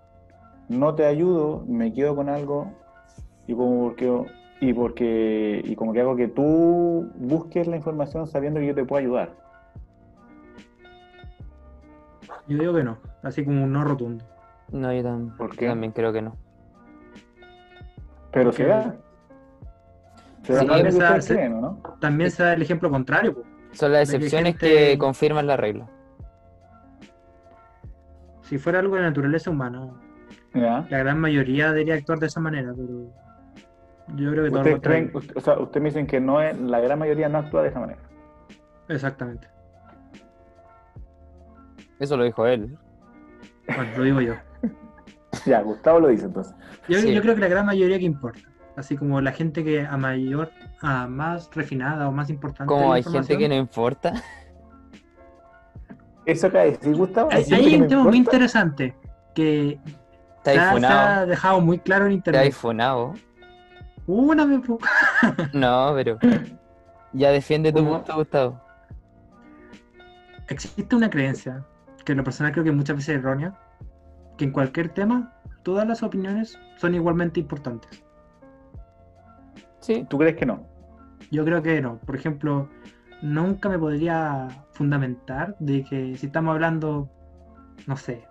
no 0.70 0.94
te 0.94 1.06
ayudo, 1.06 1.66
me 1.68 1.92
quedo 1.92 2.16
con 2.16 2.30
algo, 2.30 2.72
y 3.48 3.54
como 3.56 3.88
porque, 3.90 4.26
y 4.62 4.74
porque, 4.74 5.62
y 5.64 5.76
como 5.76 5.94
que 5.94 6.02
hago 6.02 6.16
que 6.16 6.28
tú 6.28 7.10
busques 7.16 7.68
la 7.68 7.76
información 7.76 8.28
sabiendo 8.28 8.60
que 8.60 8.68
yo 8.68 8.76
te 8.76 8.86
puedo 8.86 9.00
ayudar. 9.02 9.36
Yo 12.48 12.58
digo 12.58 12.74
que 12.74 12.84
no, 12.84 12.98
así 13.24 13.44
como 13.46 13.64
un 13.64 13.72
no 13.72 13.84
rotundo. 13.84 14.26
No, 14.72 14.92
yo 14.94 15.02
tam- 15.04 15.36
¿Por 15.38 15.56
qué? 15.56 15.68
también 15.68 15.92
creo 15.92 16.12
que 16.12 16.22
no. 16.22 16.36
Pero 18.32 18.46
Porque- 18.50 18.64
se 18.64 18.70
da. 18.70 18.96
Se 20.44 20.60
Sí, 20.60 20.68
creen, 21.36 21.54
¿o 21.54 21.62
¿no? 21.62 21.82
También 22.02 22.30
se 22.30 22.44
da 22.44 22.54
el 22.54 22.62
ejemplo 22.62 22.90
contrario. 22.90 23.34
po. 23.36 23.44
Son 23.72 23.92
las 23.94 24.10
que 24.10 24.18
excepciones 24.18 24.58
gente- 24.58 24.92
que 24.92 24.98
confirman 24.98 25.48
la 25.48 25.56
regla. 25.56 25.88
Si 28.42 28.58
fuera 28.58 28.80
algo 28.80 28.96
de 28.98 29.04
naturaleza 29.04 29.50
humana, 29.50 29.88
¿Ya? 30.54 30.86
la 30.90 30.98
gran 30.98 31.20
mayoría 31.20 31.70
debería 31.72 31.94
actuar 31.96 32.20
de 32.20 32.28
esa 32.28 32.42
manera, 32.42 32.74
pero 32.76 33.08
yo 34.16 34.32
creo 34.32 34.44
que 34.44 34.50
todo 34.52 34.64
lo 34.64 34.76
¿Ustedes 34.76 34.80
creen, 34.82 35.10
contrario. 35.12 35.34
o 35.38 35.42
sea, 35.42 35.60
ustedes 35.60 35.82
me 35.84 35.90
dicen 35.90 36.08
que 36.08 36.20
no 36.20 36.42
es, 36.42 36.58
la 36.60 36.80
gran 36.80 37.00
mayoría 37.00 37.30
no 37.30 37.38
actúa 37.40 37.62
de 37.64 37.70
esa 37.70 37.80
manera? 37.80 38.00
Exactamente. 38.90 39.48
Eso 42.00 42.18
lo 42.18 42.24
dijo 42.24 42.46
él. 42.46 42.78
Bueno, 43.68 43.92
lo 43.98 44.04
digo 44.04 44.22
yo. 44.22 44.34
Ya, 45.48 45.62
Gustavo 45.62 46.00
lo 46.00 46.10
dice 46.10 46.26
entonces. 46.26 46.54
Yo, 46.88 47.00
Sí. 47.00 47.12
yo 47.12 47.20
creo 47.22 47.34
que 47.34 47.42
la 47.42 47.48
gran 47.48 47.66
mayoría 47.66 47.98
que 47.98 48.06
importa. 48.06 48.40
Así 48.76 48.96
como 48.96 49.20
la 49.20 49.32
gente 49.32 49.64
que 49.64 49.82
a 49.86 49.98
mayor, 49.98 50.52
a 50.82 51.08
más 51.08 51.50
refinada 51.56 52.08
o 52.08 52.12
más 52.12 52.30
importante. 52.30 52.68
Como 52.72 52.94
hay 52.94 53.02
gente 53.04 53.36
que 53.38 53.50
no 53.50 53.56
importa. 53.56 54.14
¿Eso 56.26 56.48
acá 56.48 56.66
es? 56.66 56.78
¿Sí, 56.82 56.92
Gustavo? 56.94 57.30
Hay, 57.32 57.44
¿Siente 57.46 57.66
hay 57.66 57.72
que 57.72 57.76
un 57.78 57.82
no 57.84 57.88
tema 57.88 58.04
muy 58.04 58.18
interesante 58.18 58.96
que 59.34 59.80
Está 60.38 60.78
se 60.80 60.86
ha, 60.86 61.26
dejado 61.26 61.62
muy 61.62 61.80
claro 61.80 62.06
en 62.06 62.12
Está 62.14 62.30
internet. 62.30 62.50
ifunado. 62.50 63.14
Una 64.08 64.46
vez, 64.46 64.62
po. 64.66 64.80
No, 65.54 65.92
pero. 65.96 66.18
Ya 67.14 67.32
defiende 67.32 67.72
tu 67.72 67.80
¿Cómo? 67.80 67.98
punto, 67.98 68.16
Gustavo. 68.16 68.62
existe 70.50 70.96
una 70.96 71.10
creencia, 71.10 71.64
que 72.06 72.12
en 72.14 72.18
lo 72.18 72.24
personal 72.24 72.52
creo 72.52 72.64
que 72.64 72.72
muchas 72.72 72.96
veces 72.96 73.16
es 73.16 73.20
errónea, 73.22 73.54
que 74.38 74.46
en 74.46 74.52
cualquier 74.52 74.90
tema 74.90 75.34
todas 75.64 75.88
las 75.88 76.04
opiniones 76.04 76.60
son 76.78 76.96
igualmente 76.96 77.40
importantes. 77.40 78.04
Sí. 79.80 80.06
¿Tú 80.10 80.18
crees 80.18 80.36
que 80.36 80.46
no? 80.46 80.66
Yo 81.32 81.46
creo 81.46 81.62
que 81.62 81.82
no. 81.82 81.98
Por 82.00 82.16
ejemplo, 82.16 82.70
nunca 83.22 83.70
me 83.70 83.78
podría 83.80 84.48
fundamentar 84.72 85.56
de 85.60 85.84
que 85.84 86.18
si 86.18 86.26
estamos 86.28 86.54
hablando, 86.54 87.10
no 87.88 87.96
sé, 87.96 88.26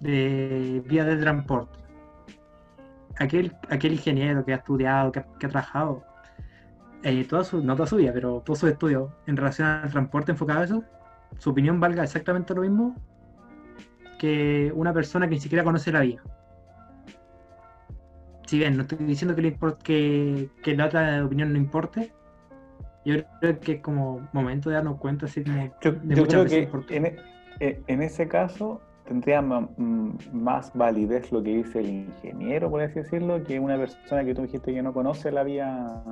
de 0.00 0.82
vías 0.86 1.06
de 1.06 1.16
transporte, 1.16 1.78
aquel, 3.18 3.56
aquel 3.70 3.92
ingeniero 3.92 4.44
que 4.44 4.52
ha 4.52 4.56
estudiado, 4.56 5.12
que 5.12 5.20
ha, 5.20 5.26
que 5.38 5.46
ha 5.46 5.48
trabajado, 5.48 6.04
eh, 7.02 7.24
toda 7.24 7.44
su, 7.44 7.62
no 7.62 7.76
toda 7.76 7.86
su 7.86 7.96
vida, 7.96 8.12
pero 8.12 8.40
todos 8.40 8.58
sus 8.60 8.70
estudios 8.70 9.10
en 9.26 9.36
relación 9.36 9.68
al 9.68 9.90
transporte 9.90 10.32
enfocado 10.32 10.60
a 10.60 10.64
eso, 10.64 10.84
su 11.38 11.50
opinión 11.50 11.80
valga 11.80 12.02
exactamente 12.02 12.54
lo 12.54 12.62
mismo 12.62 12.94
que 14.18 14.72
una 14.74 14.92
persona 14.92 15.26
que 15.28 15.34
ni 15.34 15.40
siquiera 15.40 15.64
conoce 15.64 15.92
la 15.92 16.00
vía. 16.00 16.22
Si 18.46 18.58
bien 18.58 18.76
no 18.76 18.82
estoy 18.82 18.98
diciendo 18.98 19.34
que, 19.34 19.42
le 19.42 19.58
import- 19.58 19.78
que, 19.78 20.50
que 20.62 20.76
la 20.76 20.86
otra 20.86 21.24
opinión 21.24 21.52
no 21.52 21.58
importe, 21.58 22.12
yo 23.04 23.16
creo 23.40 23.58
que 23.60 23.72
es 23.72 23.80
como 23.82 24.26
momento 24.32 24.70
de 24.70 24.76
darnos 24.76 24.98
cuenta 24.98 25.26
así 25.26 25.42
como 25.42 25.74
Yo, 25.80 25.92
de 25.92 26.14
yo 26.14 26.22
muchas 26.22 26.44
creo 26.44 26.44
veces 26.44 26.86
que 26.86 26.96
en, 26.96 27.06
e- 27.60 27.82
en 27.86 28.02
ese 28.02 28.28
caso 28.28 28.80
tendría 29.06 29.42
mm, 29.42 30.16
más 30.32 30.72
validez 30.74 31.30
lo 31.32 31.42
que 31.42 31.56
dice 31.56 31.80
el 31.80 31.88
ingeniero, 31.90 32.70
por 32.70 32.80
así 32.80 32.94
decirlo, 33.00 33.42
que 33.44 33.60
una 33.60 33.76
persona 33.76 34.24
que 34.24 34.34
tú 34.34 34.42
dijiste 34.42 34.72
que 34.72 34.82
no 34.82 34.92
conoce 34.92 35.30
la 35.30 35.42
vía. 35.44 36.02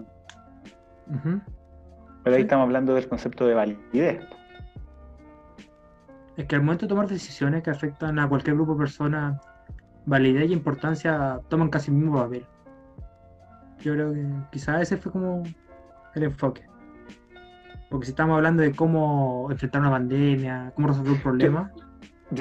Pero 1.06 2.36
ahí 2.36 2.42
Sí. 2.42 2.42
estamos 2.42 2.64
hablando 2.64 2.94
del 2.94 3.08
concepto 3.08 3.46
de 3.46 3.54
validez. 3.54 4.20
Es 6.36 6.46
que 6.46 6.56
al 6.56 6.62
momento 6.62 6.86
de 6.86 6.90
tomar 6.90 7.08
decisiones 7.08 7.62
que 7.62 7.70
afectan 7.70 8.18
a 8.18 8.28
cualquier 8.28 8.56
grupo 8.56 8.72
de 8.72 8.78
personas, 8.78 9.40
validez 10.06 10.50
y 10.50 10.52
importancia 10.54 11.40
toman 11.48 11.68
casi 11.68 11.90
el 11.90 11.96
mismo 11.98 12.18
papel. 12.18 12.46
Yo 13.80 13.94
creo 13.94 14.12
que 14.12 14.26
quizás 14.50 14.80
ese 14.82 14.96
fue 14.96 15.12
como 15.12 15.42
el 16.14 16.22
enfoque. 16.22 16.62
Porque 17.90 18.06
si 18.06 18.12
estamos 18.12 18.36
hablando 18.36 18.62
de 18.62 18.72
cómo 18.74 19.48
enfrentar 19.50 19.80
una 19.82 19.90
pandemia, 19.90 20.72
cómo 20.74 20.88
resolver 20.88 21.12
un 21.12 21.20
problema, 21.20 21.70
Yo, 21.76 21.82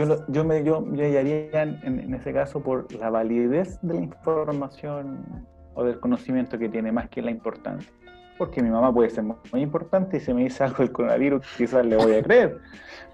lo- 0.06 0.26
yo 0.28 0.44
me 0.46 0.64
yo, 0.64 0.86
yo 0.94 1.04
hallaría 1.04 1.64
en, 1.64 1.80
en- 1.84 2.00
en 2.00 2.14
ese 2.14 2.34
caso 2.34 2.62
por 2.62 2.92
la 2.94 3.10
validez 3.10 3.80
de 3.82 3.94
la 3.96 4.02
información 4.02 5.46
o 5.74 5.84
del 5.84 6.00
conocimiento 6.00 6.58
que 6.58 6.70
tiene 6.70 6.92
más 6.92 7.10
que 7.10 7.22
la 7.22 7.32
importancia. 7.32 7.92
Porque 8.38 8.62
mi 8.64 8.70
mamá 8.70 8.92
puede 8.94 9.10
ser 9.10 9.24
muy, 9.24 9.36
muy 9.52 9.62
importante 9.62 10.18
y 10.18 10.20
si 10.20 10.34
me 10.34 10.44
dice 10.44 10.64
algo 10.64 10.78
del 10.80 10.92
coronavirus, 10.92 11.46
quizás 11.58 11.86
le 11.86 11.96
voy 11.98 12.14
a 12.16 12.24
creer, 12.24 12.60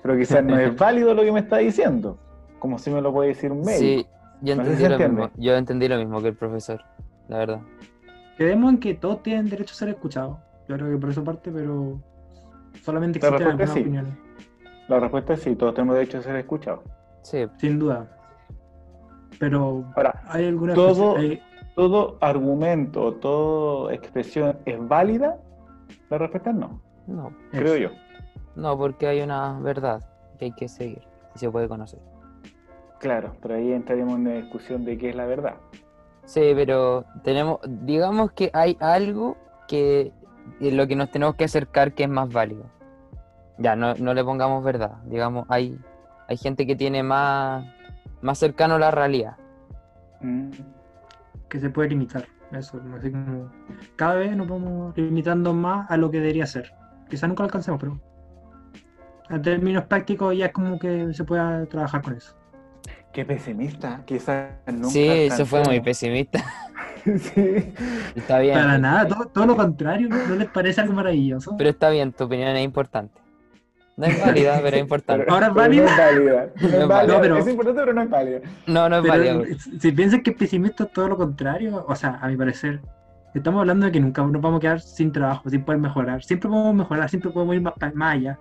pero 0.01 0.17
quizás 0.17 0.43
no 0.43 0.57
es 0.57 0.75
válido 0.77 1.13
lo 1.13 1.23
que 1.23 1.31
me 1.31 1.39
está 1.41 1.57
diciendo, 1.57 2.17
como 2.59 2.77
si 2.79 2.89
me 2.91 3.01
lo 3.01 3.11
puede 3.11 3.29
decir 3.29 3.51
un 3.51 3.61
médico. 3.61 3.79
Sí, 3.79 4.07
yo 4.41 4.55
No 4.55 4.63
sé 4.63 4.69
entendí 4.71 4.75
si 4.83 4.87
lo 4.89 4.95
entiende. 4.95 5.21
mismo. 5.23 5.31
Yo 5.37 5.55
entendí 5.55 5.87
lo 5.87 5.97
mismo 5.97 6.21
que 6.21 6.27
el 6.29 6.35
profesor, 6.35 6.81
la 7.27 7.37
verdad. 7.39 7.59
quedemos 8.37 8.71
en 8.73 8.79
que 8.79 8.93
todos 8.93 9.21
tienen 9.23 9.49
derecho 9.49 9.73
a 9.73 9.77
ser 9.77 9.89
escuchados. 9.89 10.37
Yo 10.69 10.75
creo 10.77 10.91
que 10.91 10.97
por 10.97 11.09
esa 11.09 11.23
parte, 11.23 11.51
pero 11.51 11.99
solamente 12.83 13.19
La 13.19 13.27
existen 13.29 13.47
algunas 13.47 13.73
sí. 13.73 13.79
opiniones, 13.81 14.13
La 14.87 14.99
respuesta 14.99 15.33
es 15.33 15.41
sí, 15.41 15.55
todos 15.55 15.73
tenemos 15.73 15.95
derecho 15.95 16.17
a 16.19 16.21
ser 16.21 16.35
escuchados. 16.37 16.81
Sí, 17.23 17.45
sin 17.57 17.79
duda. 17.79 18.07
Pero 19.39 19.83
Ahora, 19.95 20.23
hay 20.27 20.45
algunas 20.47 20.75
Todo- 20.75 21.17
hay- 21.17 21.41
¿todo 21.75 22.17
argumento, 22.21 23.13
toda 23.15 23.93
expresión 23.93 24.57
es 24.65 24.87
válida? 24.87 25.37
La 26.09 26.17
respuesta 26.17 26.49
es 26.51 26.55
no, 26.55 26.81
no. 27.05 27.31
creo 27.51 27.75
yo. 27.77 27.89
No, 28.55 28.77
porque 28.77 29.07
hay 29.07 29.21
una 29.21 29.59
verdad 29.59 30.01
que 30.39 30.45
hay 30.45 30.51
que 30.53 30.67
seguir 30.67 31.01
y 31.35 31.39
se 31.39 31.49
puede 31.51 31.67
conocer. 31.67 31.99
Claro, 32.99 33.35
pero 33.41 33.55
ahí 33.55 33.71
entraremos 33.73 34.15
en 34.15 34.21
una 34.21 34.33
discusión 34.33 34.83
de 34.85 34.97
qué 34.97 35.09
es 35.09 35.15
la 35.15 35.25
verdad. 35.25 35.55
Sí, 36.25 36.41
pero 36.55 37.05
tenemos, 37.23 37.59
digamos 37.67 38.31
que 38.31 38.49
hay 38.53 38.75
algo 38.79 39.37
que 39.67 40.11
en 40.59 40.77
lo 40.77 40.87
que 40.87 40.95
nos 40.95 41.11
tenemos 41.11 41.35
que 41.35 41.43
acercar 41.43 41.93
que 41.93 42.03
es 42.03 42.09
más 42.09 42.31
válido. 42.33 42.63
Ya, 43.57 43.75
no, 43.75 43.95
no 43.95 44.13
le 44.13 44.23
pongamos 44.23 44.63
verdad. 44.63 44.97
Digamos, 45.05 45.45
hay, 45.49 45.79
hay 46.27 46.37
gente 46.37 46.67
que 46.67 46.75
tiene 46.75 47.03
más, 47.03 47.65
más 48.21 48.37
cercano 48.37 48.75
a 48.75 48.79
la 48.79 48.91
realidad. 48.91 49.37
Mm. 50.21 50.49
que 51.49 51.59
se 51.59 51.69
puede 51.69 51.89
limitar. 51.89 52.25
Eso, 52.51 52.79
¿no? 52.81 52.95
así 52.95 53.11
como 53.11 53.51
cada 53.97 54.15
vez 54.15 54.35
nos 54.35 54.47
vamos 54.47 54.97
limitando 54.97 55.53
más 55.53 55.91
a 55.91 55.97
lo 55.97 56.09
que 56.09 56.19
debería 56.19 56.45
ser. 56.45 56.73
Quizás 57.09 57.27
nunca 57.27 57.43
lo 57.43 57.47
alcancemos, 57.47 57.79
pero 57.79 57.99
en 59.29 59.41
términos 59.41 59.83
prácticos 59.83 60.37
ya 60.37 60.45
es 60.45 60.51
como 60.53 60.79
que 60.79 61.13
se 61.13 61.23
pueda 61.25 61.65
trabajar 61.65 62.01
con 62.01 62.15
eso. 62.15 62.35
Qué 63.11 63.25
pesimista, 63.25 64.01
quizás 64.05 64.51
nunca 64.67 64.89
sí, 64.89 65.29
se 65.29 65.45
fue 65.45 65.61
muy 65.65 65.81
pesimista. 65.81 66.41
sí. 67.03 67.73
Está 68.15 68.39
bien. 68.39 68.55
Para 68.55 68.77
nada, 68.77 69.07
todo, 69.07 69.25
todo 69.25 69.45
lo 69.45 69.55
contrario, 69.57 70.07
¿no? 70.07 70.15
¿no 70.27 70.35
les 70.35 70.47
parece 70.47 70.79
algo 70.79 70.93
maravilloso? 70.93 71.55
Pero 71.57 71.69
está 71.69 71.89
bien, 71.89 72.13
tu 72.13 72.23
opinión 72.25 72.55
es 72.55 72.63
importante. 72.63 73.19
No 73.97 74.05
es 74.05 74.21
válida, 74.25 74.59
pero 74.63 74.75
es 74.77 74.81
importante. 74.83 75.23
Pero- 75.23 75.33
Ahora 75.33 75.47
es 75.47 75.53
válida. 75.55 75.83
No 75.83 75.89
es 75.89 75.97
válida. 75.97 76.49
No 76.55 76.61
No 76.61 76.67
es 76.67 76.87
válida. 76.87 76.87
válida. 76.97 77.21
pero- 77.21 77.37
Es 77.37 77.47
importante, 77.47 77.79
pero 77.81 77.93
no 77.93 78.01
es 78.03 78.09
válida. 78.09 78.39
No, 78.67 78.89
no 78.89 78.95
es 78.97 79.01
Pero 79.01 79.13
válida. 79.39 79.57
si 79.79 79.91
piensan 79.91 80.21
que 80.21 80.29
es 80.31 80.37
pesimista 80.37 80.83
es 80.83 80.91
todo 80.93 81.07
lo 81.09 81.17
contrario, 81.17 81.83
o 81.87 81.95
sea, 81.95 82.19
a 82.21 82.27
mi 82.27 82.37
parecer, 82.37 82.79
estamos 83.33 83.59
hablando 83.59 83.87
de 83.87 83.91
que 83.91 83.99
nunca 83.99 84.21
nos 84.21 84.39
vamos 84.41 84.59
a 84.59 84.61
quedar 84.61 84.81
sin 84.81 85.11
trabajo, 85.11 85.49
sin 85.49 85.63
poder 85.65 85.81
mejorar. 85.81 86.23
Siempre 86.23 86.47
podemos 86.49 86.75
mejorar, 86.75 87.09
siempre 87.09 87.31
podemos 87.31 87.55
ir 87.55 87.61
más, 87.61 87.73
más 87.95 88.13
allá. 88.15 88.39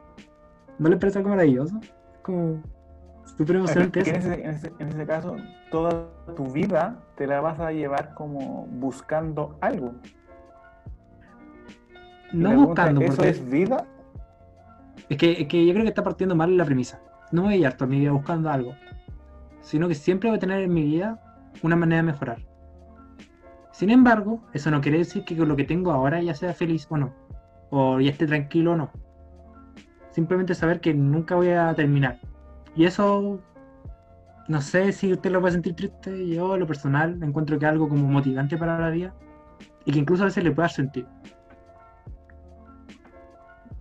¿No 0.78 0.90
les 0.90 0.98
parece 0.98 1.18
algo 1.18 1.30
maravilloso? 1.30 1.80
Es 1.82 2.18
como 2.22 2.62
súper 3.38 3.56
emocionante 3.56 4.00
En 4.00 4.06
eso. 4.16 4.30
ese, 4.30 4.44
en, 4.44 4.50
ese, 4.50 4.72
en 4.78 4.88
ese 4.88 5.06
caso, 5.06 5.36
toda 5.70 6.04
tu 6.36 6.52
vida 6.52 6.98
te 7.16 7.26
la 7.26 7.40
vas 7.40 7.58
a 7.60 7.72
llevar 7.72 8.12
como 8.12 8.66
buscando 8.72 9.56
algo. 9.62 9.94
No 12.32 12.42
la 12.42 12.48
pregunta, 12.50 12.66
buscando, 12.82 13.00
¿Eso 13.00 13.16
porque 13.16 13.30
es 13.30 13.50
vida? 13.50 13.86
Es 15.08 15.16
que, 15.16 15.32
es 15.32 15.48
que 15.48 15.64
yo 15.64 15.72
creo 15.72 15.84
que 15.84 15.90
está 15.90 16.02
partiendo 16.02 16.34
mal 16.34 16.56
la 16.56 16.64
premisa. 16.64 17.00
No 17.32 17.42
voy 17.42 17.54
a 17.54 17.56
ir 17.56 17.72
toda 17.74 17.88
mi 17.88 18.00
vida 18.00 18.12
buscando 18.12 18.50
algo, 18.50 18.74
sino 19.60 19.88
que 19.88 19.94
siempre 19.94 20.30
voy 20.30 20.36
a 20.36 20.40
tener 20.40 20.62
en 20.62 20.72
mi 20.72 20.82
vida 20.82 21.20
una 21.62 21.76
manera 21.76 22.02
de 22.02 22.12
mejorar. 22.12 22.38
Sin 23.72 23.90
embargo, 23.90 24.42
eso 24.54 24.70
no 24.70 24.80
quiere 24.80 24.98
decir 24.98 25.24
que 25.24 25.36
con 25.36 25.48
lo 25.48 25.56
que 25.56 25.64
tengo 25.64 25.92
ahora 25.92 26.22
ya 26.22 26.34
sea 26.34 26.54
feliz 26.54 26.86
o 26.88 26.96
no, 26.96 27.12
o 27.70 28.00
ya 28.00 28.10
esté 28.10 28.26
tranquilo 28.26 28.72
o 28.72 28.76
no. 28.76 28.90
Simplemente 30.10 30.54
saber 30.54 30.80
que 30.80 30.94
nunca 30.94 31.34
voy 31.34 31.50
a 31.50 31.74
terminar. 31.74 32.18
Y 32.74 32.84
eso, 32.84 33.40
no 34.48 34.60
sé 34.62 34.92
si 34.92 35.12
usted 35.12 35.30
lo 35.30 35.40
puede 35.40 35.52
sentir 35.52 35.74
triste, 35.74 36.26
yo 36.28 36.56
lo 36.56 36.66
personal 36.66 37.22
encuentro 37.22 37.58
que 37.58 37.66
es 37.66 37.70
algo 37.70 37.88
como 37.88 38.08
motivante 38.08 38.56
para 38.56 38.78
la 38.78 38.90
vida 38.90 39.14
y 39.84 39.92
que 39.92 39.98
incluso 39.98 40.22
a 40.22 40.26
veces 40.26 40.42
le 40.42 40.52
pueda 40.52 40.68
dar 40.68 40.74
sentido. 40.74 41.08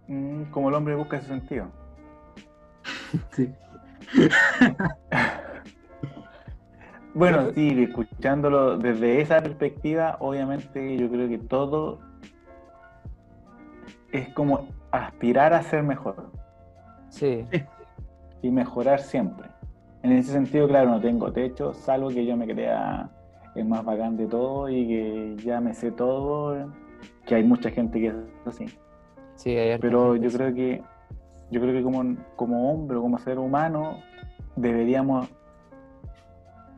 Mm, 0.08 0.43
como 0.51 0.70
el 0.70 0.76
hombre 0.76 0.95
busca 0.95 1.18
ese 1.18 1.28
sentido. 1.28 1.68
Sí. 3.32 3.53
Bueno, 7.16 7.49
sí, 7.53 7.82
escuchándolo 7.82 8.78
desde 8.78 9.22
esa 9.22 9.41
perspectiva, 9.41 10.18
obviamente 10.20 10.97
yo 10.97 11.10
creo 11.10 11.30
que 11.30 11.38
todo 11.38 11.99
es 14.12 14.28
como 14.34 14.68
aspirar 14.91 15.53
a 15.53 15.64
ser 15.64 15.82
mejor 15.82 16.30
Sí, 17.08 17.45
y 18.41 18.51
mejorar 18.51 18.99
siempre. 18.99 19.47
En 20.03 20.12
ese 20.12 20.34
sentido, 20.34 20.68
claro, 20.68 20.89
no 20.89 20.99
tengo 20.99 21.32
techo, 21.32 21.74
salvo 21.74 22.10
que 22.10 22.26
yo 22.26 22.36
me 22.36 22.45
crea 22.45 23.10
el 23.56 23.64
más 23.64 23.86
bacán 23.86 24.18
de 24.18 24.28
todo 24.28 24.68
y 24.70 24.86
que 24.86 25.36
ya 25.41 25.62
me 25.62 25.74
sé 25.74 25.91
todo, 25.91 26.70
que 27.26 27.36
hay 27.36 27.43
mucha 27.43 27.72
gente 27.72 27.97
que 28.01 28.08
es 28.08 28.16
así. 28.45 28.66
Sí, 29.36 29.51
hay 29.57 29.71
harta 29.71 29.81
Pero 29.81 30.13
gente 30.13 30.29
yo 30.29 30.38
creo 30.38 30.53
que 30.53 30.83
yo 31.51 31.61
creo 31.61 31.73
que 31.73 31.83
como, 31.83 32.15
como 32.36 32.71
hombre 32.71 32.97
o 32.97 33.01
como 33.01 33.19
ser 33.19 33.38
humano 33.38 33.99
deberíamos 34.55 35.27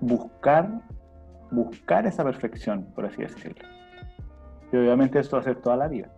buscar, 0.01 0.69
buscar 1.51 2.05
esa 2.05 2.23
perfección, 2.23 2.83
por 2.93 3.05
así 3.05 3.21
decirlo. 3.21 3.65
Y 4.71 4.77
obviamente 4.77 5.19
esto 5.19 5.37
va 5.37 5.41
a 5.41 5.45
ser 5.45 5.55
toda 5.61 5.77
la 5.77 5.87
vida. 5.87 6.09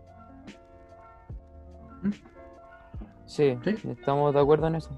Sí, 3.26 3.58
Sí. 3.64 3.76
estamos 3.90 4.34
de 4.34 4.40
acuerdo 4.40 4.68
en 4.68 4.76
eso. 4.76 4.90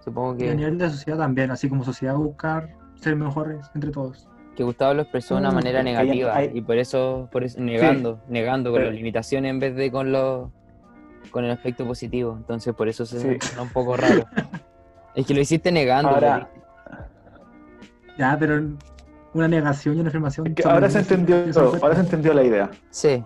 Supongo 0.00 0.32
Y 0.32 0.48
a 0.48 0.50
que, 0.50 0.54
nivel 0.56 0.78
de 0.78 0.90
sociedad 0.90 1.18
también, 1.18 1.50
así 1.52 1.68
como 1.68 1.84
sociedad 1.84 2.16
buscar 2.16 2.70
ser 2.96 3.14
mejores 3.16 3.70
entre 3.74 3.90
todos. 3.90 4.28
que 4.56 4.64
Gustavo 4.64 4.92
lo 4.92 5.00
expresó 5.02 5.36
de 5.36 5.40
una 5.40 5.50
Mm, 5.50 5.54
manera 5.54 5.82
que 5.82 5.88
hay- 5.88 5.94
negativa 5.94 6.36
hay- 6.36 6.50
y 6.52 6.60
por 6.60 6.76
eso, 6.76 7.26
por 7.32 7.42
eso 7.42 7.58
negando, 7.58 8.20
negando 8.28 8.70
con 8.70 8.80
Pero- 8.80 8.90
las 8.90 8.96
limitaciones 8.98 9.48
en 9.50 9.58
vez 9.60 9.74
de 9.74 9.90
con 9.90 10.12
los 10.12 10.50
con 11.30 11.44
el 11.44 11.50
aspecto 11.50 11.86
positivo. 11.86 12.34
Entonces 12.36 12.74
por 12.74 12.88
eso 12.88 13.06
se 13.06 13.20
Sí. 13.20 13.38
suena 13.46 13.62
un 13.62 13.70
poco 13.70 13.96
raro. 13.96 14.24
es 15.14 15.26
que 15.26 15.34
lo 15.34 15.40
hiciste 15.40 15.70
negando. 15.72 16.10
Ahora, 16.10 16.48
Ya, 18.18 18.36
pero 18.38 18.60
una 19.34 19.48
negación 19.48 19.96
y 19.96 20.00
una 20.00 20.08
afirmación. 20.10 20.46
es 20.48 20.54
que 20.54 20.62
sobre 20.62 20.74
ahora 20.74 20.90
se 20.90 20.98
entendió, 20.98 21.36
ahora 21.82 21.94
se 21.94 22.00
entendió 22.02 22.34
la 22.34 22.42
idea. 22.42 22.70
Sí, 22.90 23.24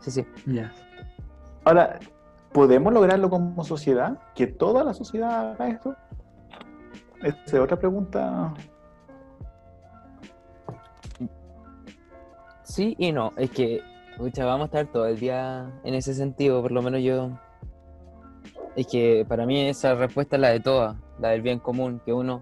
sí, 0.00 0.10
sí. 0.10 0.26
Ya. 0.46 0.70
Ahora, 1.64 1.98
¿podemos 2.52 2.92
lograrlo 2.92 3.30
como 3.30 3.64
sociedad? 3.64 4.18
¿Que 4.34 4.46
toda 4.46 4.84
la 4.84 4.92
sociedad 4.92 5.52
haga 5.52 5.68
esto? 5.68 5.96
Esa 7.22 7.38
es 7.46 7.54
otra 7.54 7.78
pregunta. 7.78 8.52
Sí 12.64 12.94
y 12.98 13.12
no. 13.12 13.32
Es 13.36 13.50
que, 13.50 13.80
pucha, 14.22 14.44
vamos 14.44 14.62
a 14.62 14.64
estar 14.66 14.86
todo 14.86 15.08
el 15.08 15.18
día 15.18 15.68
en 15.82 15.94
ese 15.94 16.14
sentido, 16.14 16.62
por 16.62 16.70
lo 16.70 16.80
menos 16.80 17.02
yo. 17.02 17.30
Es 18.76 18.86
que 18.86 19.26
para 19.28 19.46
mí 19.46 19.68
esa 19.68 19.96
respuesta 19.96 20.36
es 20.36 20.42
la 20.42 20.50
de 20.50 20.60
todas, 20.60 20.96
la 21.18 21.30
del 21.30 21.42
bien 21.42 21.58
común, 21.58 22.00
que 22.04 22.12
uno 22.12 22.40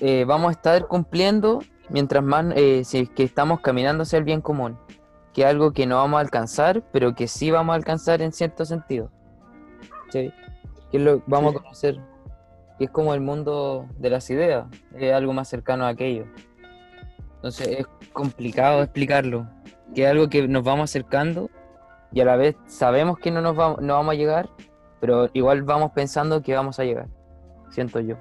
eh, 0.00 0.24
vamos 0.26 0.48
a 0.48 0.52
estar 0.52 0.86
cumpliendo 0.86 1.58
mientras 1.90 2.24
más, 2.24 2.46
eh, 2.56 2.82
si 2.84 3.00
es 3.00 3.10
que 3.10 3.24
estamos 3.24 3.60
caminando 3.60 4.04
hacia 4.04 4.18
el 4.18 4.24
bien 4.24 4.40
común, 4.40 4.78
que 5.34 5.42
es 5.42 5.48
algo 5.48 5.72
que 5.72 5.84
no 5.84 5.96
vamos 5.96 6.16
a 6.16 6.20
alcanzar, 6.22 6.82
pero 6.92 7.14
que 7.14 7.28
sí 7.28 7.50
vamos 7.50 7.74
a 7.74 7.76
alcanzar 7.76 8.22
en 8.22 8.32
cierto 8.32 8.64
sentido. 8.64 9.10
¿Sí? 10.08 10.32
Que 10.90 10.96
es 10.96 11.02
lo 11.02 11.22
vamos 11.26 11.52
Sí. 11.52 11.58
a 11.58 11.62
conocer, 11.62 12.00
que 12.78 12.84
es 12.86 12.90
como 12.90 13.12
el 13.12 13.20
mundo 13.20 13.86
de 13.98 14.08
las 14.08 14.30
ideas, 14.30 14.64
es 14.96 15.12
algo 15.12 15.34
más 15.34 15.46
cercano 15.46 15.84
a 15.84 15.88
aquello. 15.88 16.24
Entonces 17.36 17.68
es 17.68 17.86
complicado 18.14 18.82
explicarlo, 18.82 19.46
que 19.94 20.04
es 20.04 20.10
algo 20.10 20.28
que 20.28 20.46
nos 20.48 20.62
vamos 20.64 20.90
acercando 20.90 21.50
y 22.12 22.20
a 22.20 22.24
la 22.24 22.36
vez 22.36 22.56
sabemos 22.66 23.18
que 23.18 23.30
no 23.30 23.40
nos 23.40 23.56
vamos, 23.56 23.80
no 23.80 23.94
vamos 23.94 24.12
a 24.12 24.16
llegar, 24.16 24.48
pero 25.00 25.28
igual 25.32 25.62
vamos 25.62 25.92
pensando 25.92 26.42
que 26.42 26.54
vamos 26.54 26.78
a 26.78 26.84
llegar, 26.84 27.06
siento 27.70 28.00
yo. 28.00 28.16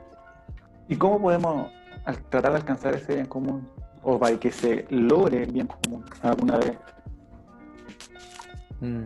¿Y 0.87 0.95
cómo 0.95 1.21
podemos 1.21 1.67
tratar 2.29 2.51
de 2.51 2.57
alcanzar 2.57 2.95
ese 2.95 3.13
bien 3.15 3.25
común? 3.27 3.67
O 4.01 4.17
para 4.17 4.35
que 4.37 4.51
se 4.51 4.85
logre 4.89 5.43
el 5.43 5.51
bien 5.51 5.67
común 5.67 6.05
alguna 6.21 6.57
vez. 6.57 6.77
Mm. 8.79 9.03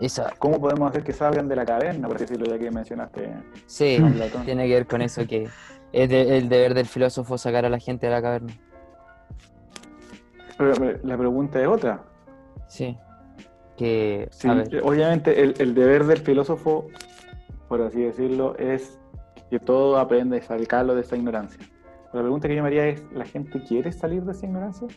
Esa, 0.00 0.30
¿Cómo 0.38 0.60
podemos 0.60 0.90
hacer 0.90 1.02
que 1.02 1.12
salgan 1.12 1.48
de 1.48 1.56
la 1.56 1.64
caverna, 1.64 2.06
por 2.06 2.18
decirlo, 2.18 2.46
ya 2.46 2.56
que 2.58 2.70
mencionaste 2.70 3.32
sí, 3.66 3.98
tiene 4.44 4.68
que 4.68 4.74
ver 4.74 4.86
con 4.86 5.02
eso 5.02 5.26
que 5.26 5.48
es 5.92 6.08
de- 6.08 6.38
el 6.38 6.48
deber 6.48 6.74
del 6.74 6.86
filósofo 6.86 7.36
sacar 7.36 7.64
a 7.64 7.68
la 7.68 7.80
gente 7.80 8.06
de 8.06 8.12
la 8.12 8.22
caverna. 8.22 8.52
Pero, 10.58 10.98
la 11.02 11.16
pregunta 11.16 11.60
es 11.60 11.68
otra. 11.68 12.02
Sí. 12.66 12.98
Que, 13.76 14.28
Sí, 14.32 14.48
obviamente 14.82 15.42
el, 15.42 15.54
el 15.58 15.74
deber 15.74 16.04
del 16.04 16.18
filósofo, 16.18 16.88
por 17.68 17.80
así 17.80 18.02
decirlo, 18.02 18.56
es 18.58 18.98
que 19.50 19.58
todo 19.60 19.98
aprenda 19.98 20.36
y 20.36 20.42
sacarlo 20.42 20.94
de 20.94 21.02
esa 21.02 21.16
ignorancia. 21.16 21.58
Pero 22.10 22.14
la 22.14 22.22
pregunta 22.22 22.48
que 22.48 22.56
yo 22.56 22.62
me 22.62 22.68
haría 22.68 22.86
es, 22.86 23.04
¿la 23.12 23.24
gente 23.24 23.62
quiere 23.62 23.92
salir 23.92 24.24
de 24.24 24.32
esa 24.32 24.46
ignorancia? 24.46 24.88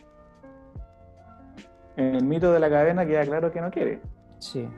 En 1.96 2.14
el 2.14 2.24
mito 2.24 2.52
de 2.52 2.58
la 2.58 2.70
caverna 2.70 3.06
queda 3.06 3.24
claro 3.24 3.52
que 3.52 3.60
no 3.60 3.70
quiere. 3.70 4.00
sí. 4.38 4.68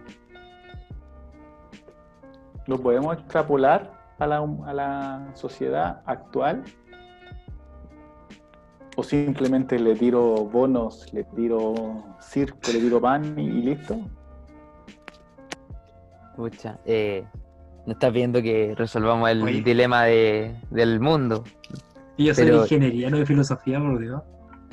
¿Lo 2.67 2.79
podemos 2.79 3.19
extrapolar 3.19 3.93
a 4.19 4.27
la, 4.27 4.39
a 4.39 4.73
la 4.73 5.31
sociedad 5.35 6.01
actual? 6.07 6.65
¿O 8.97 9.03
simplemente 9.03 9.79
le 9.79 9.95
tiro 9.97 10.23
bonos, 10.47 11.13
le 11.13 11.25
tiro 11.25 11.75
circo, 12.21 12.59
le 12.73 12.79
tiro 12.79 13.01
pan 13.01 13.37
y, 13.39 13.43
y 13.43 13.63
listo? 13.63 13.99
Pucha, 16.37 16.79
eh, 16.85 17.25
no 17.87 17.93
estás 17.93 18.13
viendo 18.13 18.43
que 18.43 18.75
resolvamos 18.77 19.31
el 19.31 19.43
Oye. 19.43 19.63
dilema 19.63 20.05
de, 20.05 20.55
del 20.71 21.01
mundo. 21.01 21.45
Y 22.17 22.27
yo 22.27 22.35
soy 22.35 22.45
Pero- 22.45 22.59
de 22.59 22.63
ingeniería, 22.65 23.11
no 23.11 23.19
de 23.19 23.27
filosofía, 23.27 23.79
por 23.81 23.99
Dios. 23.99 24.23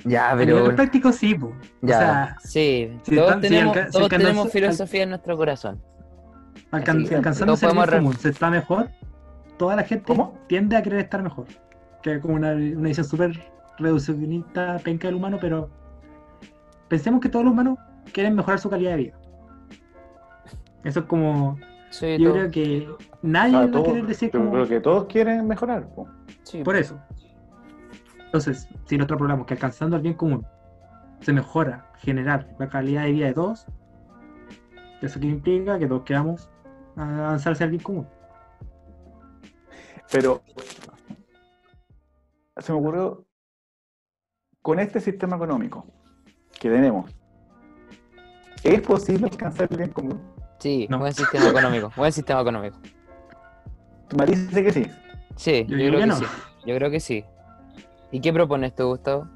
Ya, 0.04 0.32
A 0.32 0.36
nivel 0.36 0.64
pero 0.64 0.76
práctico 0.76 1.12
sí, 1.12 1.36
po. 1.36 1.54
ya, 1.82 1.96
O 1.96 2.00
sea, 2.00 2.38
sí, 2.44 2.98
si 3.04 3.16
todos 3.16 3.40
tenemos, 3.40 3.76
alca- 3.78 3.86
si 3.88 3.92
todos 3.92 4.04
alcanzas- 4.06 4.28
tenemos 4.28 4.46
al- 4.46 4.52
filosofía 4.52 5.04
en 5.04 5.10
nuestro 5.10 5.38
corazón. 5.38 5.82
alcan- 6.72 6.98
Así 7.02 7.10
que 7.10 7.16
alcanzando 7.16 7.54
ese 7.54 7.68
podemos 7.68 7.90
común, 7.90 8.14
se 8.18 8.30
está 8.30 8.50
mejor, 8.50 8.90
toda 9.58 9.76
la 9.76 9.84
gente 9.84 10.06
¿Cómo? 10.06 10.40
tiende 10.48 10.76
a 10.76 10.82
querer 10.82 11.00
estar 11.02 11.22
mejor. 11.22 11.46
Que 12.02 12.14
es 12.16 12.20
como 12.20 12.34
una, 12.34 12.54
una 12.54 12.88
visión 12.88 13.06
súper 13.06 13.40
reduccionista, 13.82 14.78
penca 14.84 15.08
del 15.08 15.16
humano, 15.16 15.38
pero 15.42 15.70
pensemos 16.88 17.20
que 17.22 17.30
todos 17.30 17.46
los 17.46 17.54
humanos 17.54 17.78
quieren 18.14 18.36
mejorar 18.36 18.60
su 18.60 18.70
calidad 18.70 18.92
de 18.92 18.98
vida. 18.98 19.20
Eso 20.84 21.00
es 21.02 21.06
como. 21.06 21.58
Sí, 21.90 22.18
Yo 22.18 22.30
todo- 22.30 22.34
creo 22.40 22.52
que 22.52 22.90
nadie 23.22 23.56
Ah, 23.58 23.68
va 23.68 23.80
a 23.80 23.84
querer 23.84 24.06
decir 24.08 24.32
como. 24.32 24.52
pero 24.52 24.68
que 24.68 24.80
todos 24.80 25.06
quieren 25.06 25.48
mejorar. 25.48 25.88
po. 25.94 26.08
sí, 26.44 26.64
Por 26.64 26.76
eso. 26.76 27.00
Entonces, 28.26 28.68
si 28.86 28.98
nosotros 28.98 29.18
programamos 29.18 29.46
que 29.46 29.56
alcanzando 29.56 29.98
el 29.98 30.02
bien 30.02 30.14
común 30.14 30.46
se 31.20 31.34
mejora 31.34 31.92
generar 31.98 32.48
la 32.60 32.70
calidad 32.70 33.04
de 33.04 33.12
vida 33.12 33.26
de 33.28 33.34
todos, 33.34 33.68
eso 35.02 35.20
que 35.20 35.28
implica 35.28 35.78
que 35.78 35.86
todos 35.88 36.04
queramos 36.04 36.50
avanzar 36.96 37.54
hacia 37.54 37.66
el 37.66 37.72
bien 37.72 37.84
común. 37.84 38.08
Pero 40.12 40.42
se 42.58 42.72
me 42.72 42.80
ocurrió, 42.80 43.26
con 44.62 44.80
este 44.80 45.00
sistema 45.00 45.36
económico 45.36 45.86
que 46.60 46.70
tenemos, 46.70 47.12
¿es 48.64 48.82
posible 48.82 49.28
alcanzar 49.32 49.68
el 49.72 49.78
bien 49.78 49.90
común? 49.90 50.22
Sí, 50.60 50.88
No. 50.90 51.00
buen 51.00 51.14
sistema 51.14 51.50
económico, 51.50 51.92
buen 51.96 52.12
sistema 52.12 52.42
económico. 52.42 52.78
María 54.18 54.38
dice 54.38 54.64
que 54.64 54.72
sí. 54.72 54.88
Sí, 55.36 55.66
Yo 55.68 55.78
creo 55.78 56.00
que 56.00 56.06
no. 56.08 56.16
sí. 56.16 56.26
Yo 56.66 56.76
creo 56.76 56.92
que 56.92 57.00
sí. 57.00 57.26
¿Y 58.12 58.20
qué 58.20 58.32
propones 58.34 58.76
tú, 58.76 58.88
Gustavo? 58.90 59.28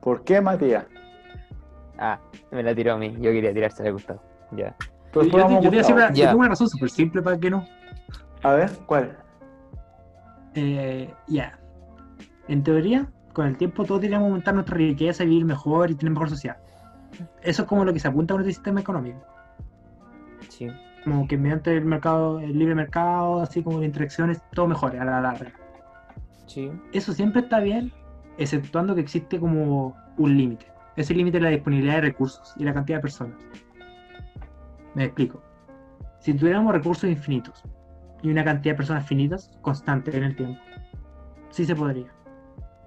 ¿Por 0.00 0.22
qué, 0.24 0.40
Matías? 0.40 0.86
Ah, 1.98 2.20
me 2.50 2.62
la 2.62 2.74
tiró 2.74 2.94
a 2.94 2.96
mí. 2.98 3.12
Yo 3.20 3.32
quería 3.32 3.52
tirársela 3.52 3.88
a 3.88 3.92
Gustavo. 3.92 4.22
Ya. 4.52 4.74
Yo, 4.78 5.20
Pues 5.20 5.26
yo, 5.30 5.60
yo 5.60 5.70
te 5.70 5.92
una, 5.92 6.08
yo 6.10 6.14
Ya. 6.14 6.28
tengo 6.28 6.40
una 6.40 6.48
razón 6.50 6.68
súper 6.68 6.88
simple 6.90 7.20
para 7.20 7.38
que 7.38 7.50
no. 7.50 7.66
A 8.42 8.52
ver, 8.54 8.70
¿cuál? 8.86 9.18
Eh, 10.54 11.12
ya. 11.26 11.58
En 12.48 12.62
teoría, 12.62 13.08
con 13.34 13.46
el 13.46 13.58
tiempo 13.58 13.84
todos 13.84 14.00
deberíamos 14.00 14.28
aumentar 14.28 14.54
nuestra 14.54 14.76
riqueza 14.76 15.24
y 15.24 15.26
vivir 15.26 15.44
mejor 15.44 15.90
y 15.90 15.94
tener 15.94 16.12
mejor 16.12 16.30
sociedad. 16.30 16.56
Eso 17.42 17.62
es 17.62 17.68
como 17.68 17.84
lo 17.84 17.92
que 17.92 18.00
se 18.00 18.08
apunta 18.08 18.32
con 18.32 18.40
este 18.40 18.54
sistema 18.54 18.80
económico. 18.80 19.20
Sí. 20.48 20.68
Como 21.02 21.28
que 21.28 21.36
mediante 21.36 21.76
el 21.76 21.84
mercado, 21.84 22.40
el 22.40 22.58
libre 22.58 22.74
mercado, 22.74 23.40
así 23.40 23.62
como 23.62 23.78
las 23.78 23.86
interacciones, 23.86 24.40
todo 24.52 24.68
mejore 24.68 24.98
a 24.98 25.04
la 25.04 25.20
larga. 25.20 25.52
Sí. 26.46 26.70
Eso 26.92 27.12
siempre 27.12 27.42
está 27.42 27.60
bien, 27.60 27.92
exceptuando 28.38 28.94
que 28.94 29.02
existe 29.02 29.38
como 29.38 29.96
un 30.16 30.36
límite. 30.36 30.66
Ese 30.96 31.12
límite 31.12 31.38
es 31.38 31.42
la 31.42 31.50
disponibilidad 31.50 31.96
de 31.96 32.00
recursos 32.02 32.54
y 32.56 32.64
la 32.64 32.72
cantidad 32.72 32.98
de 32.98 33.02
personas. 33.02 33.36
Me 34.94 35.04
explico. 35.04 35.42
Si 36.20 36.32
tuviéramos 36.32 36.72
recursos 36.72 37.10
infinitos 37.10 37.64
y 38.22 38.30
una 38.30 38.44
cantidad 38.44 38.74
de 38.74 38.76
personas 38.78 39.06
finitas, 39.06 39.50
constante 39.60 40.16
en 40.16 40.22
el 40.22 40.36
tiempo, 40.36 40.60
sí 41.50 41.64
se 41.64 41.74
podría. 41.74 42.06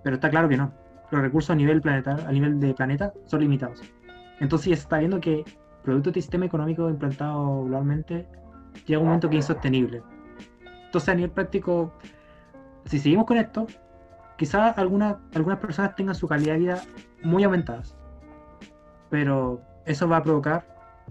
Pero 0.08 0.16
está 0.16 0.30
claro 0.30 0.47
que 0.47 0.55
no. 0.55 0.72
Los 1.12 1.22
recursos 1.22 1.49
a 1.49 1.55
nivel 1.55 1.82
planetar, 1.82 2.22
a 2.22 2.32
nivel 2.32 2.62
de 2.62 2.74
planeta, 2.74 3.12
son 3.26 3.41
limitados. 3.41 3.82
Entonces 4.39 4.80
está 4.80 4.99
viendo 4.99 5.20
que 5.20 5.43
producto 5.84 6.12
de 6.12 6.12
este 6.12 6.22
sistema 6.22 6.45
económico 6.45 6.89
implantado 6.89 7.66
globalmente 7.66 8.26
llega 8.86 9.01
un 9.01 9.08
momento 9.08 9.30
que 9.30 9.38
es 9.38 9.43
insostenible. 9.43 10.01
Entonces 10.86 11.10
a 11.10 11.16
nivel 11.16 11.32
práctico, 11.32 11.91
si 12.86 12.99
seguimos 12.99 13.26
con 13.26 13.36
esto, 13.36 13.68
quizás 14.38 14.78
alguna- 14.78 15.20
algunas 15.36 15.60
personas 15.60 15.93
tengan 15.93 16.16
su 16.16 16.26
calidad 16.26 16.53
de 16.53 16.60
vida 16.60 16.82
muy 17.22 17.43
aumentadas. 17.43 17.97
Pero 19.10 19.62
eso 19.86 20.08
va 20.08 20.18
a 20.18 20.24
provocar 20.24 20.66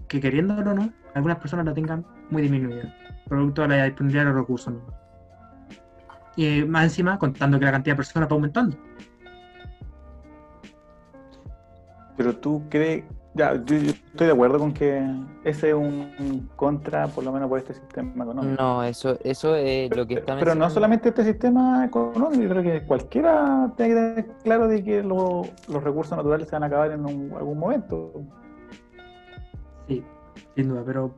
que 0.07 0.19
queriéndolo 0.19 0.71
o 0.71 0.73
no, 0.73 0.89
algunas 1.13 1.37
personas 1.37 1.67
la 1.67 1.75
tengan 1.75 2.03
muy 2.31 2.41
disminuida, 2.41 2.95
producto 3.27 3.61
de 3.61 3.67
la 3.67 3.83
disponibilidad 3.83 4.23
de 4.23 4.31
los 4.31 4.39
recursos. 4.39 4.73
Y 6.37 6.63
más 6.63 6.83
encima, 6.85 7.19
contando 7.19 7.59
que 7.59 7.65
la 7.65 7.71
cantidad 7.71 7.93
de 7.95 7.97
personas 7.97 8.29
va 8.29 8.35
aumentando. 8.35 8.77
Pero 12.15 12.35
tú 12.35 12.63
crees, 12.69 13.03
ya, 13.35 13.53
yo, 13.55 13.75
yo 13.77 13.91
estoy 13.91 14.27
de 14.27 14.33
acuerdo 14.33 14.57
con 14.59 14.73
que 14.73 15.03
ese 15.43 15.69
es 15.69 15.75
un, 15.75 16.49
contra, 16.55 17.07
por 17.07 17.23
lo 17.23 17.31
menos 17.31 17.47
por 17.49 17.59
este 17.59 17.73
sistema 17.73 18.23
económico. 18.23 18.55
No, 18.61 18.83
eso, 18.83 19.17
eso 19.23 19.55
es 19.55 19.95
lo 19.95 20.07
que 20.07 20.15
está 20.15 20.35
Pero 20.37 20.55
no 20.55 20.69
solamente 20.69 21.09
este 21.09 21.23
sistema 21.23 21.85
económico, 21.85 22.41
yo 22.43 22.49
creo 22.49 22.63
que 22.63 22.81
cualquiera 22.87 23.71
tiene 23.77 23.93
que 23.93 23.99
tener 23.99 24.27
claro 24.43 24.67
de 24.67 24.83
que 24.83 25.03
lo- 25.03 25.43
los 25.67 25.83
recursos 25.83 26.15
naturales 26.17 26.47
se 26.47 26.55
van 26.55 26.63
a 26.63 26.67
acabar 26.67 26.91
en 26.91 27.05
un- 27.05 27.33
algún 27.35 27.59
momento. 27.59 28.11
Sí, 29.87 30.03
sin 30.55 30.69
duda, 30.69 30.81
pero 30.85 31.13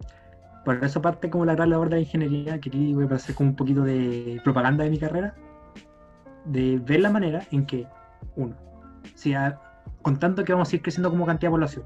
por 0.77 0.85
eso 0.85 1.01
parte 1.01 1.31
como 1.31 1.45
la 1.45 1.55
gran 1.55 1.71
labor 1.71 1.89
de 1.89 1.95
la 1.95 2.01
ingeniería, 2.01 2.59
que 2.59 2.69
aquí 2.69 2.93
voy 2.93 3.07
a 3.09 3.15
hacer 3.15 3.33
como 3.33 3.49
un 3.49 3.55
poquito 3.55 3.81
de 3.81 4.39
propaganda 4.43 4.83
de 4.83 4.91
mi 4.91 4.99
carrera, 4.99 5.33
de 6.45 6.77
ver 6.85 6.99
la 6.99 7.09
manera 7.09 7.41
en 7.49 7.65
que, 7.65 7.87
uno, 8.35 8.55
si 9.15 9.33
a- 9.33 9.59
contando 10.03 10.43
que 10.43 10.53
vamos 10.53 10.71
a 10.71 10.75
ir 10.75 10.83
creciendo 10.83 11.09
como 11.09 11.25
cantidad 11.25 11.49
de 11.49 11.53
población, 11.53 11.85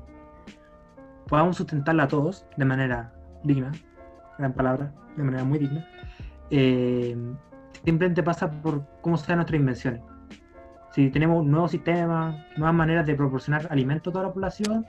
podamos 1.29 1.55
sustentarla 1.55 2.03
a 2.03 2.07
todos 2.09 2.45
de 2.57 2.65
manera 2.65 3.13
digna, 3.45 3.71
gran 4.37 4.51
palabra, 4.51 4.91
de 5.15 5.23
manera 5.23 5.45
muy 5.45 5.59
digna, 5.59 5.87
eh, 6.49 7.15
simplemente 7.85 8.21
pasa 8.21 8.51
por 8.51 8.85
cómo 8.99 9.15
sean 9.15 9.37
nuestras 9.37 9.61
invenciones. 9.61 10.01
Si 10.91 11.09
tenemos 11.09 11.45
nuevos 11.45 11.71
sistemas, 11.71 12.35
nuevas 12.57 12.75
maneras 12.75 13.05
de 13.05 13.15
proporcionar 13.15 13.65
alimento 13.71 14.09
a 14.09 14.13
toda 14.13 14.25
la 14.25 14.33
población, 14.33 14.85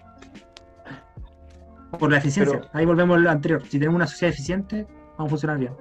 por 1.99 2.11
la 2.11 2.19
eficiencia. 2.19 2.59
Pero- 2.61 2.71
Ahí 2.73 2.85
volvemos 2.87 3.17
a 3.17 3.21
lo 3.21 3.31
anterior. 3.31 3.63
Si 3.65 3.79
tenemos 3.79 3.97
una 3.97 4.07
sociedad 4.07 4.33
eficiente, 4.33 4.87
vamos 5.17 5.27
a 5.27 5.31
funcionar 5.31 5.59
bien. 5.59 5.73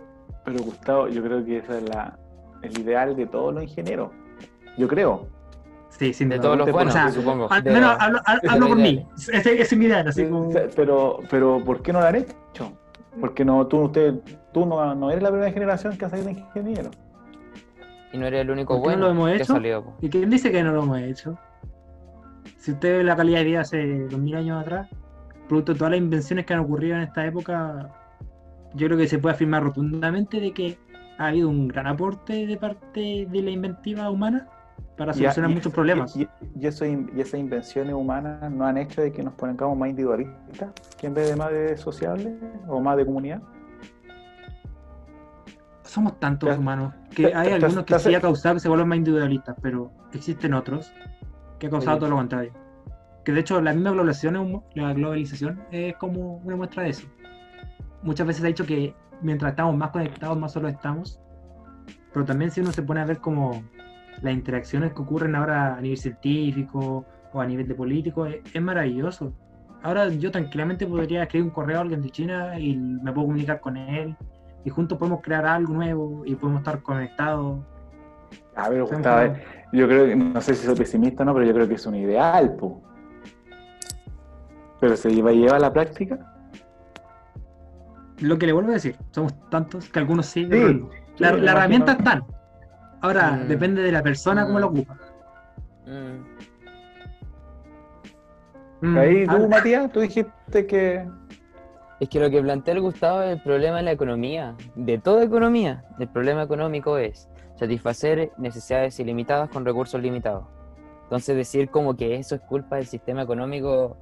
Pero 0.45 0.59
Gustavo, 0.63 1.07
yo 1.07 1.23
creo 1.23 1.43
que 1.45 1.57
ese 1.57 1.77
es 1.77 1.89
la, 1.89 2.17
el 2.61 2.77
ideal 2.77 3.15
de 3.15 3.25
todos 3.27 3.53
los 3.53 3.63
ingenieros. 3.63 4.11
Yo 4.77 4.87
creo. 4.87 5.27
Sí, 5.89 6.11
sin 6.13 6.29
De 6.29 6.39
todos 6.39 6.57
los 6.57 6.67
O 6.67 6.71
buenos, 6.71 6.91
sea, 6.93 7.11
supongo. 7.11 7.47
Al 7.51 7.63
menos 7.63 7.95
los- 8.11 8.21
hablo, 8.51 8.67
por 8.67 8.77
mí. 8.77 9.05
Ese, 9.15 9.37
ese 9.37 9.61
es 9.61 9.77
mi 9.77 9.85
ideal, 9.85 10.07
así 10.07 10.25
como... 10.27 10.49
Pero, 10.75 11.19
pero, 11.29 11.63
¿por 11.63 11.81
qué 11.83 11.93
no 11.93 11.99
lo 12.01 12.07
han 12.07 12.15
hecho? 12.15 12.73
Porque 13.21 13.45
no, 13.45 13.67
tú, 13.67 13.81
usted, 13.83 14.15
tú 14.51 14.65
no, 14.65 14.95
no 14.95 15.11
eres 15.11 15.21
la 15.21 15.29
primera 15.29 15.51
generación 15.51 15.95
que 15.95 16.05
ha 16.05 16.09
salido 16.09 16.29
de 16.29 16.33
ingeniero. 16.39 16.89
Y 18.11 18.17
no 18.17 18.25
eres 18.25 18.41
el 18.41 18.49
único 18.51 18.73
¿Por 18.81 18.91
qué 18.91 18.97
no 18.97 19.03
bueno 19.03 19.05
lo 19.05 19.11
hemos 19.11 19.29
que 19.37 19.43
hecho? 19.43 19.53
salió. 19.53 19.83
po. 19.83 19.93
¿Y 20.01 20.09
quién 20.09 20.29
dice 20.31 20.51
que 20.51 20.63
no 20.63 20.71
lo 20.71 20.81
hemos 20.83 20.99
hecho? 20.99 21.37
Si 22.57 22.71
usted 22.71 22.97
ve 22.97 23.03
la 23.03 23.15
calidad 23.15 23.39
de 23.39 23.43
vida 23.45 23.61
hace 23.61 24.07
2000 24.07 24.35
años 24.35 24.61
atrás, 24.61 24.89
producto 25.47 25.73
de 25.73 25.79
todas 25.79 25.91
las 25.91 25.99
invenciones 25.99 26.45
que 26.45 26.53
han 26.53 26.59
ocurrido 26.61 26.95
en 26.97 27.03
esta 27.03 27.25
época, 27.25 27.89
yo 28.73 28.87
creo 28.87 28.97
que 28.97 29.07
se 29.07 29.17
puede 29.19 29.35
afirmar 29.35 29.63
rotundamente 29.63 30.39
de 30.39 30.51
que 30.51 30.77
ha 31.17 31.27
habido 31.27 31.49
un 31.49 31.67
gran 31.67 31.87
aporte 31.87 32.47
de 32.47 32.57
parte 32.57 33.27
de 33.29 33.41
la 33.41 33.51
inventiva 33.51 34.09
humana 34.09 34.47
para 34.97 35.13
solucionar 35.13 35.51
y- 35.51 35.53
muchos 35.55 35.73
problemas. 35.73 36.15
Y, 36.15 36.27
y 36.59 36.65
eso, 36.67 36.85
y 36.85 37.07
esas 37.17 37.39
invenciones 37.39 37.93
humanas 37.93 38.51
no 38.51 38.65
han 38.65 38.77
hecho 38.77 39.01
de 39.01 39.11
que 39.11 39.21
nos 39.23 39.33
pongamos 39.33 39.77
más 39.77 39.89
individualistas 39.89 40.71
que 40.97 41.07
en 41.07 41.13
vez 41.13 41.29
de 41.29 41.35
más 41.35 41.51
de 41.51 41.77
sociables 41.77 42.33
o 42.67 42.79
más 42.79 42.97
de 42.97 43.05
comunidad. 43.05 43.41
Somos 45.83 46.19
tantos 46.19 46.57
humanos 46.57 46.93
que 47.15 47.27
hay 47.27 47.51
algunos 47.53 47.83
que 47.85 47.99
sí 47.99 48.15
ha 48.15 48.21
causado 48.21 48.55
que 48.55 48.59
se 48.61 48.67
vuelvan 48.69 48.87
más 48.89 48.97
individualistas, 48.97 49.55
pero 49.61 49.91
existen 50.13 50.53
otros 50.55 50.91
que 51.59 51.67
ha 51.67 51.69
causado 51.69 51.99
todo 51.99 52.09
lo 52.09 52.15
contrario. 52.15 52.51
Que 53.23 53.31
de 53.31 53.39
hecho 53.39 53.61
la 53.61 53.73
misma 53.73 53.91
globalización, 53.91 54.35
es 54.35 54.41
un- 54.41 54.63
la 54.75 54.93
globalización 54.93 55.61
es 55.71 55.95
como 55.95 56.37
una 56.37 56.55
muestra 56.55 56.83
de 56.83 56.89
eso. 56.89 57.07
Muchas 58.01 58.27
veces 58.27 58.41
se 58.41 58.47
ha 58.47 58.49
dicho 58.49 58.65
que 58.65 58.93
mientras 59.21 59.51
estamos 59.51 59.75
más 59.77 59.91
conectados, 59.91 60.37
más 60.37 60.51
solos 60.51 60.73
estamos. 60.73 61.19
Pero 62.13 62.25
también 62.25 62.51
si 62.51 62.61
uno 62.61 62.71
se 62.71 62.83
pone 62.83 62.99
a 62.99 63.05
ver 63.05 63.19
como 63.19 63.63
las 64.21 64.33
interacciones 64.33 64.93
que 64.93 65.01
ocurren 65.01 65.35
ahora 65.35 65.75
a 65.75 65.81
nivel 65.81 65.97
científico 65.97 67.05
o 67.31 67.41
a 67.41 67.45
nivel 67.45 67.67
de 67.67 67.75
político, 67.75 68.25
es, 68.25 68.37
es 68.53 68.61
maravilloso. 68.61 69.33
Ahora 69.81 70.07
yo 70.09 70.31
tranquilamente 70.31 70.85
podría 70.85 71.23
escribir 71.23 71.45
un 71.45 71.53
correo 71.53 71.79
a 71.79 71.81
alguien 71.81 72.01
de 72.01 72.09
China 72.09 72.57
y 72.59 72.75
me 72.75 73.11
puedo 73.11 73.27
comunicar 73.27 73.59
con 73.59 73.75
él 73.77 74.15
y 74.63 74.69
juntos 74.69 74.97
podemos 74.97 75.21
crear 75.21 75.45
algo 75.45 75.73
nuevo 75.73 76.23
y 76.25 76.35
podemos 76.35 76.61
estar 76.61 76.81
conectados. 76.81 77.59
A 78.55 78.69
ver, 78.69 78.83
Gustavo, 78.83 79.33
yo 79.73 79.87
creo 79.87 80.05
que, 80.05 80.15
no 80.15 80.39
sé 80.41 80.55
si 80.55 80.65
soy 80.65 80.75
pesimista 80.75 81.23
o 81.23 81.25
no, 81.25 81.33
pero 81.33 81.45
yo 81.45 81.53
creo 81.53 81.67
que 81.67 81.73
es 81.73 81.85
un 81.85 81.95
ideal, 81.95 82.55
po. 82.55 82.81
Pero 84.83 84.97
se 84.97 85.09
lleva, 85.13 85.31
lleva 85.31 85.55
a 85.55 85.59
la 85.59 85.71
práctica. 85.71 86.19
Lo 88.19 88.37
que 88.37 88.45
le 88.47 88.51
vuelvo 88.51 88.71
a 88.71 88.73
decir, 88.73 88.97
somos 89.11 89.33
tantos 89.49 89.87
que 89.87 89.97
algunos 89.97 90.25
sí, 90.25 90.45
Sí. 90.51 90.85
La, 91.19 91.31
la 91.31 91.51
herramienta 91.53 91.93
están. 91.93 92.25
Ahora, 92.99 93.31
Mm. 93.31 93.47
depende 93.47 93.81
de 93.81 93.93
la 93.93 94.03
persona 94.03 94.45
cómo 94.45 94.57
Mm. 94.57 94.61
lo 94.61 94.67
ocupa. 94.67 94.97
Mm. 95.87 96.23
Mm, 98.87 98.97
Ahí 98.97 99.25
tú, 99.25 99.31
ah, 99.45 99.47
Matías, 99.49 99.89
tú 99.93 100.01
dijiste 100.01 100.67
que. 100.67 101.07
Es 102.01 102.09
que 102.09 102.19
lo 102.19 102.29
que 102.29 102.41
plantea 102.41 102.73
el 102.73 102.81
Gustavo 102.81 103.21
es 103.21 103.37
el 103.37 103.41
problema 103.41 103.77
de 103.77 103.83
la 103.83 103.91
economía, 103.93 104.53
de 104.75 104.97
toda 104.97 105.23
economía. 105.23 105.85
El 105.97 106.09
problema 106.09 106.41
económico 106.43 106.97
es 106.97 107.29
satisfacer 107.55 108.33
necesidades 108.37 108.99
ilimitadas 108.99 109.47
con 109.49 109.63
recursos 109.63 110.01
limitados. 110.01 110.43
Entonces 111.03 111.37
decir 111.37 111.69
como 111.69 111.95
que 111.95 112.15
eso 112.17 112.35
es 112.35 112.41
culpa 112.41 112.75
del 112.75 112.87
sistema 112.87 113.21
económico, 113.21 113.95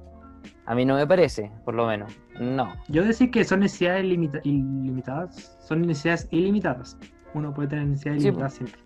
a 0.66 0.74
mí 0.74 0.84
no 0.84 0.94
me 0.96 1.06
parece, 1.06 1.50
por 1.64 1.74
lo 1.74 1.86
menos. 1.86 2.12
No. 2.40 2.72
Yo 2.88 3.04
decir 3.04 3.30
que 3.30 3.44
son 3.44 3.60
necesidades 3.60 4.04
limita- 4.04 4.40
ilimitadas, 4.44 5.56
son 5.66 5.82
necesidades 5.82 6.28
ilimitadas. 6.30 6.96
Uno 7.34 7.52
puede 7.54 7.68
tener 7.68 7.86
necesidades 7.86 8.22
Sí, 8.22 8.28
ilimitadas 8.28 8.54
siempre. 8.54 8.80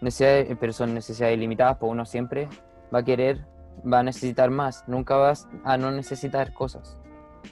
Necesidades, 0.00 0.56
pero 0.60 0.72
son 0.72 0.94
necesidades 0.94 1.36
ilimitadas, 1.36 1.76
pues 1.78 1.90
uno 1.90 2.04
siempre 2.04 2.48
va 2.94 3.00
a 3.00 3.04
querer, 3.04 3.44
va 3.90 4.00
a 4.00 4.02
necesitar 4.02 4.50
más. 4.50 4.84
Nunca 4.86 5.16
vas 5.16 5.48
a 5.64 5.76
no 5.76 5.90
necesitar 5.90 6.52
cosas. 6.52 6.96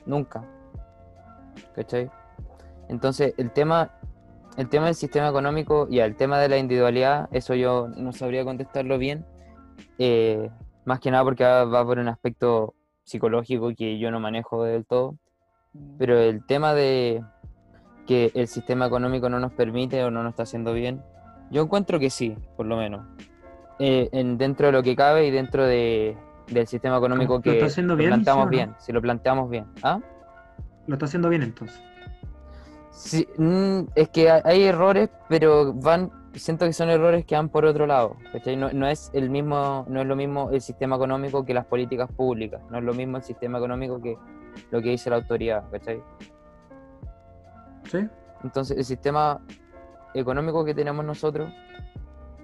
Nunca. 0.05 0.45
¿Cachai? 1.75 2.11
Entonces, 2.89 3.35
el 3.37 3.51
tema, 3.51 3.91
el 4.57 4.69
tema 4.69 4.87
del 4.87 4.95
sistema 4.95 5.29
económico 5.29 5.87
y 5.91 5.99
el 5.99 6.15
tema 6.17 6.39
de 6.39 6.49
la 6.49 6.59
individualidad, 6.59 7.29
eso 7.33 7.55
yo 7.55 7.89
no 7.97 8.13
sabría 8.13 8.45
contestarlo 8.45 8.99
bien. 8.99 9.25
eh, 9.99 10.51
más 10.85 11.01
que 11.01 11.11
nada 11.11 11.25
porque 11.25 11.43
va 11.43 11.85
por 11.85 11.99
un 11.99 12.07
aspecto 12.09 12.76
psicológico 13.07 13.73
que 13.75 13.99
yo 13.99 14.11
no 14.11 14.21
manejo 14.21 14.65
del 14.65 14.85
todo. 14.85 15.17
Pero 15.99 16.19
el 16.19 16.45
tema 16.45 16.75
de 16.75 17.23
que 18.07 18.31
el 18.35 18.49
sistema 18.49 18.87
económico 18.87 19.29
no 19.29 19.41
nos 19.41 19.53
permite 19.53 20.05
o 20.05 20.11
no 20.11 20.23
nos 20.23 20.31
está 20.31 20.43
haciendo 20.43 20.73
bien, 20.75 21.03
yo 21.51 21.63
encuentro 21.63 21.99
que 21.99 22.11
sí, 22.11 22.37
por 22.57 22.67
lo 22.67 22.77
menos. 22.77 23.07
Eh, 23.79 24.09
en, 24.13 24.39
dentro 24.39 24.67
de 24.67 24.73
lo 24.73 24.83
que 24.83 24.97
cabe 24.97 25.27
y 25.27 25.31
dentro 25.31 25.67
de, 25.67 26.17
del 26.49 26.67
sistema 26.67 26.97
económico 26.97 27.35
¿Lo 27.35 27.43
que 27.43 27.63
haciendo 27.63 27.95
lo 27.95 27.99
bien, 27.99 28.11
planteamos 28.11 28.43
sí 28.43 28.43
o 28.43 28.45
no? 28.47 28.51
bien, 28.51 28.75
si 28.79 28.93
lo 28.93 29.03
planteamos 29.03 29.51
bien. 29.51 29.67
¿Ah? 29.83 30.01
Lo 30.87 30.95
está 30.95 31.07
haciendo 31.07 31.29
bien 31.29 31.43
entonces. 31.43 31.81
Sí, 32.91 33.29
mm, 33.37 33.81
es 33.95 34.09
que 34.09 34.31
hay 34.31 34.63
errores, 34.65 35.11
pero 35.29 35.75
van, 35.75 36.11
siento 36.37 36.67
que 36.67 36.73
son 36.73 36.91
errores 36.91 37.25
que 37.25 37.35
van 37.35 37.49
por 37.49 37.65
otro 37.65 37.87
lado. 37.87 38.17
¿cachai? 38.33 38.57
No, 38.57 38.71
no 38.73 38.87
es 38.87 39.11
el 39.15 39.31
mismo, 39.31 39.85
no 39.89 40.01
es 40.01 40.07
lo 40.07 40.17
mismo 40.17 40.51
el 40.51 40.61
sistema 40.61 40.97
económico 40.97 41.45
que 41.45 41.55
las 41.55 41.67
políticas 41.67 42.11
públicas, 42.13 42.61
no 42.71 42.79
es 42.79 42.85
lo 42.85 42.95
mismo 42.95 43.17
el 43.17 43.23
sistema 43.23 43.59
económico 43.59 44.01
que 44.01 44.17
lo 44.71 44.81
que 44.81 44.91
dice 44.91 45.11
la 45.11 45.17
autoridad, 45.17 45.65
¿cachai? 45.71 46.03
¿Sí? 47.91 47.99
Entonces, 48.43 48.77
el 48.77 48.85
sistema 48.85 49.41
económico 50.15 50.65
que 50.65 50.75
tenemos 50.75 51.05
nosotros, 51.05 51.51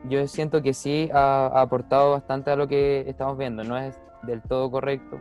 yo 0.08 0.26
siento 0.26 0.62
que 0.62 0.74
sí 0.74 1.10
ha, 1.12 1.46
ha 1.46 1.62
aportado 1.62 2.12
bastante 2.12 2.50
a 2.50 2.56
lo 2.56 2.68
que 2.68 3.04
estamos 3.08 3.38
viendo. 3.38 3.64
No 3.64 3.78
es 3.78 3.98
del 4.22 4.42
todo 4.42 4.70
correcto, 4.70 5.20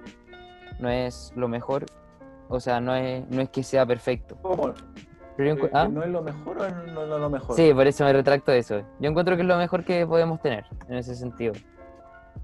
no 0.80 0.89
es 0.89 1.32
lo 1.36 1.47
mejor, 1.47 1.86
o 2.49 2.59
sea, 2.59 2.82
no 2.82 2.95
es, 2.95 3.28
no 3.30 3.41
es 3.41 3.49
que 3.49 3.63
sea 3.63 3.86
perfecto. 3.86 4.38
Pero 5.38 5.55
yo 5.55 5.65
Eh, 5.65 5.71
¿ah? 5.73 5.88
¿No 5.88 6.03
es 6.03 6.09
lo 6.09 6.21
mejor 6.21 6.57
o 6.59 6.69
no, 6.69 7.05
no 7.05 7.15
es 7.15 7.21
lo 7.21 7.29
mejor? 7.29 7.55
Sí, 7.55 7.73
por 7.73 7.88
eso 7.88 8.03
me 8.05 8.13
retracto 8.13 8.51
de 8.51 8.59
eso. 8.59 8.82
Yo 8.99 9.09
encuentro 9.09 9.36
que 9.36 9.41
es 9.41 9.47
lo 9.47 9.57
mejor 9.57 9.84
que 9.84 10.05
podemos 10.05 10.41
tener 10.41 10.65
en 10.88 10.95
ese 10.97 11.15
sentido. 11.15 11.53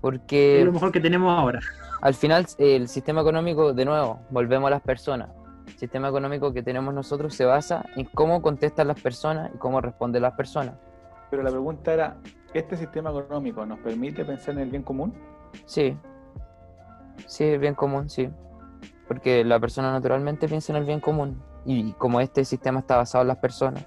Porque 0.02 0.60
Es 0.60 0.66
lo 0.66 0.72
mejor 0.74 0.92
que 0.92 1.00
tenemos 1.00 1.38
ahora. 1.38 1.60
al 2.02 2.14
final 2.14 2.46
el 2.60 2.88
sistema 2.88 3.22
económico, 3.22 3.74
de 3.74 3.86
nuevo, 3.86 4.20
volvemos 4.30 4.68
a 4.68 4.72
las 4.72 4.82
personas. 4.82 5.30
El 5.68 5.78
sistema 5.78 6.08
económico 6.10 6.54
que 6.54 6.64
tenemos 6.64 6.94
nosotros 6.94 7.34
se 7.36 7.46
basa 7.46 7.86
en 7.96 8.06
cómo 8.06 8.42
contestan 8.42 8.88
las 8.88 9.02
personas 9.02 9.52
y 9.54 9.58
cómo 9.58 9.82
responden 9.82 10.22
las 10.22 10.34
personas. 10.34 10.76
Pero 11.30 11.44
la 11.44 11.50
pregunta 11.50 11.94
era, 11.94 12.18
¿este 12.54 12.78
sistema 12.78 13.10
económico 13.10 13.66
nos 13.66 13.80
permite 13.80 14.24
pensar 14.24 14.54
en 14.56 14.62
el 14.62 14.70
bien 14.70 14.84
común? 14.84 15.14
Sí. 15.66 15.98
Sí, 17.26 17.44
es 17.44 17.60
bien 17.60 17.76
común, 17.76 18.10
sí. 18.10 18.30
Porque 19.08 19.44
la 19.44 19.60
persona 19.60 19.92
naturalmente 19.92 20.48
piensa 20.48 20.72
en 20.72 20.78
el 20.78 20.86
bien 20.86 21.00
común. 21.00 21.42
Y 21.70 21.92
como 21.94 22.22
este 22.22 22.46
sistema 22.46 22.80
está 22.80 22.96
basado 22.96 23.24
en 23.24 23.28
las 23.28 23.38
personas. 23.38 23.86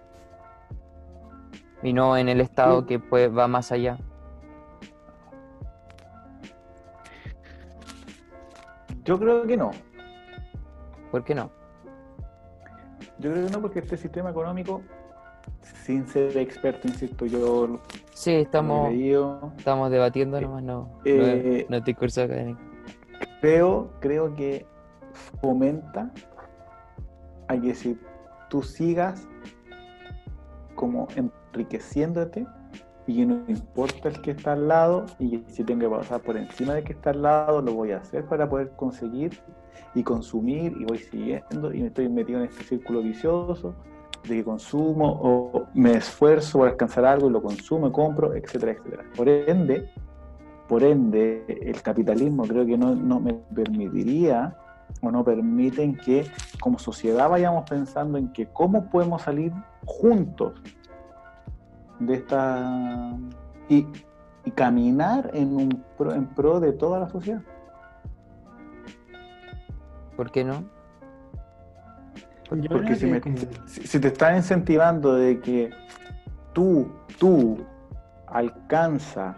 Y 1.82 1.94
no 1.94 2.16
en 2.18 2.28
el 2.28 2.42
Estado 2.42 2.80
Sí. 2.82 2.86
que 2.86 2.98
pues, 3.00 3.34
va 3.34 3.48
más 3.48 3.72
allá. 3.72 3.96
Yo 9.04 9.18
creo 9.18 9.46
que 9.46 9.56
no. 9.56 9.70
¿Por 11.10 11.24
qué 11.24 11.34
no? 11.34 11.50
Yo 13.18 13.32
creo 13.32 13.46
que 13.46 13.52
no 13.52 13.60
porque 13.60 13.78
este 13.80 13.96
sistema 13.96 14.30
económico, 14.30 14.82
sin 15.84 16.06
ser 16.06 16.36
experto, 16.38 16.86
insisto, 16.88 17.26
yo 17.26 17.80
Sí, 18.12 18.32
estamos, 18.34 18.90
estamos 19.56 19.90
debatiendo 19.90 20.40
nomás, 20.40 20.62
no, 20.62 20.82
no, 20.82 21.00
Eh, 21.04 21.66
no 21.68 21.76
es 21.78 21.84
discurso 21.84 22.22
académico. 22.22 22.60
creo, 23.40 23.90
creo 24.00 24.34
que 24.34 24.66
fomenta 25.40 26.10
a 27.50 27.60
que 27.60 27.74
si 27.74 27.98
tú 28.48 28.62
sigas 28.62 29.26
como 30.76 31.08
enriqueciéndote 31.16 32.46
y 33.06 33.16
que 33.16 33.26
no 33.26 33.42
importa 33.48 34.08
el 34.08 34.22
que 34.22 34.30
está 34.30 34.52
al 34.52 34.68
lado 34.68 35.06
y 35.18 35.38
que 35.38 35.52
si 35.52 35.64
tengo 35.64 35.80
que 35.80 35.96
pasar 35.96 36.20
por 36.20 36.36
encima 36.36 36.74
del 36.74 36.84
que 36.84 36.92
está 36.92 37.10
al 37.10 37.22
lado, 37.22 37.60
lo 37.60 37.74
voy 37.74 37.90
a 37.90 37.98
hacer 37.98 38.24
para 38.24 38.48
poder 38.48 38.70
conseguir 38.76 39.36
y 39.94 40.04
consumir 40.04 40.76
y 40.78 40.84
voy 40.84 40.98
siguiendo 40.98 41.74
y 41.74 41.80
me 41.80 41.88
estoy 41.88 42.08
metido 42.08 42.38
en 42.38 42.44
este 42.46 42.62
círculo 42.62 43.02
vicioso 43.02 43.74
de 44.28 44.36
que 44.36 44.44
consumo 44.44 45.18
o 45.20 45.66
me 45.74 45.94
esfuerzo 45.94 46.58
por 46.58 46.68
alcanzar 46.68 47.04
algo 47.04 47.28
y 47.28 47.32
lo 47.32 47.42
consumo, 47.42 47.90
compro, 47.90 48.34
etcétera, 48.34 48.72
etcétera. 48.72 49.04
Por 49.16 49.28
ende, 49.28 49.90
por 50.68 50.84
ende, 50.84 51.44
el 51.48 51.82
capitalismo 51.82 52.44
creo 52.44 52.64
que 52.64 52.78
no, 52.78 52.94
no 52.94 53.18
me 53.18 53.34
permitiría 53.54 54.56
o 55.02 55.10
no 55.10 55.24
permiten 55.24 55.96
que 55.96 56.30
como 56.60 56.78
sociedad 56.78 57.28
vayamos 57.28 57.68
pensando 57.68 58.18
en 58.18 58.32
que 58.32 58.46
cómo 58.46 58.90
podemos 58.90 59.22
salir 59.22 59.52
juntos 59.84 60.52
de 61.98 62.14
esta 62.14 63.16
y, 63.68 63.86
y 64.44 64.50
caminar 64.50 65.30
en 65.34 65.54
un 65.56 65.84
pro, 65.96 66.12
en 66.14 66.26
pro 66.26 66.60
de 66.60 66.72
toda 66.72 66.98
la 67.00 67.08
sociedad. 67.08 67.42
¿Por 70.16 70.30
qué 70.30 70.44
no? 70.44 70.64
Yo 72.50 72.68
Porque 72.68 72.96
me- 73.06 73.20
si 73.66 74.00
te 74.00 74.08
están 74.08 74.36
incentivando 74.36 75.14
de 75.14 75.40
que 75.40 75.70
tú, 76.52 76.90
tú 77.18 77.58
alcanza 78.26 79.36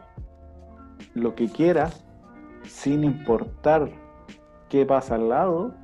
lo 1.15 1.35
que 1.35 1.49
quieras 1.49 2.05
sin 2.65 3.05
importar 3.05 3.91
qué 4.73 4.87
pasa 4.87 5.17
al 5.17 5.29
lado, 5.29 5.75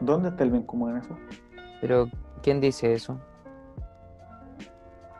¿dónde 0.00 0.28
está 0.28 0.44
el 0.44 0.50
bien 0.50 0.64
común 0.64 0.90
en 0.90 0.96
eso? 0.98 1.16
Pero, 1.80 2.08
¿quién 2.42 2.60
dice 2.60 2.92
eso? 2.92 3.18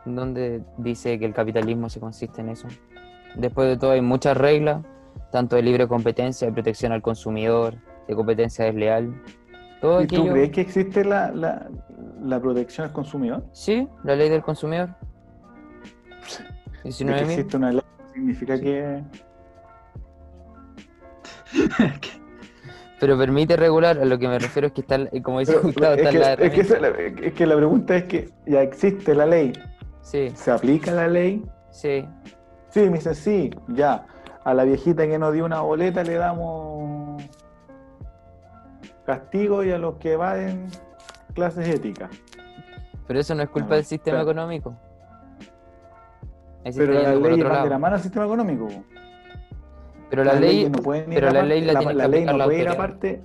¿Dónde 0.05 0.61
dice 0.77 1.17
que 1.17 1.25
el 1.25 1.33
capitalismo 1.33 1.89
se 1.89 1.99
consiste 1.99 2.41
en 2.41 2.49
eso? 2.49 2.67
Después 3.35 3.67
de 3.67 3.77
todo 3.77 3.91
hay 3.91 4.01
muchas 4.01 4.37
reglas, 4.37 4.83
tanto 5.31 5.55
de 5.55 5.63
libre 5.63 5.87
competencia, 5.87 6.45
de 6.47 6.53
protección 6.53 6.91
al 6.91 7.01
consumidor, 7.01 7.73
de 8.07 8.15
competencia 8.15 8.65
desleal. 8.65 9.19
Todo 9.81 10.03
¿Y 10.03 10.07
tú 10.07 10.27
crees 10.27 10.51
que 10.51 10.61
existe 10.61 11.03
la, 11.03 11.31
la- 11.31 11.67
la 12.21 12.39
protección 12.39 12.85
al 12.85 12.93
consumidor? 12.93 13.43
Sí, 13.53 13.89
la 14.03 14.15
ley 14.15 14.29
del 14.29 14.43
consumidor. 14.43 14.89
De 16.83 16.91
19.000. 16.91 17.15
que 17.17 17.23
existe 17.23 17.57
una 17.57 17.71
ley 17.71 17.81
significa 18.13 18.59
que... 18.59 19.03
Pero 22.99 23.17
permite 23.17 23.55
regular, 23.57 23.99
a 23.99 24.05
lo 24.05 24.17
que 24.17 24.27
me 24.27 24.39
refiero 24.39 24.67
es 24.67 24.73
que 24.73 24.81
está, 24.81 24.97
como 25.21 25.39
dice 25.39 25.57
Gustavo, 25.57 25.93
es, 25.93 25.97
está 25.99 26.11
que, 26.11 26.19
la 26.19 26.33
es 26.33 26.51
que 26.53 26.61
es 26.61 26.69
la- 26.81 27.31
que 27.33 27.45
la 27.45 27.55
pregunta 27.57 27.95
es 27.97 28.03
que 28.05 28.29
ya 28.45 28.61
existe 28.61 29.13
la 29.13 29.25
ley, 29.25 29.51
Sí, 30.01 30.31
¿se 30.35 30.51
aplica 30.51 30.91
la 30.91 31.07
ley? 31.07 31.43
sí. 31.71 32.05
Sí, 32.69 32.81
me 32.89 32.97
dice, 32.97 33.15
sí, 33.15 33.51
ya. 33.69 34.05
A 34.43 34.53
la 34.53 34.65
viejita 34.65 35.07
que 35.07 35.17
nos 35.17 35.33
dio 35.33 35.45
una 35.45 35.61
boleta 35.61 36.03
le 36.03 36.15
damos 36.15 37.23
castigo 39.05 39.63
y 39.63 39.71
a 39.71 39.77
los 39.77 39.95
que 39.95 40.13
evaden 40.13 40.67
clases 41.33 41.67
éticas. 41.69 42.09
Pero 43.07 43.19
eso 43.19 43.33
no 43.35 43.43
es 43.43 43.49
culpa 43.49 43.69
No, 43.69 43.75
del 43.75 43.85
sistema 43.85 44.17
claro. 44.17 44.31
económico. 44.31 44.75
Ahí 46.65 46.73
Pero 46.75 46.93
leyes 46.93 47.07
otro 47.09 47.49
van 47.49 47.63
de 47.63 47.69
la 47.69 47.77
mano 47.77 47.95
al 47.95 48.01
sistema 48.01 48.25
económico. 48.25 48.67
Pero 50.15 50.23
la 50.33 50.39
ley, 50.39 50.69
no 50.69 50.79
pueden 50.81 51.11
ir 51.11 51.19
pero 51.19 51.31
la 51.31 51.43
ley 51.43 51.61
la 51.61 51.79
tiene 51.79 51.93
que 51.93 51.97
ley 51.97 52.05
aplicar 52.05 52.33
no 52.33 52.37
la 52.37 52.45
puede 52.45 52.61
ir 52.61 52.67
aparte, 52.69 53.21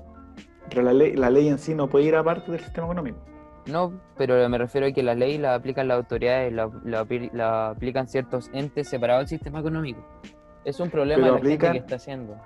pero 0.69 0.83
la 0.83 0.93
ley, 0.93 1.17
la 1.17 1.31
ley 1.31 1.49
en 1.49 1.59
sí 1.59 1.75
no 1.75 1.89
puede 1.89 2.05
ir 2.07 2.17
aparte 2.17 2.51
del 2.51 2.61
sistema 2.61 2.87
económico. 2.87 3.19
no, 3.67 3.93
pero 4.17 4.49
me 4.49 4.59
refiero 4.59 4.87
a 4.87 4.93
que 4.93 5.03
la 5.03 5.15
ley 5.15 5.39
la 5.39 5.55
aplican 5.55 5.87
las 5.89 5.97
autoridades, 5.99 6.53
la, 6.53 6.71
la 6.85 7.05
apli- 7.05 7.31
la 7.33 7.71
aplican 7.71 8.09
ciertos 8.09 8.51
entes 8.53 8.89
separados 8.89 9.23
del 9.23 9.29
sistema 9.39 9.61
económico. 9.61 10.01
Es 10.65 10.81
un 10.81 10.91
problema 10.91 11.23
Pero 11.23 11.35
de 11.37 11.43
la 11.43 11.49
gente 11.51 11.71
que 11.73 11.79
está 11.79 11.95
haciendo. 11.97 12.37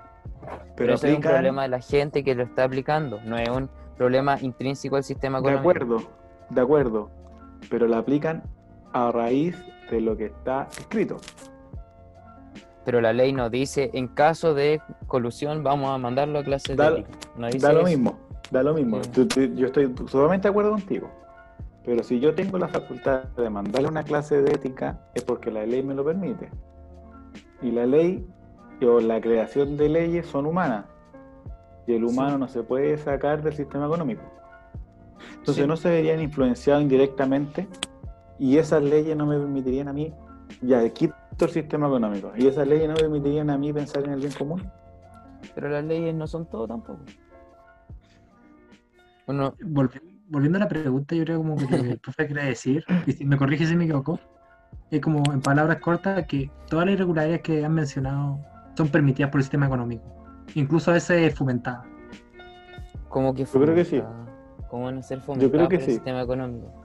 Pero, 0.75 0.93
es 0.93 1.03
un 1.03 1.21
problema 1.21 1.63
de 1.63 1.69
la 1.69 1.79
gente 1.81 2.23
que 2.23 2.35
lo 2.35 2.43
está 2.43 2.63
aplicando, 2.65 3.19
no 3.25 3.37
es 3.37 3.49
un 3.49 3.69
problema 3.97 4.37
intrínseco 4.41 4.95
al 4.97 5.03
sistema 5.03 5.39
De 5.41 5.49
económico. 5.49 5.69
acuerdo, 5.85 6.09
de 6.49 6.61
acuerdo. 6.61 7.09
Pero 7.69 7.87
la 7.87 7.97
aplican 7.99 8.43
a 8.93 9.11
raíz 9.11 9.57
de 9.89 10.01
lo 10.01 10.15
que 10.15 10.25
está 10.25 10.67
escrito. 10.77 11.17
Pero 12.85 13.01
la 13.01 13.13
ley 13.13 13.33
no 13.33 13.49
dice, 13.49 13.89
en 13.93 14.07
caso 14.07 14.53
de 14.53 14.79
colusión, 15.07 15.63
vamos 15.63 15.89
a 15.89 15.97
mandarlo 15.97 16.39
a 16.39 16.43
clases 16.43 16.77
Da- 16.77 16.91
de 16.91 16.99
ética. 16.99 17.17
No 17.37 17.47
dice 17.47 17.59
Da 17.65 17.73
lo 17.73 17.79
eso. 17.79 17.89
mismo, 17.89 18.19
da 18.51 18.63
lo 18.63 18.73
mismo. 18.75 19.03
Sí. 19.03 19.09
Tú- 19.11 19.27
tú- 19.27 19.41
yo 19.55 19.65
estoy 19.67 19.87
totalmente 19.89 20.47
de 20.47 20.49
acuerdo 20.51 20.71
contigo. 20.71 21.09
Pero 21.83 22.03
si 22.03 22.19
yo 22.19 22.33
tengo 22.33 22.57
la 22.57 22.67
facultad 22.67 23.23
de 23.35 23.49
mandarle 23.49 23.87
una 23.87 24.03
clase 24.03 24.41
de 24.41 24.51
ética, 24.53 24.99
es 25.13 25.23
porque 25.23 25.51
la 25.51 25.65
ley 25.65 25.83
me 25.83 25.93
lo 25.93 26.03
permite. 26.05 26.49
Y 27.61 27.71
la 27.71 27.85
ley 27.85 28.25
o 28.81 28.99
la 28.99 29.19
creación 29.21 29.77
de 29.77 29.89
leyes 29.89 30.25
son 30.27 30.45
humanas. 30.45 30.85
Y 31.87 31.93
el 31.93 32.03
humano 32.03 32.33
Sí. 32.33 32.39
no 32.39 32.47
se 32.47 32.63
puede 32.63 32.97
sacar 32.97 33.41
del 33.43 33.53
sistema 33.53 33.85
económico. 33.85 34.23
Entonces 35.37 35.63
Sí. 35.63 35.67
no 35.67 35.77
se 35.77 35.89
verían 35.89 36.21
influenciados 36.21 36.81
indirectamente 36.83 37.67
y 38.39 38.57
esas 38.57 38.83
leyes 38.83 39.15
no 39.15 39.25
me 39.27 39.37
permitirían 39.37 39.87
a 39.87 39.93
mí, 39.93 40.11
ya 40.61 40.87
quito 40.89 41.13
el 41.43 41.49
sistema 41.51 41.87
económico, 41.87 42.31
y 42.37 42.47
esas 42.47 42.67
leyes 42.67 42.87
no 42.87 42.95
permitirían 42.95 43.49
a 43.49 43.57
mí 43.57 43.73
pensar 43.73 44.03
en 44.05 44.11
el 44.13 44.19
bien 44.21 44.31
común. 44.33 44.63
Pero 45.53 45.69
las 45.69 45.83
leyes 45.83 46.15
no 46.15 46.25
son 46.27 46.45
todo 46.45 46.67
tampoco. 46.67 46.99
Volvi- 49.27 50.01
volviendo 50.29 50.57
a 50.57 50.61
la 50.61 50.67
pregunta, 50.67 51.15
yo 51.15 51.23
creo 51.25 51.37
como 51.39 51.55
que 51.57 51.65
el 51.75 51.99
profe 51.99 52.25
quiere 52.27 52.45
decir, 52.45 52.85
y 53.05 53.11
si 53.11 53.25
me 53.25 53.37
corrige 53.37 53.65
si 53.65 53.75
me 53.75 53.83
equivoco, 53.85 54.19
es 54.91 55.01
como 55.01 55.21
en 55.33 55.41
palabras 55.41 55.79
cortas 55.79 56.25
que 56.25 56.49
todas 56.69 56.85
las 56.85 56.93
irregularidades 56.93 57.41
que 57.41 57.65
han 57.65 57.73
mencionado 57.73 58.39
son 58.77 58.87
permitidas 58.89 59.31
por 59.31 59.39
el 59.39 59.43
sistema 59.43 59.65
económico, 59.65 60.03
incluso 60.55 60.91
a 60.91 60.95
veces 60.95 61.33
fomentadas. 61.35 61.85
como 63.09 63.33
que 63.33 63.45
Yo 63.45 63.51
creo 63.61 63.75
que 63.75 63.85
sí. 63.85 63.97
fomenta- 63.99 64.25
¿Cómo 64.69 64.85
van 64.85 64.97
a 64.97 65.03
ser 65.03 65.19
creo 65.19 65.25
fomentadas 65.27 65.69
que 65.69 65.75
por 65.77 65.83
el 65.83 65.89
sí. 65.89 65.91
sistema 65.93 66.21
económico? 66.21 66.81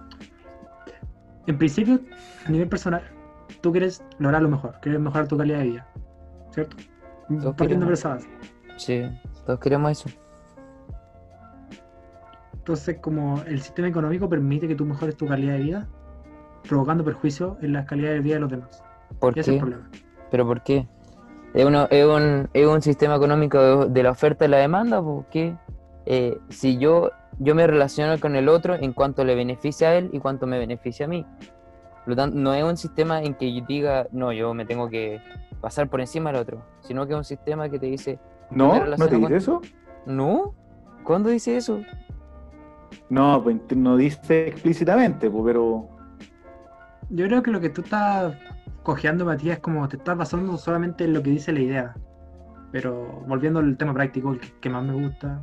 En 1.46 1.59
principio, 1.59 2.01
a 2.46 2.51
nivel 2.51 2.68
personal, 2.68 3.03
tú 3.61 3.72
quieres 3.72 4.03
lograr 4.18 4.42
lo 4.42 4.48
mejor, 4.48 4.74
quieres 4.80 5.01
mejorar 5.01 5.28
tu 5.28 5.36
calidad 5.36 5.59
de 5.59 5.64
vida, 5.64 5.86
¿cierto? 6.51 6.76
Partiendo 7.28 7.55
queremos. 7.57 7.84
por 7.84 7.92
esa 7.92 8.09
base. 8.11 8.28
Sí, 8.76 9.03
todos 9.46 9.61
queremos 9.61 9.90
eso. 9.92 10.09
Entonces, 12.55 12.98
como 13.01 13.42
el 13.46 13.61
sistema 13.62 13.88
económico 13.88 14.28
permite 14.28 14.68
que 14.68 14.74
tú 14.74 14.84
mejores 14.84 15.16
tu 15.16 15.26
calidad 15.26 15.55
de 15.55 15.61
vida, 15.61 15.88
provocando 16.68 17.05
perjuicio 17.05 17.57
en 17.62 17.72
la 17.72 17.84
calidad 17.86 18.11
de 18.12 18.20
vida 18.20 18.34
de 18.34 18.40
los 18.40 18.51
demás. 18.51 18.82
¿Por 19.18 19.32
Ese 19.32 19.40
es 19.40 19.46
qué? 19.46 19.53
el 19.55 19.59
problema. 19.61 19.90
¿Pero 20.30 20.46
por 20.46 20.62
qué? 20.62 20.86
Es, 21.55 21.64
uno- 21.64 21.88
es 21.90 22.05
un, 22.05 22.48
es 22.53 22.66
un 22.66 22.80
sistema 22.82 23.16
económico 23.16 23.59
de, 23.86 23.88
de 23.90 24.03
la 24.03 24.11
oferta 24.11 24.44
y 24.44 24.48
la 24.48 24.59
demanda, 24.59 25.03
porque 25.03 25.57
si 26.48 26.78
yo, 26.78 27.11
yo 27.38 27.55
me 27.55 27.66
relaciono 27.66 28.18
con 28.20 28.36
el 28.36 28.48
otro 28.48 28.74
en 28.74 28.92
cuanto 28.92 29.24
le 29.24 29.34
beneficia 29.34 29.88
a 29.88 29.94
él 29.96 30.11
y 30.12 30.18
cuanto 30.20 30.46
me 30.46 30.59
beneficia 30.59 31.07
a 31.07 31.09
mí. 31.09 31.26
Por 32.05 32.09
lo 32.09 32.16
tanto, 32.16 32.36
no 32.38 32.55
es 32.55 32.64
un 32.64 32.76
sistema 32.76 33.22
en 33.22 33.34
que 33.34 33.53
yo 33.55 33.64
diga, 33.66 34.07
no, 34.12 34.32
yo 34.32 34.55
me 34.55 34.64
tengo 34.64 34.88
que 34.88 35.20
pasar 35.61 35.88
por 35.88 36.01
encima 36.01 36.32
del 36.32 36.40
otro, 36.40 36.62
sino 36.80 37.07
que 37.07 37.12
es 37.12 37.18
un 37.18 37.24
sistema 37.24 37.68
que 37.68 37.78
te 37.78 37.86
dice, 37.86 38.18
¿No? 38.51 38.72
me 38.74 38.96
¿No 38.96 39.07
te 39.09 39.12
con- 39.12 39.20
dice 39.22 39.36
eso? 39.36 39.61
¿no? 40.07 40.55
¿Cuándo 41.05 41.28
dice 41.28 41.57
eso? 41.57 41.80
No, 43.09 43.42
pues 43.42 43.57
no 43.76 43.96
dice 43.96 44.48
explícitamente, 44.48 45.30
pues, 45.30 45.44
pero 45.44 45.88
Yo 47.11 47.26
creo 47.26 47.42
que 47.42 47.51
lo 47.51 47.61
que 47.61 47.70
tú 47.70 47.82
estás 47.82 48.34
cojeando, 48.82 49.24
Matías, 49.24 49.57
es 49.57 49.62
como 49.62 49.86
te 49.88 49.96
estás 49.96 50.16
basando 50.16 50.57
solamente 50.57 51.05
en 51.05 51.12
lo 51.12 51.22
que 51.22 51.30
dice 51.30 51.53
la 51.53 51.61
idea. 51.61 51.94
Pero 52.72 53.22
volviendo 53.26 53.59
al 53.61 53.76
tema 53.76 53.92
práctico, 53.92 54.32
el 54.32 54.40
que, 54.40 54.48
que 54.61 54.70
más 54.70 54.84
me 54.84 54.92
gusta. 54.94 55.40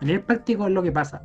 A 0.00 0.04
nivel 0.04 0.22
práctico 0.22 0.66
es 0.66 0.72
lo 0.72 0.82
que 0.82 0.92
pasa. 0.92 1.22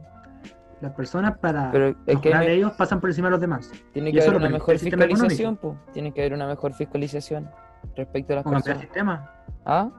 Las 0.83 0.91
personas 0.91 1.37
para 1.37 1.71
Pero 1.71 1.95
es 2.05 2.19
que 2.19 2.53
ellos 2.53 2.73
pasan 2.73 2.99
por 2.99 3.09
encima 3.09 3.29
de 3.29 3.31
los 3.31 3.39
demás. 3.39 3.71
tiene 3.93 4.11
que 4.11 4.21
haber 4.21 4.35
una 4.35 4.49
mejor 4.49 4.77
fiscalización, 4.77 5.55
po. 5.55 5.77
tiene 5.93 6.13
que 6.13 6.19
haber 6.19 6.33
una 6.33 6.45
mejor 6.45 6.73
fiscalización 6.73 7.49
respecto 7.95 8.33
a 8.33 8.35
las 8.35 8.45
O 8.45 8.51
cambiar 8.51 8.75
el 8.75 8.81
sistema. 8.81 9.31
¿Ah? 9.65 9.89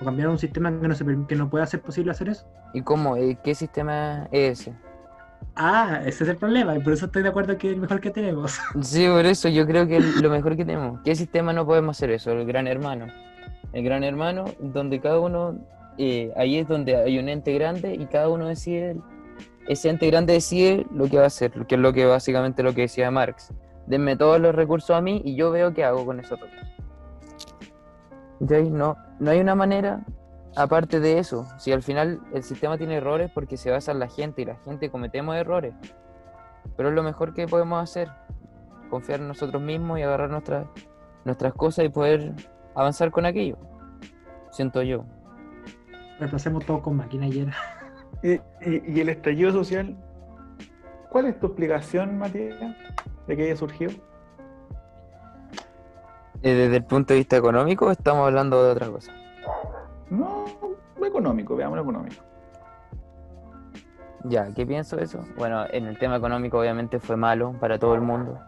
O 0.00 0.04
cambiar 0.04 0.28
un 0.28 0.38
sistema 0.38 0.70
que 0.80 0.86
no, 0.86 0.94
se, 0.94 1.04
que 1.26 1.34
no 1.34 1.50
pueda 1.50 1.66
ser 1.66 1.82
posible 1.82 2.12
hacer 2.12 2.28
eso. 2.28 2.46
¿Y 2.72 2.82
cómo? 2.82 3.16
¿Qué 3.42 3.54
sistema 3.56 4.28
es 4.30 4.60
ese? 4.60 4.76
Ah, 5.56 6.02
ese 6.06 6.22
es 6.22 6.30
el 6.30 6.36
problema. 6.36 6.76
Y 6.76 6.78
por 6.78 6.92
eso 6.92 7.06
estoy 7.06 7.24
de 7.24 7.30
acuerdo 7.30 7.58
que 7.58 7.66
es 7.66 7.74
el 7.74 7.80
mejor 7.80 8.00
que 8.00 8.10
tenemos. 8.10 8.60
Sí, 8.80 9.08
por 9.08 9.26
eso 9.26 9.48
yo 9.48 9.66
creo 9.66 9.88
que 9.88 9.96
es 9.96 10.22
lo 10.22 10.30
mejor 10.30 10.56
que 10.56 10.64
tenemos. 10.64 11.00
¿Qué 11.02 11.16
sistema 11.16 11.52
no 11.52 11.66
podemos 11.66 11.98
hacer 11.98 12.12
eso? 12.12 12.30
El 12.30 12.46
gran 12.46 12.68
hermano. 12.68 13.08
El 13.72 13.82
gran 13.82 14.04
hermano, 14.04 14.44
donde 14.60 15.00
cada 15.00 15.18
uno, 15.18 15.58
eh, 15.98 16.32
ahí 16.36 16.58
es 16.58 16.68
donde 16.68 16.94
hay 16.94 17.18
un 17.18 17.28
ente 17.28 17.52
grande 17.54 17.96
y 17.96 18.06
cada 18.06 18.28
uno 18.28 18.46
decide, 18.46 18.94
ese 19.68 19.88
ente 19.88 20.06
grande 20.08 20.34
decide 20.34 20.86
lo 20.92 21.08
que 21.08 21.18
va 21.18 21.24
a 21.24 21.26
hacer, 21.26 21.52
que 21.66 21.76
es 21.76 21.80
lo 21.80 21.92
que 21.92 22.06
básicamente 22.06 22.62
lo 22.62 22.74
que 22.74 22.82
decía 22.82 23.10
Marx. 23.10 23.52
Denme 23.86 24.16
todos 24.16 24.40
los 24.40 24.54
recursos 24.54 24.96
a 24.96 25.00
mí 25.00 25.22
y 25.24 25.34
yo 25.34 25.50
veo 25.50 25.72
qué 25.72 25.84
hago 25.84 26.04
con 26.04 26.20
esos 26.20 26.40
recursos. 26.40 26.68
¿Ya? 28.40 28.60
No, 28.60 28.96
no 29.20 29.30
hay 29.30 29.40
una 29.40 29.54
manera 29.54 30.04
aparte 30.56 31.00
de 31.00 31.18
eso, 31.18 31.46
si 31.58 31.72
al 31.72 31.82
final 31.82 32.20
el 32.32 32.42
sistema 32.42 32.76
tiene 32.76 32.96
errores 32.96 33.30
porque 33.32 33.56
se 33.56 33.70
basa 33.70 33.92
en 33.92 33.98
la 33.98 34.08
gente 34.08 34.42
y 34.42 34.44
la 34.44 34.56
gente 34.56 34.90
cometemos 34.90 35.36
errores, 35.36 35.74
pero 36.76 36.90
es 36.90 36.94
lo 36.94 37.02
mejor 37.02 37.34
que 37.34 37.46
podemos 37.46 37.82
hacer, 37.82 38.10
confiar 38.90 39.20
en 39.20 39.28
nosotros 39.28 39.62
mismos 39.62 39.98
y 39.98 40.02
agarrar 40.02 40.30
nuestras, 40.30 40.66
nuestras 41.24 41.54
cosas 41.54 41.84
y 41.84 41.88
poder 41.88 42.32
avanzar 42.74 43.10
con 43.10 43.26
aquello, 43.26 43.56
siento 44.50 44.82
yo. 44.82 45.04
Reemplacemos 46.18 46.64
todo 46.66 46.82
con 46.82 46.96
máquina 46.96 47.26
y. 48.22 48.40
¿Y, 48.64 49.00
el 49.00 49.08
estallido 49.08 49.52
social? 49.52 49.96
¿Cuál 51.10 51.26
es 51.26 51.38
tu 51.38 51.46
explicación, 51.46 52.18
Matías, 52.18 52.58
de 53.26 53.36
que 53.36 53.44
haya 53.44 53.56
surgido? 53.56 53.92
Eh, 56.42 56.54
Desde 56.54 56.76
el 56.76 56.84
punto 56.84 57.12
de 57.12 57.20
vista 57.20 57.36
económico 57.36 57.90
estamos 57.90 58.26
hablando 58.26 58.64
de 58.64 58.72
otra 58.72 58.88
cosa. 58.88 59.12
No, 60.10 60.44
lo 60.98 61.06
económico, 61.06 61.56
veamos 61.56 61.76
lo 61.76 61.82
económico. 61.82 62.22
Ya, 64.24 64.52
¿qué 64.54 64.64
pienso 64.64 64.96
de 64.96 65.04
eso? 65.04 65.24
Bueno, 65.36 65.64
en 65.70 65.86
el 65.86 65.98
tema 65.98 66.16
económico 66.16 66.58
obviamente 66.58 67.00
fue 67.00 67.16
malo 67.16 67.54
para 67.58 67.78
todo 67.78 67.94
el 67.94 68.00
mundo. 68.00 68.38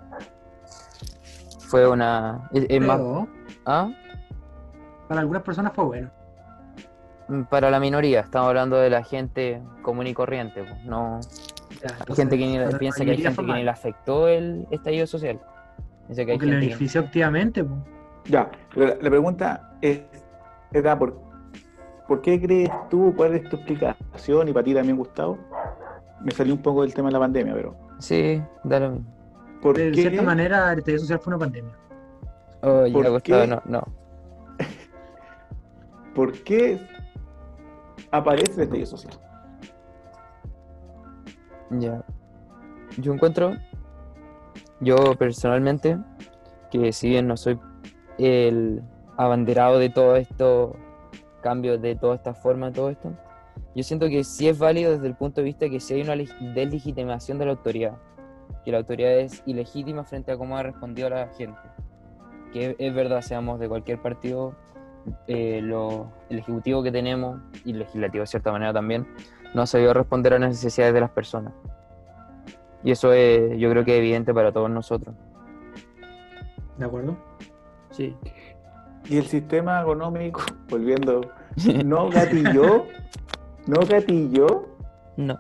Fue 1.68 1.89
una... 1.89 2.49
Es, 2.53 2.66
es 2.68 2.81
más... 2.81 3.01
¿Ah? 3.66 3.91
para 5.09 5.20
algunas 5.20 5.43
personas 5.43 5.72
fue 5.72 5.85
bueno. 5.85 6.11
Mm, 7.29 7.43
Para 7.45 7.70
la 7.70 7.81
minoría, 7.81 8.20
estamos 8.20 8.49
hablando 8.49 8.77
de 8.77 8.91
la 8.91 9.03
gente 9.03 9.62
común 9.83 10.07
y 10.07 10.14
corriente, 10.14 10.62
pues, 10.62 10.85
no... 10.85 11.20
Ya, 11.83 11.97
Hay 12.09 12.14
gente 12.16 12.39
que 12.39 12.47
ni, 12.47 12.53
piensa 12.79 13.05
que 13.05 13.11
hay 13.12 13.16
gente 13.22 13.45
que 13.45 13.53
ni 13.53 13.62
le 13.64 13.70
afectó 13.70 14.29
el 14.29 14.66
estallido 14.70 15.07
social. 15.07 15.41
Piensa 16.07 16.25
que 16.25 16.33
hay 16.33 16.37
Porque 16.39 16.47
le 16.47 16.53
gente 16.53 16.66
que- 16.66 16.75
benefició 16.75 17.01
activamente. 17.01 17.64
po. 17.64 17.75
Ya, 18.27 18.51
pero 18.72 18.87
la, 18.89 18.95
la 19.01 19.11
pregunta 19.11 19.72
es, 19.83 20.01
era 20.72 20.99
por, 20.99 21.20
¿por 22.09 22.20
qué 22.22 22.41
crees 22.41 22.70
tú, 22.91 23.12
cuál 23.16 23.35
es 23.35 23.49
tu 23.49 23.57
explicación? 23.57 24.49
Y 24.49 24.53
para 24.53 24.64
ti 24.64 24.72
también, 24.75 24.97
Gustavo, 24.97 25.39
me 26.22 26.31
salió 26.31 26.55
un 26.55 26.62
poco 26.62 26.83
del 26.83 26.95
tema 26.95 27.09
de 27.09 27.12
la 27.14 27.18
pandemia, 27.20 27.55
pero 27.55 27.75
Sí, 27.99 28.43
da 28.62 28.81
lo 28.81 28.91
mismo. 28.93 29.07
¿por 29.61 29.77
De 29.77 29.91
qué, 29.93 30.03
cierta 30.03 30.22
manera, 30.22 30.72
el 30.72 30.79
estallido 30.79 31.01
social 31.01 31.18
fue 31.20 31.33
una 31.35 31.39
pandemia. 31.45 31.72
Oh, 32.62 32.87
ya, 32.87 32.93
¿Por 32.93 33.11
Gustavo, 33.11 33.43
qué? 33.43 33.47
no, 33.49 33.62
no. 33.66 33.83
¿por 36.14 36.33
qué 36.45 36.81
aparece 38.17 38.55
el 38.55 38.62
estallido 38.62 38.87
social? 38.87 39.15
Ya. 41.71 42.05
Yo 42.99 43.12
encuentro, 43.12 43.57
yo 44.81 44.97
personalmente, 45.19 45.99
que 46.71 46.93
si 46.93 47.09
bien 47.09 47.27
no 47.27 47.37
soy 47.37 47.59
el 48.19 48.83
abanderado 49.17 49.79
de 49.79 49.91
todo 49.91 50.17
esto, 50.17 50.77
cambios 51.43 51.81
de 51.83 51.97
toda 51.97 52.15
esta 52.15 52.35
forma, 52.35 52.73
todo 52.73 52.91
esto, 52.91 53.12
yo 53.75 53.83
siento 53.83 54.09
que 54.09 54.23
sí 54.23 54.49
es 54.49 54.59
válido 54.59 54.93
desde 54.93 55.07
el 55.09 55.17
punto 55.17 55.41
de 55.41 55.47
vista 55.47 55.69
que 55.69 55.81
si 55.81 55.95
hay 55.95 56.03
una 56.03 56.15
leg- 56.15 56.55
deslegitimación 56.55 57.39
de 57.39 57.47
la 57.47 57.53
autoridad, 57.53 57.99
que 58.65 58.71
la 58.71 58.79
autoridad 58.79 59.19
es 59.19 59.43
ilegítima 59.47 60.05
frente 60.05 60.33
a 60.33 60.39
cómo 60.39 60.57
ha 60.57 60.62
respondido 60.62 61.11
la 61.11 61.29
gente. 61.29 61.59
Que 62.53 62.77
es 62.79 62.95
verdad, 62.95 63.21
seamos 63.21 63.59
de 63.59 63.69
cualquier 63.69 64.01
partido, 64.01 64.55
eh, 65.27 65.61
lo- 65.63 66.11
el 66.31 66.39
ejecutivo 66.39 66.83
que 66.83 66.91
tenemos 66.93 67.41
y 67.65 67.73
el 67.73 67.81
legislativo 67.81 68.23
de 68.23 68.27
cierta 68.27 68.53
manera 68.53 68.73
también, 68.73 69.07
no 69.55 69.63
ha 69.63 69.67
sabido 69.67 69.93
responder 69.95 70.35
a 70.35 70.39
las 70.39 70.51
necesidades 70.51 70.95
de 70.95 71.01
las 71.01 71.11
personas. 71.11 71.53
Y 72.83 72.91
eso 72.91 73.13
es, 73.13 73.57
yo 73.59 73.71
creo 73.71 73.85
que 73.85 73.93
es 73.95 73.99
evidente 73.99 74.35
para 74.35 74.53
todos 74.53 74.71
nosotros. 74.71 75.15
¿De 76.79 76.85
acuerdo? 76.85 77.17
Sí. 77.91 78.17
Y 79.09 79.17
el 79.19 79.27
sistema 79.27 79.81
económico, 79.83 80.41
volviendo, 80.69 81.21
no 81.85 82.11
gatilló, 82.11 82.87
no 83.67 83.81
gatilló, 83.89 84.69
No. 85.17 85.39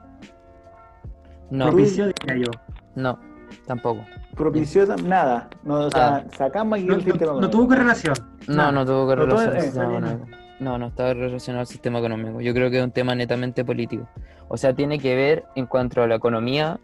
No, 1.50 1.66
Propicio, 1.66 2.06
diría 2.06 2.36
yo. 2.46 2.50
no, 2.94 3.18
tampoco. 3.66 4.00
propició 4.34 4.86
nada. 4.96 5.48
No, 5.62 5.80
o 5.86 5.90
sea, 5.90 6.10
Nada. 6.10 6.24
sacamos 6.36 6.78
aquí 6.78 6.86
No, 6.86 6.94
el 6.94 6.98
no- 7.00 7.04
sistema 7.04 7.18
no 7.18 7.32
económico. 7.38 7.50
tuvo 7.50 7.68
correlación. 7.68 8.14
No, 8.48 8.72
no 8.72 8.84
tuvo 8.84 9.08
que 9.08 9.16
No, 9.16 9.26
todo- 9.28 9.36
relacionar 9.38 9.56
al 9.56 9.62
sistema 9.62 9.84
está 9.84 9.88
bien. 10.00 10.04
económico. 10.04 10.36
No, 10.60 10.78
no 10.78 10.86
está 10.86 11.14
relacionado 11.14 11.60
al 11.60 11.66
sistema 11.66 11.98
económico. 11.98 12.40
Yo 12.40 12.54
creo 12.54 12.70
que 12.70 12.78
es 12.78 12.84
un 12.84 12.92
tema 12.92 13.14
netamente 13.14 13.64
político. 13.64 14.08
O 14.48 14.56
sea, 14.56 14.72
tiene 14.74 14.98
que 14.98 15.14
ver 15.16 15.44
en 15.56 15.66
cuanto 15.66 16.02
a 16.02 16.06
la 16.06 16.14
economía, 16.14 16.78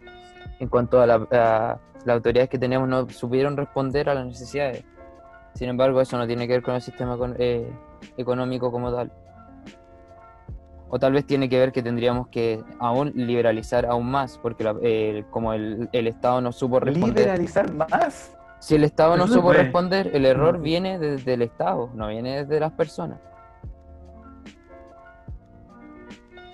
en 0.59 0.67
cuanto 0.67 1.01
a, 1.01 1.07
la- 1.07 1.27
a 1.31 1.79
las 2.05 2.15
autoridades 2.15 2.49
que 2.49 2.59
tenemos 2.59 2.87
no 2.89 3.07
supieron 3.09 3.55
responder 3.55 4.09
a 4.09 4.13
las 4.15 4.25
necesidades. 4.25 4.83
Sin 5.53 5.69
embargo, 5.69 6.01
eso 6.01 6.17
no 6.17 6.27
tiene 6.27 6.47
que 6.47 6.53
ver 6.53 6.61
con 6.63 6.75
el 6.75 6.81
sistema 6.81 7.17
eh, 7.37 7.69
económico 8.17 8.71
como 8.71 8.91
tal. 8.93 9.11
O 10.89 10.99
tal 10.99 11.13
vez 11.13 11.25
tiene 11.25 11.47
que 11.47 11.57
ver 11.57 11.71
que 11.71 11.81
tendríamos 11.81 12.27
que 12.27 12.61
aún 12.79 13.13
liberalizar 13.15 13.85
aún 13.85 14.11
más, 14.11 14.37
porque 14.37 14.63
la- 14.65 14.75
eh, 14.81 15.23
como 15.29 15.53
el, 15.53 15.87
el 15.93 16.07
Estado 16.07 16.41
no 16.41 16.51
supo 16.51 16.79
responder. 16.81 17.17
Liberalizar 17.19 17.71
más. 17.73 18.35
Si 18.61 18.75
el 18.75 18.83
Estado 18.83 19.17
no 19.17 19.25
supo 19.25 19.41
puede. 19.41 19.63
responder, 19.63 20.11
el 20.13 20.23
error 20.23 20.61
viene 20.61 20.99
desde 20.99 21.33
el 21.33 21.41
Estado, 21.41 21.89
no 21.95 22.09
viene 22.09 22.43
desde 22.43 22.59
las 22.59 22.71
personas. 22.73 23.19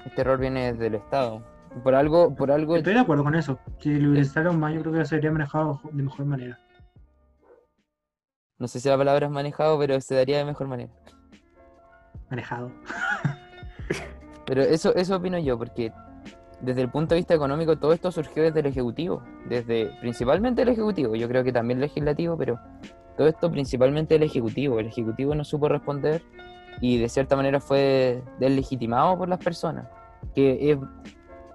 Este 0.06 0.22
error 0.22 0.40
viene 0.40 0.72
desde 0.72 0.88
el 0.88 0.96
Estado. 0.96 1.44
Por 1.84 1.96
algo, 1.96 2.34
por 2.34 2.50
algo, 2.50 2.78
Estoy 2.78 2.94
de 2.94 3.02
acuerdo 3.02 3.26
con 3.26 3.36
eso. 3.36 3.60
Si 3.80 3.90
liberalizaron 3.90 4.58
más, 4.58 4.74
yo 4.74 4.82
creo 4.84 4.94
que 4.94 5.06
sería 5.06 5.32
manejado 5.32 5.82
de 5.92 6.02
mejor 6.02 6.26
manera. 6.26 6.58
no 8.58 8.70
sé 8.70 8.80
si 8.80 8.88
la 8.88 8.98
palabra 8.98 9.26
es 9.26 9.32
manejado, 9.32 9.78
pero 9.78 10.00
se 10.00 10.16
daría 10.16 10.38
de 10.38 10.46
mejor 10.46 10.68
manera. 10.68 10.94
Manejado. 12.30 12.72
Pero 14.46 14.62
eso, 14.62 14.96
eso 14.96 15.18
opino 15.18 15.38
yo, 15.40 15.58
porque 15.58 15.92
desde 16.62 16.82
el 16.82 16.90
punto 16.90 17.14
de 17.14 17.20
vista 17.20 17.34
económico 17.34 17.78
todo 17.78 17.94
esto 17.94 18.12
surgió 18.12 18.44
desde 18.44 18.62
el 18.62 18.66
Ejecutivo, 18.68 19.22
desde 19.48 19.92
principalmente 20.02 20.64
el 20.64 20.70
Ejecutivo, 20.70 21.16
yo 21.16 21.28
creo 21.28 21.44
que 21.44 21.52
también 21.52 21.78
el 21.78 21.84
Legislativo, 21.84 22.38
pero 22.38 22.60
todo 23.18 23.28
esto 23.28 23.52
principalmente 23.52 24.16
el 24.16 24.24
Ejecutivo. 24.24 24.80
El 24.80 24.88
Ejecutivo 24.88 25.36
no 25.36 25.44
supo 25.44 25.68
responder 25.68 26.22
y 26.82 27.00
de 27.00 27.10
cierta 27.10 27.36
manera 27.36 27.60
fue 27.60 28.24
deslegitimado 28.40 29.18
por 29.18 29.28
las 29.28 29.44
personas, 29.44 29.88
que 30.36 30.72
es 30.72 30.78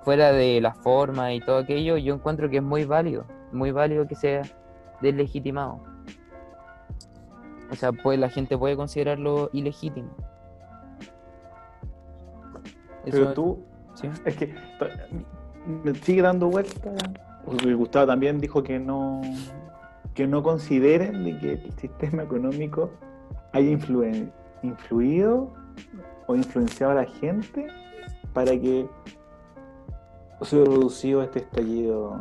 fuera 0.03 0.33
de 0.33 0.61
la 0.61 0.75
forma 0.75 1.33
y 1.33 1.41
todo 1.41 1.59
aquello, 1.59 1.97
yo 1.97 2.15
encuentro 2.15 2.51
que 2.51 2.57
es 2.57 2.63
muy 2.63 2.85
válido, 2.85 3.25
muy 3.53 3.71
válido 3.71 4.07
que 4.07 4.17
sea 4.17 4.43
deslegitimado. 5.01 5.81
O 7.71 7.75
sea, 7.75 7.93
pues 7.93 8.19
la 8.19 8.29
gente 8.29 8.59
puede 8.59 8.77
considerarlo 8.77 9.49
ilegítimo. 9.53 10.11
Pero 13.05 13.33
tú, 13.33 13.65
¿sí? 13.95 14.09
es 14.25 14.37
que 14.37 14.55
me 15.85 15.95
sigue 15.95 16.23
dando 16.23 16.49
vuelta. 16.49 16.91
Porque 17.45 17.75
Gustavo 17.75 18.07
también 18.07 18.39
dijo 18.39 18.63
que 18.63 18.79
no, 18.79 19.21
que 20.15 20.27
no 20.27 20.43
consideren 20.43 21.25
de 21.25 21.39
que 21.39 21.53
el 21.55 21.73
sistema 21.73 22.23
económico 22.23 22.91
haya 23.53 23.71
influen- 23.71 24.33
influido 24.63 25.53
o 26.29 26.37
influenciado 26.37 26.93
a 26.93 27.03
la 27.03 27.05
gente 27.05 27.67
para 28.33 28.53
que 28.53 28.87
se 30.43 30.57
haya 30.57 30.65
producido 30.65 31.23
este 31.23 31.41
estallido. 31.41 32.21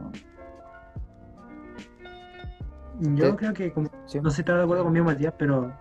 Yo 2.99 3.29
Sí. 3.31 3.35
creo 3.35 3.53
que, 3.53 3.71
como, 3.73 3.89
Sí. 4.05 4.19
no 4.21 4.29
sé 4.29 4.37
si 4.37 4.41
está 4.41 4.57
de 4.57 4.63
acuerdo 4.63 4.83
conmigo, 4.83 5.05
Matías, 5.05 5.33
pero 5.37 5.71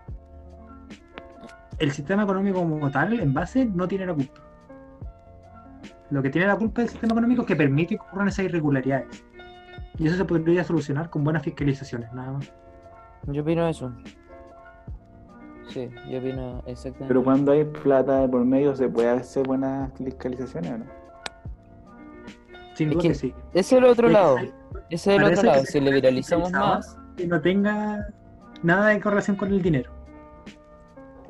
el 1.78 1.90
sistema 1.92 2.22
económico 2.22 2.60
como 2.60 2.90
tal, 2.90 3.18
en 3.18 3.32
base, 3.34 3.66
no 3.66 3.86
tiene 3.88 4.06
la 4.06 4.14
culpa. 4.14 4.40
Lo 6.10 6.22
que 6.22 6.30
tiene 6.30 6.46
la 6.48 6.56
culpa 6.56 6.80
del 6.82 6.90
sistema 6.90 7.12
económico 7.12 7.42
es 7.42 7.48
que 7.48 7.56
permite 7.56 7.96
que 7.96 8.00
ocurran 8.02 8.28
esas 8.28 8.44
irregularidades. 8.46 9.24
Y 9.98 10.06
eso 10.06 10.16
se 10.16 10.24
podría 10.24 10.64
solucionar 10.64 11.10
con 11.10 11.22
buenas 11.24 11.42
fiscalizaciones, 11.42 12.12
nada 12.12 12.32
más. 12.32 12.52
Yo 13.26 13.42
opino 13.42 13.68
eso. 13.68 13.92
Sí, 15.68 15.88
yo 16.10 16.18
opino 16.18 16.62
exactamente. 16.66 17.06
Pero 17.08 17.22
cuando 17.22 17.52
hay 17.52 17.64
plata 17.64 18.20
de 18.22 18.28
por 18.28 18.44
medio, 18.44 18.74
¿se 18.74 18.88
puede 18.88 19.08
hacer 19.10 19.46
buenas 19.46 19.92
fiscalizaciones 19.96 20.72
o 20.72 20.78
no? 20.78 20.84
Sin 22.74 22.88
Es 22.88 22.94
duda 22.94 23.02
que- 23.02 23.08
que 23.08 23.14
sí. 23.14 23.34
Ese 23.52 23.76
es 23.76 23.82
el 23.82 23.84
otro 23.84 24.08
lado. 24.08 24.36
Ese 24.88 25.14
es 25.14 25.18
el 25.20 25.24
otro 25.24 25.42
lado. 25.44 25.64
Si 25.64 25.80
liberalizamos 25.80 26.50
más, 26.50 26.96
Que 27.16 27.26
no 27.26 27.40
tenga 27.40 28.08
nada 28.62 28.88
de 28.88 29.00
correlación 29.00 29.36
con 29.36 29.48
el 29.52 29.60
dinero. 29.60 29.92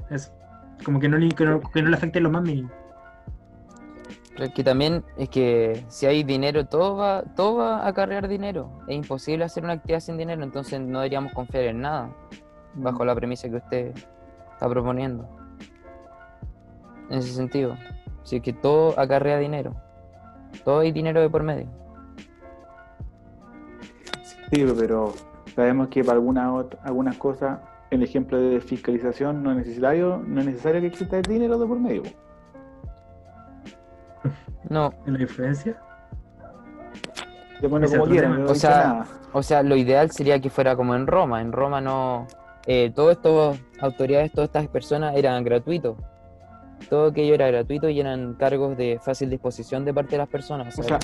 Eso. 0.09 0.31
Como 0.85 1.01
que 1.01 1.09
no, 1.09 1.19
le- 1.19 1.29
que 1.31 1.45
no, 1.45 1.61
que 1.61 1.83
no 1.83 1.91
le 1.91 1.97
afecte 1.97 2.21
lo 2.21 2.31
más 2.31 2.43
mínimo. 2.43 2.71
Pero 4.37 4.53
que 4.55 4.65
también 4.65 5.05
es 5.17 5.29
que 5.29 5.85
si 5.89 6.07
hay 6.07 6.23
dinero, 6.23 6.67
todo 6.67 6.97
va, 6.97 7.23
todo 7.37 7.57
va 7.57 7.81
a 7.81 7.89
acarrear 7.89 8.29
dinero. 8.29 8.71
Es 8.87 8.97
imposible 8.97 9.45
hacer 9.45 9.65
una 9.65 9.75
actividad 9.75 10.01
sin 10.01 10.17
dinero, 10.17 10.43
entonces 10.43 10.81
no 10.81 11.01
deberíamos 11.01 11.33
confiar 11.33 11.65
en 11.65 11.81
nada, 11.81 12.11
bajo 12.75 13.05
la 13.05 13.15
premisa 13.15 13.49
que 13.49 13.57
usted 13.57 13.93
está 14.53 14.69
proponiendo. 14.69 15.29
En 17.11 17.19
ese 17.19 17.33
sentido. 17.33 17.77
Es 18.31 18.41
que 18.43 18.53
todo 18.53 18.99
acarrea 18.99 19.39
dinero. 19.39 19.75
Todo 20.65 20.81
hay 20.81 20.93
dinero 20.93 21.21
de 21.21 21.29
por 21.29 21.43
medio. 21.43 21.67
Sí, 24.53 24.65
pero 24.79 25.13
sabemos 25.55 25.89
que 25.89 26.05
para 26.05 26.15
algunas 26.15 26.67
algunas 26.83 27.17
cosas, 27.17 27.59
el 27.91 28.03
ejemplo 28.03 28.39
de 28.39 28.61
fiscalización 28.61 29.43
no 29.43 29.51
es 29.51 29.59
necesario, 29.59 30.23
no 30.25 30.41
es 30.41 30.47
necesario 30.47 30.81
que 30.81 30.89
exista 30.89 31.17
el 31.17 31.23
dinero 31.23 31.59
de 31.59 31.67
por 31.67 31.79
medio. 31.81 32.03
No, 34.69 34.93
en 35.07 35.15
la 35.15 35.23
influencia. 35.23 35.77
Como 37.61 38.07
quieran, 38.07 38.45
no 38.45 38.51
O 38.51 38.55
sea, 38.55 39.05
o 39.33 39.43
sea, 39.43 39.63
lo 39.63 39.77
ideal 39.77 40.11
sería 40.11 40.41
que 40.41 40.49
fuera 40.49 40.77
como 40.77 40.95
en 40.95 41.07
Roma. 41.07 41.41
En 41.41 41.53
Roma 41.53 41.81
no. 41.81 42.27
Eh, 42.67 42.91
todas 42.95 43.17
estas 43.17 43.61
autoridades, 43.81 44.33
todas 44.33 44.49
estas 44.49 44.69
personas 44.69 45.15
eran 45.17 45.45
gratuitos. 45.45 45.97
Todo 46.89 47.09
aquello 47.09 47.35
era 47.35 47.47
gratuito 47.49 47.89
y 47.89 48.01
eran 48.01 48.35
cargos 48.35 48.77
de 48.77 48.99
fácil 49.03 49.29
disposición 49.29 49.85
de 49.85 49.93
parte 49.93 50.13
de 50.13 50.19
las 50.19 50.29
personas. 50.29 50.79
O 50.79 50.83
sea, 50.83 50.99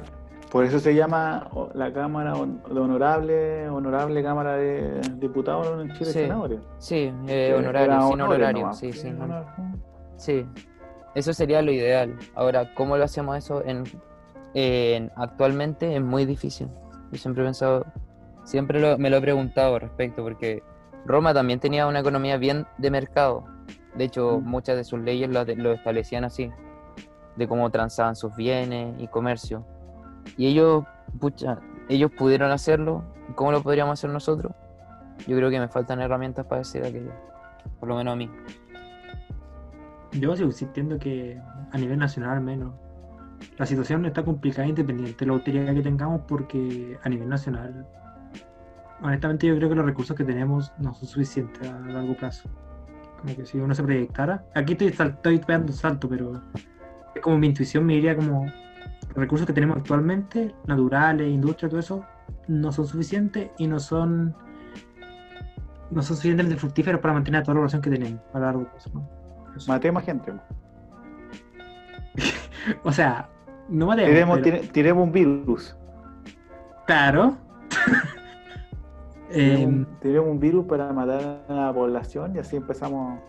por 0.50 0.64
eso 0.64 0.78
se 0.78 0.94
llama 0.94 1.50
la 1.74 1.92
Cámara 1.92 2.32
de 2.32 2.80
Honorable, 2.80 3.68
Honorable 3.68 4.22
Cámara 4.22 4.56
de 4.56 5.00
Diputados 5.16 5.82
en 5.82 5.92
Chile 5.92 6.06
Sí. 6.06 6.12
Senadores. 6.12 6.60
sí, 6.78 7.12
eh, 7.26 7.54
honorario, 7.56 7.92
era 7.92 8.02
sin 8.02 8.20
honorario. 8.20 8.72
Sí, 8.72 8.92
sí, 8.92 9.08
honor. 9.08 9.44
sí. 10.16 10.46
Eso 11.16 11.32
sería 11.32 11.62
lo 11.62 11.72
ideal. 11.72 12.16
Ahora, 12.34 12.72
¿cómo 12.74 12.96
lo 12.96 13.02
hacemos 13.04 13.36
eso 13.38 13.64
en, 13.64 13.84
en- 14.54 15.10
actualmente? 15.16 15.96
Es 15.96 16.02
muy 16.02 16.24
difícil. 16.26 16.68
Yo 17.10 17.18
siempre 17.18 17.42
he 17.42 17.46
pensado, 17.46 17.84
siempre 18.44 18.78
lo- 18.80 18.98
me 18.98 19.10
lo 19.10 19.16
he 19.16 19.20
preguntado 19.20 19.74
al 19.74 19.80
respecto, 19.80 20.22
porque 20.22 20.62
Roma 21.06 21.32
también 21.32 21.58
tenía 21.58 21.86
una 21.86 22.00
economía 22.00 22.36
bien 22.36 22.66
de 22.78 22.90
mercado. 22.90 23.44
De 23.94 24.04
hecho, 24.04 24.40
Mm. 24.40 24.44
muchas 24.44 24.76
de 24.76 24.84
sus 24.84 25.00
leyes 25.00 25.30
lo, 25.30 25.42
lo 25.44 25.72
establecían 25.72 26.24
así, 26.24 26.50
de 27.36 27.48
cómo 27.48 27.70
transaban 27.70 28.14
sus 28.14 28.36
bienes 28.36 28.94
y 29.00 29.08
comercio. 29.08 29.64
Y 30.36 30.48
ellos, 30.48 30.84
pucha, 31.18 31.60
ellos 31.88 32.10
pudieron 32.10 32.50
hacerlo. 32.50 33.02
¿Cómo 33.36 33.52
lo 33.52 33.62
podríamos 33.62 33.94
hacer 33.98 34.10
nosotros? 34.10 34.52
Yo 35.26 35.34
creo 35.36 35.48
que 35.48 35.58
me 35.60 35.68
faltan 35.68 36.00
herramientas 36.00 36.44
para 36.44 36.58
decir 36.58 36.84
aquello. 36.84 37.12
Por 37.80 37.88
lo 37.88 37.96
menos 37.96 38.12
a 38.12 38.16
mí. 38.16 38.30
Yo 40.20 40.34
sigo 40.36 40.48
insistiendo 40.48 40.98
que 40.98 41.40
a 41.72 41.78
nivel 41.78 41.98
nacional 41.98 42.38
al 42.38 42.42
menos 42.42 42.74
la 43.58 43.66
situación 43.66 44.06
está 44.06 44.24
complicada 44.24 44.66
independiente 44.66 45.24
de 45.24 45.30
la 45.30 45.36
utilidad 45.36 45.74
que 45.74 45.82
tengamos 45.82 46.22
porque 46.26 46.98
a 47.02 47.08
nivel 47.08 47.28
nacional 47.28 47.86
honestamente 49.02 49.46
yo 49.46 49.56
creo 49.56 49.68
que 49.68 49.74
los 49.74 49.84
recursos 49.84 50.16
que 50.16 50.24
tenemos 50.24 50.72
no 50.78 50.94
son 50.94 51.08
suficientes 51.08 51.68
a 51.68 51.78
largo 51.80 52.16
plazo. 52.16 52.48
Como 53.20 53.34
que 53.34 53.44
si 53.46 53.58
uno 53.58 53.74
se 53.74 53.82
proyectara, 53.82 54.44
aquí 54.54 54.72
estoy, 54.72 54.88
estoy 54.88 55.40
un 55.56 55.72
salto, 55.72 56.08
pero 56.08 56.42
es 57.14 57.22
como 57.22 57.38
mi 57.38 57.48
intuición 57.48 57.84
me 57.84 57.94
diría 57.94 58.16
como 58.16 58.44
los 58.44 59.16
recursos 59.16 59.46
que 59.46 59.52
tenemos 59.52 59.78
actualmente, 59.78 60.54
naturales, 60.66 61.30
industria, 61.30 61.68
todo 61.68 61.80
eso, 61.80 62.04
no 62.48 62.72
son 62.72 62.86
suficientes 62.86 63.50
y 63.58 63.66
no 63.66 63.78
son 63.78 64.34
no 65.90 66.02
son 66.02 66.16
suficientemente 66.16 66.58
fructíferos 66.58 67.00
para 67.00 67.14
mantener 67.14 67.42
toda 67.42 67.54
la 67.54 67.60
relación 67.60 67.80
que 67.80 67.90
tenemos 67.90 68.20
a 68.34 68.40
largo 68.40 68.64
plazo. 68.64 68.90
Maté 69.66 69.90
más 69.92 70.04
gente. 70.04 70.32
O 72.82 72.90
sea, 72.90 73.28
no 73.68 73.86
matemos. 73.86 74.10
Tiremos, 74.10 74.38
pero- 74.42 74.56
tire- 74.58 74.68
tiremos 74.72 75.04
un 75.04 75.12
virus. 75.12 75.76
Claro. 76.86 77.36
Tiremos, 79.32 79.64
un- 79.66 79.86
tiremos 80.00 80.30
un 80.30 80.40
virus 80.40 80.66
para 80.66 80.92
matar 80.92 81.44
a 81.48 81.52
la 81.52 81.72
población 81.72 82.34
y 82.34 82.38
así 82.38 82.56
empezamos. 82.56 83.20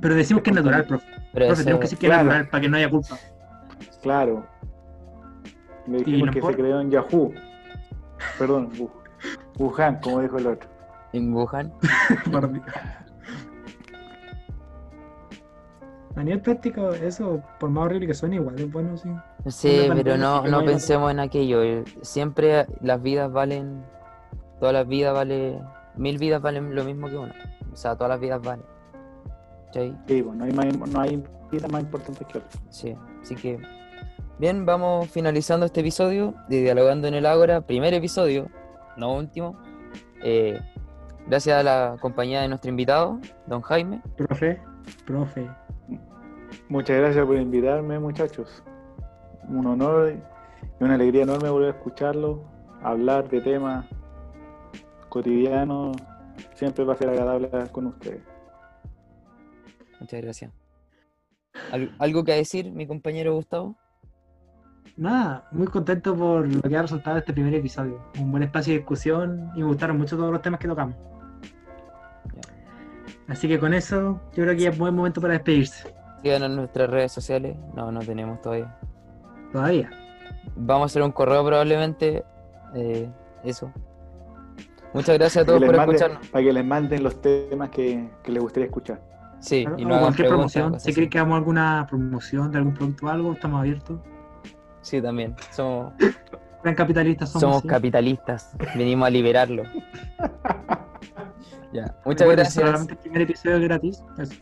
pero 0.00 0.14
decimos 0.14 0.42
que 0.42 0.50
es 0.50 0.56
natural, 0.56 0.84
profe. 0.86 1.06
Pero 1.32 1.46
Profe, 1.46 1.52
eso- 1.52 1.62
tenemos 1.64 1.80
que 1.80 1.84
decir 1.84 1.98
que 1.98 2.06
claro. 2.06 2.20
es 2.22 2.26
natural 2.26 2.48
para 2.48 2.60
que 2.60 2.68
no 2.68 2.76
haya 2.76 2.90
culpa. 2.90 3.16
Claro. 4.02 4.46
Le 5.86 5.98
dijimos 5.98 6.30
que 6.30 6.42
se 6.42 6.54
creó 6.54 6.80
en 6.80 6.90
Yahoo. 6.90 7.32
Perdón, 8.38 8.70
Wu- 8.72 8.90
Wuhan, 9.58 10.00
como 10.00 10.20
dijo 10.20 10.38
el 10.38 10.46
otro. 10.48 10.68
en 11.12 11.32
Wuhan. 11.34 11.72
A 16.16 16.24
nivel 16.24 16.40
práctico, 16.40 16.90
eso, 16.90 17.40
por 17.60 17.70
más 17.70 17.84
horrible 17.86 18.08
que 18.08 18.14
suene, 18.14 18.36
igual 18.36 18.58
es 18.58 18.70
bueno, 18.70 18.96
sí. 18.96 19.08
Sí, 19.46 19.88
pero 19.94 20.16
no, 20.16 20.42
no 20.46 20.64
pensemos 20.64 21.10
en 21.10 21.20
aquello. 21.20 21.84
Siempre 22.02 22.66
las 22.80 23.00
vidas 23.00 23.30
valen, 23.32 23.84
todas 24.58 24.74
las 24.74 24.88
vidas 24.88 25.14
valen, 25.14 25.62
mil 25.96 26.18
vidas 26.18 26.42
valen 26.42 26.74
lo 26.74 26.84
mismo 26.84 27.08
que 27.08 27.16
una. 27.16 27.34
O 27.72 27.76
sea, 27.76 27.94
todas 27.94 28.10
las 28.10 28.20
vidas 28.20 28.42
valen. 28.42 28.64
¿Cachai? 29.66 29.96
Sí, 30.08 30.22
pues, 30.22 30.36
no 30.36 30.44
hay, 30.44 30.52
más- 30.52 30.90
no 30.90 31.00
hay 31.00 31.22
vida 31.50 31.68
más 31.68 31.82
importante 31.82 32.24
que 32.24 32.38
otra. 32.38 32.60
Sí, 32.70 32.96
así 33.22 33.36
que 33.36 33.58
bien, 34.38 34.66
vamos 34.66 35.08
finalizando 35.08 35.64
este 35.66 35.80
episodio 35.80 36.34
de 36.48 36.60
Dialogando 36.62 37.06
en 37.06 37.14
el 37.14 37.24
Ágora, 37.24 37.60
primer 37.60 37.94
episodio, 37.94 38.48
no 38.96 39.14
último. 39.14 39.56
Eh, 40.24 40.60
gracias 41.28 41.60
a 41.60 41.62
la 41.62 41.96
compañía 42.00 42.40
de 42.42 42.48
nuestro 42.48 42.68
invitado, 42.68 43.20
don 43.46 43.62
Jaime. 43.62 44.02
Profe, 44.16 44.60
profe. 45.06 45.48
Muchas 46.68 46.96
gracias 46.98 47.24
por 47.26 47.36
invitarme, 47.36 47.98
muchachos. 47.98 48.62
Un 49.48 49.66
honor 49.66 50.14
y 50.80 50.84
una 50.84 50.94
alegría 50.94 51.22
enorme 51.22 51.50
volver 51.50 51.68
a 51.74 51.76
escucharlo, 51.76 52.44
hablar 52.82 53.28
de 53.28 53.40
temas 53.40 53.86
cotidianos. 55.08 55.96
Siempre 56.54 56.84
va 56.84 56.94
a 56.94 56.96
ser 56.96 57.08
agradable 57.10 57.48
hablar 57.52 57.70
con 57.72 57.86
ustedes. 57.86 58.22
Muchas 60.00 60.22
gracias. 60.22 60.52
¿Al- 61.72 61.94
¿Algo 61.98 62.24
que 62.24 62.32
decir, 62.32 62.70
mi 62.72 62.86
compañero 62.86 63.34
Gustavo? 63.34 63.76
Nada, 64.96 65.48
muy 65.52 65.66
contento 65.66 66.14
por 66.16 66.46
lo 66.46 66.62
que 66.62 66.76
ha 66.76 66.82
resultado 66.82 67.18
este 67.18 67.32
primer 67.32 67.54
episodio. 67.54 68.00
Un 68.18 68.30
buen 68.30 68.42
espacio 68.42 68.72
de 68.72 68.78
discusión 68.78 69.50
y 69.54 69.60
me 69.60 69.66
gustaron 69.66 69.98
mucho 69.98 70.16
todos 70.16 70.32
los 70.32 70.42
temas 70.42 70.60
que 70.60 70.68
tocamos. 70.68 70.96
Así 73.28 73.46
que 73.48 73.58
con 73.58 73.72
eso, 73.74 74.20
yo 74.34 74.42
creo 74.44 74.54
que 74.56 74.62
ya 74.62 74.70
es 74.70 74.78
buen 74.78 74.94
momento 74.94 75.20
para 75.20 75.34
despedirse. 75.34 75.94
Síganos 76.22 76.50
en 76.50 76.56
nuestras 76.56 76.90
redes 76.90 77.12
sociales. 77.12 77.56
No, 77.74 77.90
no 77.90 78.00
tenemos 78.00 78.40
todavía. 78.42 78.76
Todavía. 79.52 79.90
Vamos 80.56 80.82
a 80.82 80.86
hacer 80.86 81.02
un 81.02 81.12
correo 81.12 81.44
probablemente. 81.44 82.24
eh, 82.74 83.08
eso. 83.44 83.72
Muchas 84.92 85.16
gracias 85.18 85.42
a 85.42 85.46
todos 85.46 85.64
por 85.64 85.74
escucharnos. 85.74 86.26
para 86.28 86.44
que 86.44 86.52
les 86.52 86.64
manden 86.64 87.02
los 87.04 87.20
temas 87.22 87.70
que, 87.70 88.10
que 88.22 88.32
les 88.32 88.42
gustaría 88.42 88.66
escuchar. 88.66 89.00
Sí, 89.38 89.62
Claro, 89.64 89.78
y 89.78 89.84
no 89.86 90.00
cualquier 90.00 90.28
promoción. 90.28 90.78
Si 90.80 90.92
creen 90.92 91.08
que 91.08 91.18
hagamos 91.18 91.38
alguna 91.38 91.86
promoción 91.88 92.50
de 92.52 92.58
algún 92.58 92.74
producto 92.74 93.06
o 93.06 93.08
algo, 93.08 93.32
estamos 93.32 93.60
abiertos. 93.60 93.98
Sí, 94.82 95.00
también. 95.00 95.34
Somos, 95.50 95.92
Gran 96.62 96.74
capitalistas 96.74 97.30
somos. 97.30 97.40
somos 97.42 97.62
¿sí? 97.62 97.68
capitalistas. 97.68 98.54
Venimos 98.76 99.06
a 99.06 99.10
liberarlo. 99.10 99.62
ya. 101.72 101.94
Muchas 102.04 102.28
gracias. 102.28 102.54
Solamente 102.54 102.92
el 102.92 102.98
primer 102.98 103.22
episodio 103.22 103.56
es 103.56 103.62
gratis. 103.62 104.04
Eso. 104.18 104.34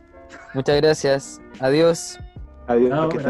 Muchas 0.53 0.75
gracias. 0.81 1.41
Adiós. 1.59 2.19
Adiós. 2.67 3.25